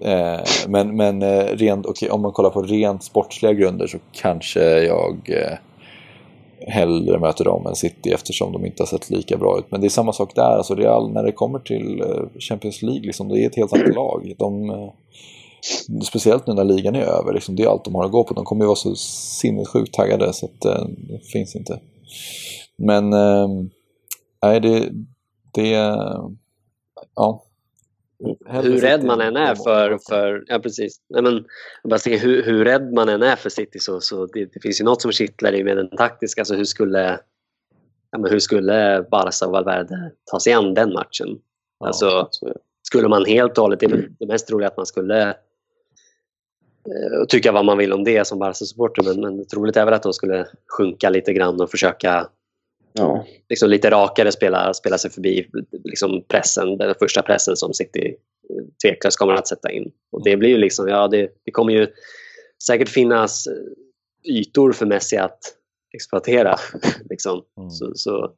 Eh, 0.00 0.40
men 0.68 0.96
men 0.96 1.22
eh, 1.22 1.44
rent, 1.44 1.86
okej, 1.86 2.10
om 2.10 2.20
man 2.22 2.32
kollar 2.32 2.50
på 2.50 2.62
rent 2.62 3.04
sportsliga 3.04 3.52
grunder 3.52 3.86
så 3.86 3.98
kanske 4.12 4.60
jag 4.84 5.16
eh, 5.28 5.58
hellre 6.68 7.18
möter 7.18 7.44
dem 7.44 7.66
än 7.66 7.74
City 7.74 8.10
eftersom 8.10 8.52
de 8.52 8.66
inte 8.66 8.82
har 8.82 8.86
sett 8.86 9.10
lika 9.10 9.36
bra 9.36 9.58
ut. 9.58 9.64
Men 9.70 9.80
det 9.80 9.86
är 9.86 9.88
samma 9.88 10.12
sak 10.12 10.34
där. 10.34 10.56
Alltså 10.56 10.74
Real, 10.74 11.12
när 11.12 11.22
det 11.22 11.32
kommer 11.32 11.58
till 11.58 12.00
eh, 12.00 12.40
Champions 12.40 12.82
League, 12.82 13.02
liksom, 13.02 13.28
det 13.28 13.40
är 13.40 13.46
ett 13.46 13.56
helt 13.56 13.72
annat 13.72 13.94
lag. 13.94 14.34
De, 14.38 14.70
eh, 14.70 14.92
speciellt 16.02 16.46
nu 16.46 16.54
när 16.54 16.64
ligan 16.64 16.94
är 16.94 17.02
över, 17.02 17.32
liksom, 17.32 17.56
det 17.56 17.62
är 17.62 17.68
allt 17.68 17.84
de 17.84 17.94
har 17.94 18.04
att 18.04 18.12
gå 18.12 18.24
på. 18.24 18.34
De 18.34 18.44
kommer 18.44 18.64
ju 18.64 18.66
vara 18.66 18.76
så 18.76 18.94
sinnessjukt 19.40 19.94
taggade 19.94 20.32
så 20.32 20.46
att 20.46 20.64
eh, 20.64 20.84
det 21.08 21.26
finns 21.32 21.56
inte. 21.56 21.80
Men 22.76 23.10
nej 24.42 24.56
äh, 24.56 24.62
det, 24.62 24.90
det 25.54 25.68
ja. 27.14 27.42
Hellre 28.46 28.72
hur 28.72 28.80
rädd 28.80 29.04
man 29.04 29.20
än 29.20 29.36
är 29.36 29.54
för... 29.54 29.98
för 30.08 30.44
ja, 30.46 30.58
precis. 30.58 31.00
Nej, 31.08 31.22
men, 31.22 31.44
bara 31.84 31.98
tänker, 31.98 32.20
hur, 32.20 32.42
hur 32.42 32.64
rädd 32.64 32.92
man 32.92 33.08
än 33.08 33.22
är 33.22 33.36
för 33.36 33.50
City 33.50 33.78
så, 33.78 34.00
så 34.00 34.26
det, 34.26 34.44
det 34.44 34.60
finns 34.60 34.80
ju 34.80 34.84
något 34.84 35.02
som 35.02 35.12
kittlar 35.12 35.54
i 35.54 35.64
med 35.64 35.76
den 35.76 35.96
taktiska. 35.96 36.40
Alltså, 36.40 36.54
hur, 36.54 36.64
skulle, 36.64 37.20
ja, 38.10 38.18
men 38.18 38.30
hur 38.30 38.38
skulle 38.38 39.06
Barca 39.10 39.46
och 39.46 39.52
Valverde 39.52 40.12
ta 40.30 40.40
sig 40.40 40.52
an 40.52 40.74
den 40.74 40.92
matchen? 40.92 41.38
Ja. 41.80 41.86
Alltså, 41.86 42.28
skulle 42.82 43.08
man 43.08 43.24
helt 43.24 43.58
och 43.58 43.62
hållet... 43.62 43.80
Det 43.80 43.86
är 43.86 44.26
mest 44.26 44.48
troliga 44.48 44.68
att 44.68 44.76
man 44.76 44.86
skulle 44.86 45.28
eh, 45.28 45.34
tycka 47.28 47.52
vad 47.52 47.64
man 47.64 47.78
vill 47.78 47.92
om 47.92 48.04
det 48.04 48.26
som 48.26 48.38
Barca-supporter 48.38 49.02
men, 49.02 49.20
men 49.20 49.46
troligt 49.46 49.76
är 49.76 49.84
väl 49.84 49.94
att 49.94 50.02
de 50.02 50.12
skulle 50.12 50.46
sjunka 50.78 51.10
lite 51.10 51.32
grann 51.32 51.60
och 51.60 51.70
försöka 51.70 52.28
Ja. 52.92 53.26
liksom 53.48 53.70
lite 53.70 53.90
rakare 53.90 54.32
spela, 54.32 54.74
spela 54.74 54.98
sig 54.98 55.10
förbi 55.10 55.50
liksom 55.84 56.24
pressen, 56.28 56.78
den 56.78 56.94
första 56.98 57.22
pressen 57.22 57.56
som 57.56 57.74
City 57.74 58.16
eh, 58.50 58.64
tveklöst 58.82 59.18
kommer 59.18 59.34
att 59.34 59.48
sätta 59.48 59.70
in. 59.70 59.92
Och 60.12 60.24
det 60.24 60.36
blir 60.36 60.48
ju 60.48 60.58
liksom, 60.58 60.88
ja 60.88 61.08
det, 61.08 61.30
det 61.44 61.50
kommer 61.50 61.72
ju 61.72 61.86
säkert 62.66 62.88
finnas 62.88 63.46
eh, 63.46 64.32
ytor 64.32 64.72
för 64.72 64.86
Messi 64.86 65.16
att 65.16 65.38
exploatera. 65.94 66.56
liksom. 67.10 67.44
Mm. 67.56 67.70
Så, 67.70 67.92
så, 67.94 68.32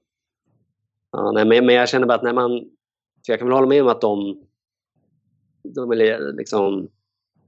ja, 1.13 1.33
nej, 1.33 1.45
men, 1.45 1.67
men 1.67 1.75
jag 1.75 1.89
känner 1.89 2.07
bara 2.07 2.15
att 2.15 2.23
när 2.23 2.33
man, 2.33 2.61
så 3.23 3.33
jag 3.33 3.39
kan 3.39 3.49
väl 3.49 3.57
hålla 3.57 3.69
med 3.69 3.83
om 3.83 3.89
att 3.89 4.01
de, 4.01 4.45
de 5.63 5.93
är 5.93 6.33
liksom, 6.33 6.89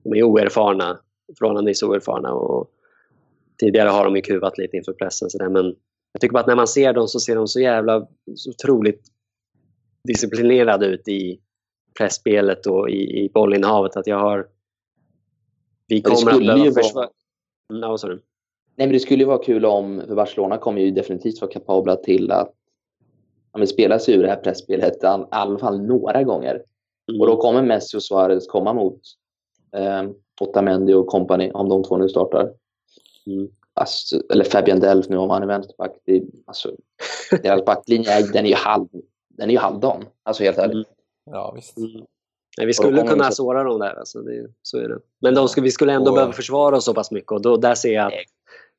de 0.03 0.13
är 0.13 0.23
oerfarna, 0.23 1.01
förhållandevis 1.39 1.83
oerfarna 1.83 2.33
och 2.33 2.71
tidigare 3.61 3.89
har 3.89 4.05
de 4.05 4.17
ju 4.17 4.23
kuvat 4.23 4.59
lite 4.59 4.77
inför 4.77 4.93
pressen 4.93 5.31
så 5.31 5.39
där, 5.39 5.49
men 5.49 5.77
jag 6.13 6.21
tycker 6.21 6.33
bara 6.33 6.41
att 6.41 6.47
när 6.47 6.57
man 6.57 6.69
ser 6.69 6.93
dem 6.93 7.09
så 7.09 7.21
ser 7.21 7.37
de 7.37 7.49
så 7.49 7.61
jävla 7.61 8.07
så 8.35 8.51
otroligt 8.51 9.03
disciplinerade 10.09 10.87
ut 10.87 11.09
i 11.09 11.41
pressspelet 11.99 12.67
och 12.67 12.91
i, 12.91 13.25
i 13.25 13.31
bollinnehavet 13.35 13.97
att 13.97 14.07
jag 14.07 14.19
har... 14.19 14.49
Vi 15.89 16.03
kommer 16.03 16.33
att 16.33 16.39
behöva 16.39 16.73
försvara... 16.75 17.09
Mm, 17.73 17.99
sa 17.99 18.09
du? 18.09 18.15
Nej, 18.77 18.87
men 18.87 18.93
det 18.93 19.01
skulle 19.01 19.23
ju 19.23 19.27
vara 19.27 19.43
kul 19.45 19.65
om, 19.65 20.03
för 20.07 20.15
Barcelona 20.15 20.59
kommer 20.59 20.81
ju 20.81 20.91
definitivt 20.91 21.41
vara 21.41 21.53
kapabla 21.53 21.97
till 21.97 22.31
att 22.31 22.55
ja, 23.53 23.67
spela 23.67 23.99
sig 23.99 24.15
ur 24.15 24.23
det 24.23 24.29
här 24.29 24.37
pressspelet 24.37 25.03
i 25.03 25.07
all- 25.07 25.23
i 25.23 25.27
alla 25.31 25.59
fall 25.59 25.81
några 25.81 26.23
gånger. 26.23 26.63
Mm. 27.09 27.21
Och 27.21 27.27
då 27.27 27.37
kommer 27.37 27.63
Messi 27.63 27.97
och 27.97 28.03
Suarez 28.03 28.47
komma 28.47 28.73
mot 28.73 29.01
eh, 29.77 30.11
Otamendi 30.41 30.95
och 30.95 31.07
company 31.07 31.51
om 31.51 31.69
de 31.69 31.85
två 31.85 31.97
nu 31.97 32.09
startar. 32.09 32.53
Mm. 33.27 33.49
Alltså, 33.75 34.17
eller 34.33 34.45
Fabian 34.45 34.81
Delf 34.81 35.09
nu 35.09 35.17
om 35.17 35.31
han 35.31 35.43
är 35.43 35.47
vänsterback. 35.47 35.91
Det, 36.07 36.23
alltså, 36.47 36.71
deras 37.43 37.65
backlinje 37.65 38.11
är, 38.13 38.33
den 38.33 38.45
är 38.45 38.49
ju 38.49 38.55
halv, 38.55 38.87
den 39.39 39.49
är 39.49 39.53
ju 39.53 39.59
halvdan. 39.59 40.05
Alltså 40.23 40.43
helt 40.45 40.59
ärligt. 40.59 40.75
Mm. 40.75 40.85
Ja, 41.31 41.53
visst. 41.57 41.77
Mm. 41.79 41.91
Nej, 42.59 42.67
vi 42.67 42.73
skulle 42.75 43.03
kunna 43.03 43.29
vi- 43.29 43.35
såra 43.35 43.63
dem 43.65 43.79
där. 43.79 43.95
Alltså 43.99 44.19
det, 44.23 44.47
så 44.63 44.79
är 44.79 44.89
det. 44.89 44.99
Men 45.21 45.35
de 45.35 45.49
skulle, 45.49 45.65
vi 45.65 45.71
skulle 45.71 45.93
ändå 45.93 46.11
Och- 46.11 46.15
behöva 46.15 46.33
försvara 46.33 46.77
oss 46.77 46.85
så 46.85 46.95
pass 46.95 47.11
mycket 47.11 47.33
och 47.33 47.43
då, 47.43 47.57
där 47.57 47.75
ser 47.75 47.93
jag 47.93 48.07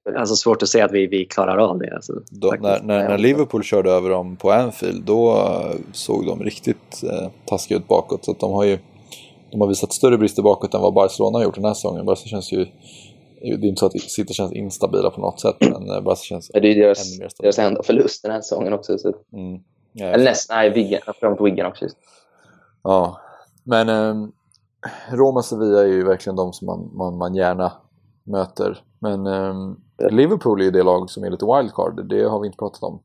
att, 0.10 0.16
alltså 0.16 0.36
svårt 0.36 0.62
att 0.64 0.70
se 0.70 0.82
att 0.82 0.92
vi, 0.92 1.08
vi 1.08 1.26
klarar 1.26 1.58
av 1.58 1.80
det. 1.80 1.96
Alltså, 1.96 2.14
Då, 2.32 2.56
när, 2.60 2.82
när, 2.84 3.10
när 3.10 3.18
Liverpool 3.18 3.64
körde 3.64 3.92
över 3.92 4.10
dem 4.10 4.36
på 4.36 4.52
Anfield 4.52 5.04
då 5.06 5.32
eh, 5.32 5.76
såg 5.94 6.26
de 6.26 6.44
riktigt 6.44 7.04
eh, 7.04 7.30
taskiga 7.46 7.78
ut 7.78 7.88
bakåt. 7.88 8.26
Så 8.26 8.32
att 8.32 8.40
de 8.40 8.52
har 8.52 8.64
ju 8.64 8.78
de 9.52 9.62
har 9.62 9.68
visat 9.68 9.94
större 9.94 10.18
brister 10.18 10.42
bakåt 10.42 10.74
än 10.74 10.82
vad 10.82 10.94
Barcelona 10.94 11.38
har 11.38 11.44
gjort 11.44 11.56
den 11.56 11.66
här 11.66 11.74
säsongen. 11.74 12.06
Barca 12.06 12.28
känns 12.28 12.52
ju, 12.54 12.66
det 13.44 13.68
är 13.68 13.70
inte 13.70 13.80
så 13.80 13.86
att 13.86 14.02
City 14.02 14.34
känns 14.34 14.54
instabila 14.54 15.10
på 15.10 15.22
något 15.22 15.40
sätt, 15.42 15.56
men 15.60 15.90
eh, 15.90 16.02
Barca 16.02 16.16
känns 16.24 16.48
Det 16.48 16.60
är 16.60 16.64
ju 16.64 16.72
ännu 16.72 16.82
deras, 16.82 17.20
mer 17.20 17.30
stabila. 17.30 17.46
deras 17.52 17.60
enda 17.60 17.84
förlust 17.84 18.24
den 18.24 18.32
här 18.32 18.42
säsongen 18.42 18.74
också. 18.74 18.98
Så. 18.98 19.08
Mm. 19.34 19.64
Ja, 19.94 20.06
Eller 20.06 20.26
nästan, 20.26 20.58
nej, 20.58 21.02
tror 21.20 21.30
mot 21.30 21.42
Wiggen 21.42 21.66
också. 21.66 21.84
Just. 21.86 21.98
Ja, 22.84 23.20
men 23.64 23.90
eh, 23.90 24.28
Roma 25.12 25.38
och 25.40 25.46
Sevilla 25.46 25.82
är 25.82 25.88
ju 25.88 26.04
verkligen 26.04 26.36
de 26.36 26.54
som 26.54 26.66
man, 26.66 26.92
man, 26.98 27.18
man 27.18 27.36
gärna 27.36 27.72
möter. 28.24 28.84
Men 29.00 29.28
eh, 29.28 29.56
Liverpool 30.12 30.62
är 30.62 30.66
ju 30.66 30.72
det 30.72 30.84
lag 30.84 31.10
som 31.10 31.24
är 31.24 31.30
lite 31.30 31.46
wildcard, 31.46 32.10
det 32.10 32.24
har 32.24 32.40
vi 32.40 32.48
inte 32.48 32.58
pratat 32.58 32.84
om. 32.84 33.04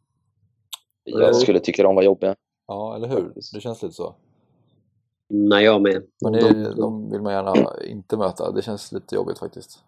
Jag 1.04 1.36
skulle 1.36 1.60
tycka 1.60 1.82
de 1.82 1.94
var 1.94 2.02
jobbiga. 2.02 2.34
Ja, 2.66 2.96
eller 2.96 3.08
hur? 3.08 3.32
Det 3.54 3.60
känns 3.60 3.82
lite 3.82 3.94
så. 3.94 4.14
Nej, 5.30 5.64
jag 5.64 5.82
med. 5.82 6.02
Men 6.22 6.32
De- 6.32 6.40
det, 6.40 6.74
de 6.74 7.10
vill 7.10 7.22
man 7.22 7.32
gärna 7.32 7.54
inte 7.84 8.16
möta, 8.16 8.50
det 8.50 8.62
känns 8.62 8.92
lite 8.92 9.14
jobbigt 9.14 9.38
faktiskt. 9.38 9.78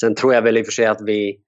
Sen 0.00 0.14
tror 0.14 0.34
jag 0.34 0.42
väl 0.42 0.58
i 0.58 0.62
och 0.62 0.66
för 0.66 0.72
sig 0.72 0.86
att 0.86 1.00
vi... 1.00 1.40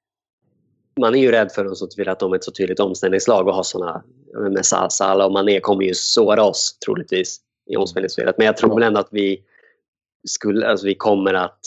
Man 1.01 1.15
är 1.15 1.19
ju 1.19 1.31
rädd 1.31 1.53
för 1.53 1.65
dem 1.65 1.77
så 1.77 1.87
till 1.87 2.09
att 2.09 2.21
de 2.21 2.33
är 2.33 2.37
ett 2.37 2.45
så 2.45 2.53
tydligt 2.53 2.81
omställningslag 2.81 3.49
och 3.49 3.55
har 3.55 3.63
såna... 3.63 4.05
Med 4.51 4.67
Sa- 4.67 4.91
Salah 4.91 5.27
och 5.27 5.33
Mané 5.33 5.61
kommer 5.61 5.85
ju 5.85 5.95
såra 5.95 6.43
oss 6.45 6.79
troligtvis 6.85 7.41
i 7.71 7.77
omställningsspelet. 7.77 8.39
Men 8.39 8.47
jag 8.47 8.57
tror 8.57 8.75
väl 8.75 8.83
ändå 8.83 9.01
att 9.01 9.09
vi 9.11 9.43
skulle... 10.29 10.69
Alltså 10.69 10.87
vi 10.87 10.95
kommer 10.95 11.35
att... 11.35 11.61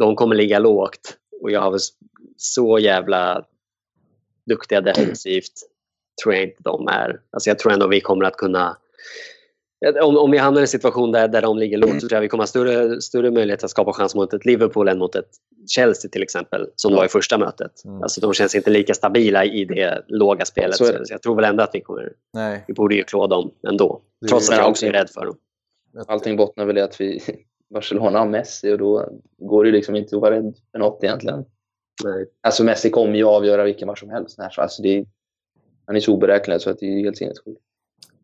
De 0.00 0.16
kommer 0.16 0.34
ligga 0.34 0.58
lågt 0.58 1.16
och 1.42 1.50
jag 1.50 1.60
har 1.60 1.70
väl 1.70 1.80
så 2.36 2.78
jävla 2.78 3.44
duktiga 4.46 4.80
defensivt 4.80 5.52
tror 6.22 6.34
jag 6.34 6.44
inte 6.44 6.62
de 6.62 6.88
är. 6.88 7.20
Alltså 7.30 7.50
jag 7.50 7.58
tror 7.58 7.72
ändå 7.72 7.88
vi 7.88 8.00
kommer 8.00 8.24
att 8.24 8.36
kunna 8.36 8.76
om, 10.02 10.16
om 10.16 10.30
vi 10.30 10.38
hamnar 10.38 10.60
i 10.60 10.62
en 10.62 10.68
situation 10.68 11.12
där, 11.12 11.28
där 11.28 11.42
de 11.42 11.58
ligger 11.58 11.78
lågt 11.78 12.00
så 12.00 12.08
tror 12.08 12.12
jag 12.12 12.20
vi 12.20 12.28
kommer 12.28 12.42
ha 12.42 12.46
större, 12.46 13.00
större 13.00 13.30
möjlighet 13.30 13.64
att 13.64 13.70
skapa 13.70 13.92
chans 13.92 14.14
mot 14.14 14.34
ett 14.34 14.44
Liverpool 14.44 14.88
än 14.88 14.98
mot 14.98 15.14
ett 15.14 15.28
Chelsea 15.68 16.10
till 16.10 16.22
exempel, 16.22 16.66
som 16.76 16.90
det 16.90 16.96
var 16.96 17.04
i 17.04 17.08
första 17.08 17.38
mötet. 17.38 17.84
Mm. 17.84 18.02
Alltså, 18.02 18.20
de 18.20 18.32
känns 18.32 18.54
inte 18.54 18.70
lika 18.70 18.94
stabila 18.94 19.44
i 19.44 19.64
det 19.64 20.04
låga 20.08 20.44
spelet. 20.44 20.76
Så 20.76 20.84
Så 20.84 20.92
är 20.92 20.98
det. 20.98 21.04
jag 21.08 21.22
tror 21.22 21.36
väl 21.36 21.44
ändå 21.44 21.62
att 21.62 21.70
vi 21.72 21.80
kommer... 21.80 22.12
Nej, 22.32 22.64
Vi 22.66 22.74
borde 22.74 22.94
ju 22.94 23.02
klå 23.02 23.26
dem 23.26 23.50
ändå. 23.68 24.02
Trots 24.28 24.50
att 24.50 24.58
jag 24.58 24.68
också 24.68 24.86
är 24.86 24.92
rädd 24.92 25.10
för 25.10 25.26
dem. 25.26 25.36
Allting 26.06 26.36
bottnar 26.36 26.64
väl 26.64 26.78
i 26.78 26.80
att 26.80 27.00
vi 27.00 27.22
Barcelona 27.74 28.18
har 28.18 28.26
Messi 28.26 28.72
och 28.72 28.78
då 28.78 29.08
går 29.38 29.64
det 29.64 29.70
liksom 29.70 29.96
inte 29.96 30.16
att 30.16 30.22
vara 30.22 30.34
rädd 30.34 30.54
för 30.72 30.78
något 30.78 31.04
egentligen. 31.04 31.44
Nej. 32.04 32.26
Alltså 32.40 32.64
Messi 32.64 32.90
kommer 32.90 33.16
ju 33.16 33.24
avgöra 33.24 33.64
vilken 33.64 33.86
match 33.86 34.00
som 34.00 34.10
helst. 34.10 34.38
Alltså 34.38 34.82
det 34.82 34.98
är, 34.98 35.06
han 35.86 35.96
är 35.96 36.00
så 36.00 36.12
oberäknelig 36.12 36.60
så 36.60 36.70
att 36.70 36.78
det 36.78 36.86
är 36.86 37.04
helt 37.04 37.16
sinnessjukt. 37.16 37.60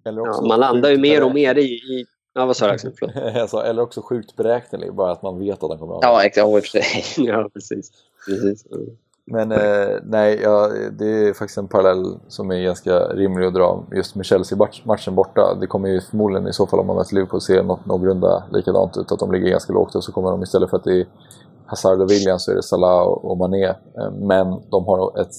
Ja, 0.03 0.43
man 0.49 0.61
landar 0.61 0.91
ju 0.91 0.99
mer 0.99 1.25
och 1.25 1.35
mer 1.35 1.59
i... 1.59 1.63
i 1.63 2.07
ja, 2.35 2.47
vad 2.47 2.57
sa 2.57 2.67
du 2.67 2.73
Axel? 2.73 2.93
Förlåt. 2.99 3.65
eller 3.65 3.83
också 3.83 4.03
sjukt 4.03 4.37
beräknelig, 4.37 4.95
bara 4.95 5.13
att 5.13 5.23
man 5.23 5.39
vet 5.39 5.63
att 5.63 5.71
han 5.71 5.79
kommer 5.79 5.95
att. 5.95 6.03
Ja, 6.03 6.25
exakt. 6.25 7.19
ja, 7.19 7.51
precis. 7.55 7.91
precis. 8.27 8.65
Men 9.33 9.53
eh, 9.53 9.99
nej, 10.05 10.41
ja, 10.43 10.71
det 10.99 11.29
är 11.29 11.33
faktiskt 11.33 11.59
en 11.59 11.69
parallell 11.69 12.19
som 12.29 12.51
är 12.51 12.63
ganska 12.63 12.99
rimlig 12.99 13.47
att 13.47 13.55
dra 13.55 13.85
just 13.93 14.15
med 14.15 14.27
Chelsea-matchen 14.27 15.15
borta. 15.15 15.55
Det 15.61 15.67
kommer 15.67 15.89
ju 15.89 16.01
förmodligen 16.01 16.49
i 16.49 16.53
så 16.53 16.67
fall 16.67 16.81
om 16.81 16.87
man 16.87 16.97
möter 16.97 17.15
Liverpool 17.15 17.41
se 17.41 17.63
något 17.63 17.87
någorlunda 17.87 18.45
likadant 18.53 18.97
ut, 18.97 19.13
att 19.13 19.19
de 19.19 19.33
ligger 19.33 19.49
ganska 19.49 19.73
lågt 19.73 19.95
och 19.95 20.05
så 20.05 20.13
kommer 20.13 20.31
de 20.31 20.43
istället 20.43 20.71
för 20.71 20.77
att 20.77 20.85
det 20.85 21.01
är 21.01 21.07
Hazard 21.67 22.01
och 22.01 22.11
William 22.11 22.39
så 22.39 22.51
är 22.51 22.55
det 22.55 22.63
Salah 22.63 23.03
och 23.03 23.39
Mané. 23.39 23.67
Eh, 23.67 24.11
men 24.21 24.47
de 24.71 24.87
har 24.87 25.21
ett 25.21 25.35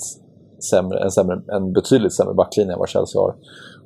sämre, 0.69 0.99
en, 0.99 1.11
sämre, 1.11 1.41
en 1.47 1.73
betydligt 1.73 2.13
sämre 2.13 2.33
backlinje 2.33 2.73
än 2.73 2.79
vad 2.79 2.89
Chelsea 2.89 3.21
har. 3.21 3.35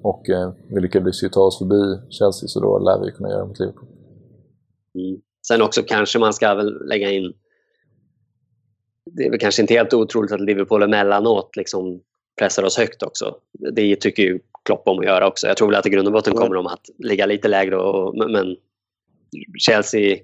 Och 0.05 0.29
eh, 0.29 0.53
vi 0.67 0.81
lyckades 0.81 1.23
ju 1.23 1.29
ta 1.29 1.41
oss 1.41 1.59
förbi 1.59 1.99
Chelsea 2.09 2.47
så 2.47 2.59
då 2.59 2.79
lär 2.79 3.05
vi 3.05 3.11
kunna 3.11 3.29
göra 3.29 3.45
mot 3.45 3.59
Liverpool. 3.59 3.87
Mm. 4.95 5.21
Sen 5.47 5.61
också 5.61 5.81
kanske 5.83 6.19
man 6.19 6.33
ska 6.33 6.55
väl 6.55 6.87
lägga 6.87 7.11
in 7.11 7.33
det 9.11 9.25
är 9.25 9.29
väl 9.29 9.39
kanske 9.39 9.61
inte 9.61 9.73
helt 9.73 9.93
otroligt 9.93 10.31
att 10.31 10.41
Liverpool 10.41 10.83
emellanåt 10.83 11.55
liksom 11.55 12.01
pressar 12.39 12.63
oss 12.63 12.77
högt 12.77 13.03
också. 13.03 13.35
Det 13.73 13.95
tycker 13.95 14.23
ju 14.23 14.39
Klopp 14.63 14.87
om 14.87 14.99
att 14.99 15.05
göra 15.05 15.27
också. 15.27 15.47
Jag 15.47 15.57
tror 15.57 15.67
väl 15.67 15.75
att 15.75 15.85
i 15.85 15.89
grund 15.89 16.07
och 16.07 16.13
botten 16.13 16.33
kommer 16.33 16.55
de 16.55 16.67
att 16.67 16.89
ligga 16.97 17.25
lite 17.25 17.47
lägre. 17.47 17.77
Och, 17.77 18.15
men 18.31 18.55
Chelsea, 19.59 20.17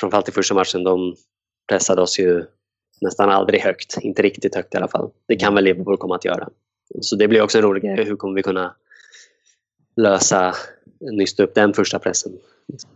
framförallt 0.00 0.28
i 0.28 0.32
första 0.32 0.54
matchen, 0.54 0.84
de 0.84 1.14
pressade 1.68 2.02
oss 2.02 2.18
ju 2.18 2.44
nästan 3.00 3.30
aldrig 3.30 3.60
högt. 3.60 3.98
Inte 4.00 4.22
riktigt 4.22 4.54
högt 4.54 4.74
i 4.74 4.76
alla 4.76 4.88
fall. 4.88 5.10
Det 5.28 5.36
kan 5.36 5.54
väl 5.54 5.64
Liverpool 5.64 5.96
komma 5.96 6.14
att 6.14 6.24
göra. 6.24 6.48
Så 7.00 7.16
det 7.16 7.28
blir 7.28 7.42
också 7.42 7.58
en 7.58 7.64
rolig 7.64 7.82
grej. 7.82 8.04
Hur 8.04 8.16
kommer 8.16 8.34
vi 8.34 8.42
kunna 8.42 8.74
lösa, 9.96 10.54
nysta 11.00 11.42
upp 11.42 11.54
den 11.54 11.74
första 11.74 11.98
pressen? 11.98 12.32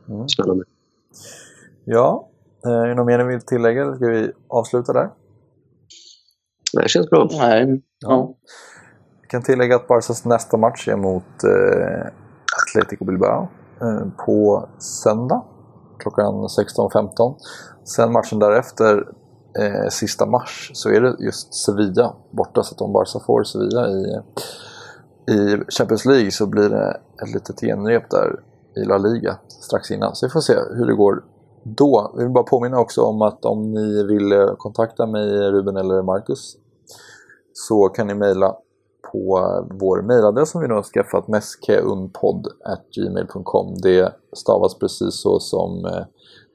Mm. 0.08 0.28
Spännande. 0.28 0.64
Ja, 1.84 2.30
Eh, 2.66 2.72
är 2.72 2.88
det 2.88 2.94
något 2.94 3.06
mer 3.06 3.18
ni 3.18 3.24
vill 3.24 3.40
tillägga 3.40 3.82
eller 3.82 3.94
ska 3.94 4.06
vi 4.06 4.32
avsluta 4.48 4.92
där? 4.92 5.10
Nej, 6.74 6.82
det 6.82 6.88
känns 6.88 7.10
bra. 7.10 7.28
Nej. 7.30 7.82
Ja. 7.98 8.34
Jag 9.20 9.30
kan 9.30 9.42
tillägga 9.42 9.76
att 9.76 9.88
Barcas 9.88 10.24
nästa 10.24 10.56
match 10.56 10.88
är 10.88 10.96
mot 10.96 11.44
eh, 11.44 12.06
Atletico 12.62 13.04
Bilbao 13.04 13.48
eh, 13.80 14.24
på 14.26 14.68
söndag 14.78 15.44
klockan 15.98 16.34
16.15. 16.34 17.36
Sen 17.84 18.12
matchen 18.12 18.38
därefter, 18.38 19.08
eh, 19.58 19.88
sista 19.90 20.26
mars, 20.26 20.70
så 20.74 20.88
är 20.88 21.00
det 21.00 21.16
just 21.18 21.54
Sevilla 21.54 22.14
borta. 22.30 22.62
Så 22.62 22.74
att 22.74 22.80
om 22.80 22.92
Barca 22.92 23.20
får 23.26 23.44
Sevilla 23.44 23.88
i, 23.88 24.20
i 25.32 25.58
Champions 25.68 26.04
League 26.04 26.30
så 26.30 26.46
blir 26.46 26.68
det 26.68 27.00
ett 27.22 27.34
litet 27.34 27.60
genrep 27.60 28.10
där 28.10 28.40
i 28.76 28.84
La 28.84 28.98
Liga 28.98 29.38
strax 29.48 29.90
innan. 29.90 30.14
Så 30.14 30.26
vi 30.26 30.30
får 30.30 30.40
se 30.40 30.54
hur 30.54 30.86
det 30.86 30.94
går 30.94 31.24
då. 31.62 32.10
Jag 32.14 32.22
vill 32.22 32.32
bara 32.32 32.44
påminna 32.44 32.78
också 32.78 33.02
om 33.02 33.22
att 33.22 33.44
om 33.44 33.74
ni 33.74 34.04
vill 34.04 34.32
eh, 34.32 34.54
kontakta 34.58 35.06
mig, 35.06 35.50
Ruben 35.50 35.76
eller 35.76 36.02
Marcus 36.02 36.56
så 37.52 37.88
kan 37.88 38.06
ni 38.06 38.14
mejla 38.14 38.56
på 39.12 39.66
vår 39.70 40.02
mejladress 40.02 40.50
som 40.50 40.60
vi 40.60 40.68
nu 40.68 40.74
har 40.74 40.82
skaffat, 40.82 41.28
meskeunpodd.gmail.com. 41.28 43.74
Det 43.82 44.12
stavas 44.32 44.78
precis 44.78 45.22
så 45.22 45.40
som 45.40 45.84
eh, 45.84 46.04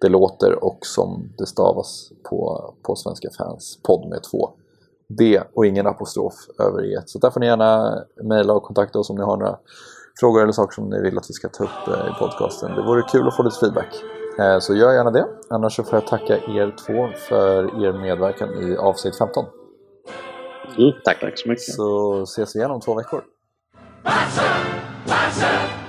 det 0.01 0.09
låter 0.09 0.63
och 0.63 0.79
som 0.81 1.33
det 1.37 1.45
stavas 1.45 2.11
på, 2.29 2.73
på 2.81 2.95
Svenska 2.95 3.29
fans 3.37 3.79
podd 3.83 4.09
med 4.09 4.23
två 4.23 4.49
D 5.07 5.41
och 5.53 5.65
ingen 5.65 5.87
apostrof 5.87 6.33
över 6.59 6.93
E. 6.93 7.01
Så 7.05 7.19
där 7.19 7.29
får 7.29 7.39
ni 7.39 7.45
gärna 7.45 7.99
mejla 8.23 8.53
och 8.53 8.63
kontakta 8.63 8.99
oss 8.99 9.09
om 9.09 9.15
ni 9.15 9.23
har 9.23 9.37
några 9.37 9.57
frågor 10.19 10.41
eller 10.43 10.51
saker 10.51 10.73
som 10.73 10.89
ni 10.89 11.01
vill 11.01 11.17
att 11.17 11.29
vi 11.29 11.33
ska 11.33 11.49
ta 11.49 11.63
upp 11.63 11.87
eh, 11.87 12.07
i 12.07 12.19
podcasten. 12.19 12.75
Det 12.75 12.81
vore 12.81 13.01
kul 13.01 13.27
att 13.27 13.35
få 13.35 13.43
lite 13.43 13.59
feedback. 13.59 13.95
Eh, 14.39 14.59
så 14.59 14.75
gör 14.75 14.93
gärna 14.93 15.11
det. 15.11 15.27
Annars 15.49 15.75
så 15.75 15.83
får 15.83 15.95
jag 15.95 16.07
tacka 16.07 16.37
er 16.37 16.75
två 16.85 17.17
för 17.29 17.85
er 17.85 17.93
medverkan 17.93 18.49
i 18.63 18.77
avsnitt 18.77 19.17
15. 19.17 19.45
Mm, 20.77 20.91
tack. 21.05 21.19
tack 21.19 21.39
så 21.39 21.49
mycket. 21.49 21.63
Så 21.63 22.21
ses 22.23 22.55
vi 22.55 22.59
igen 22.59 22.71
om 22.71 22.81
två 22.81 22.93
veckor. 22.93 23.23
Passa, 24.03 24.41
passa. 25.07 25.84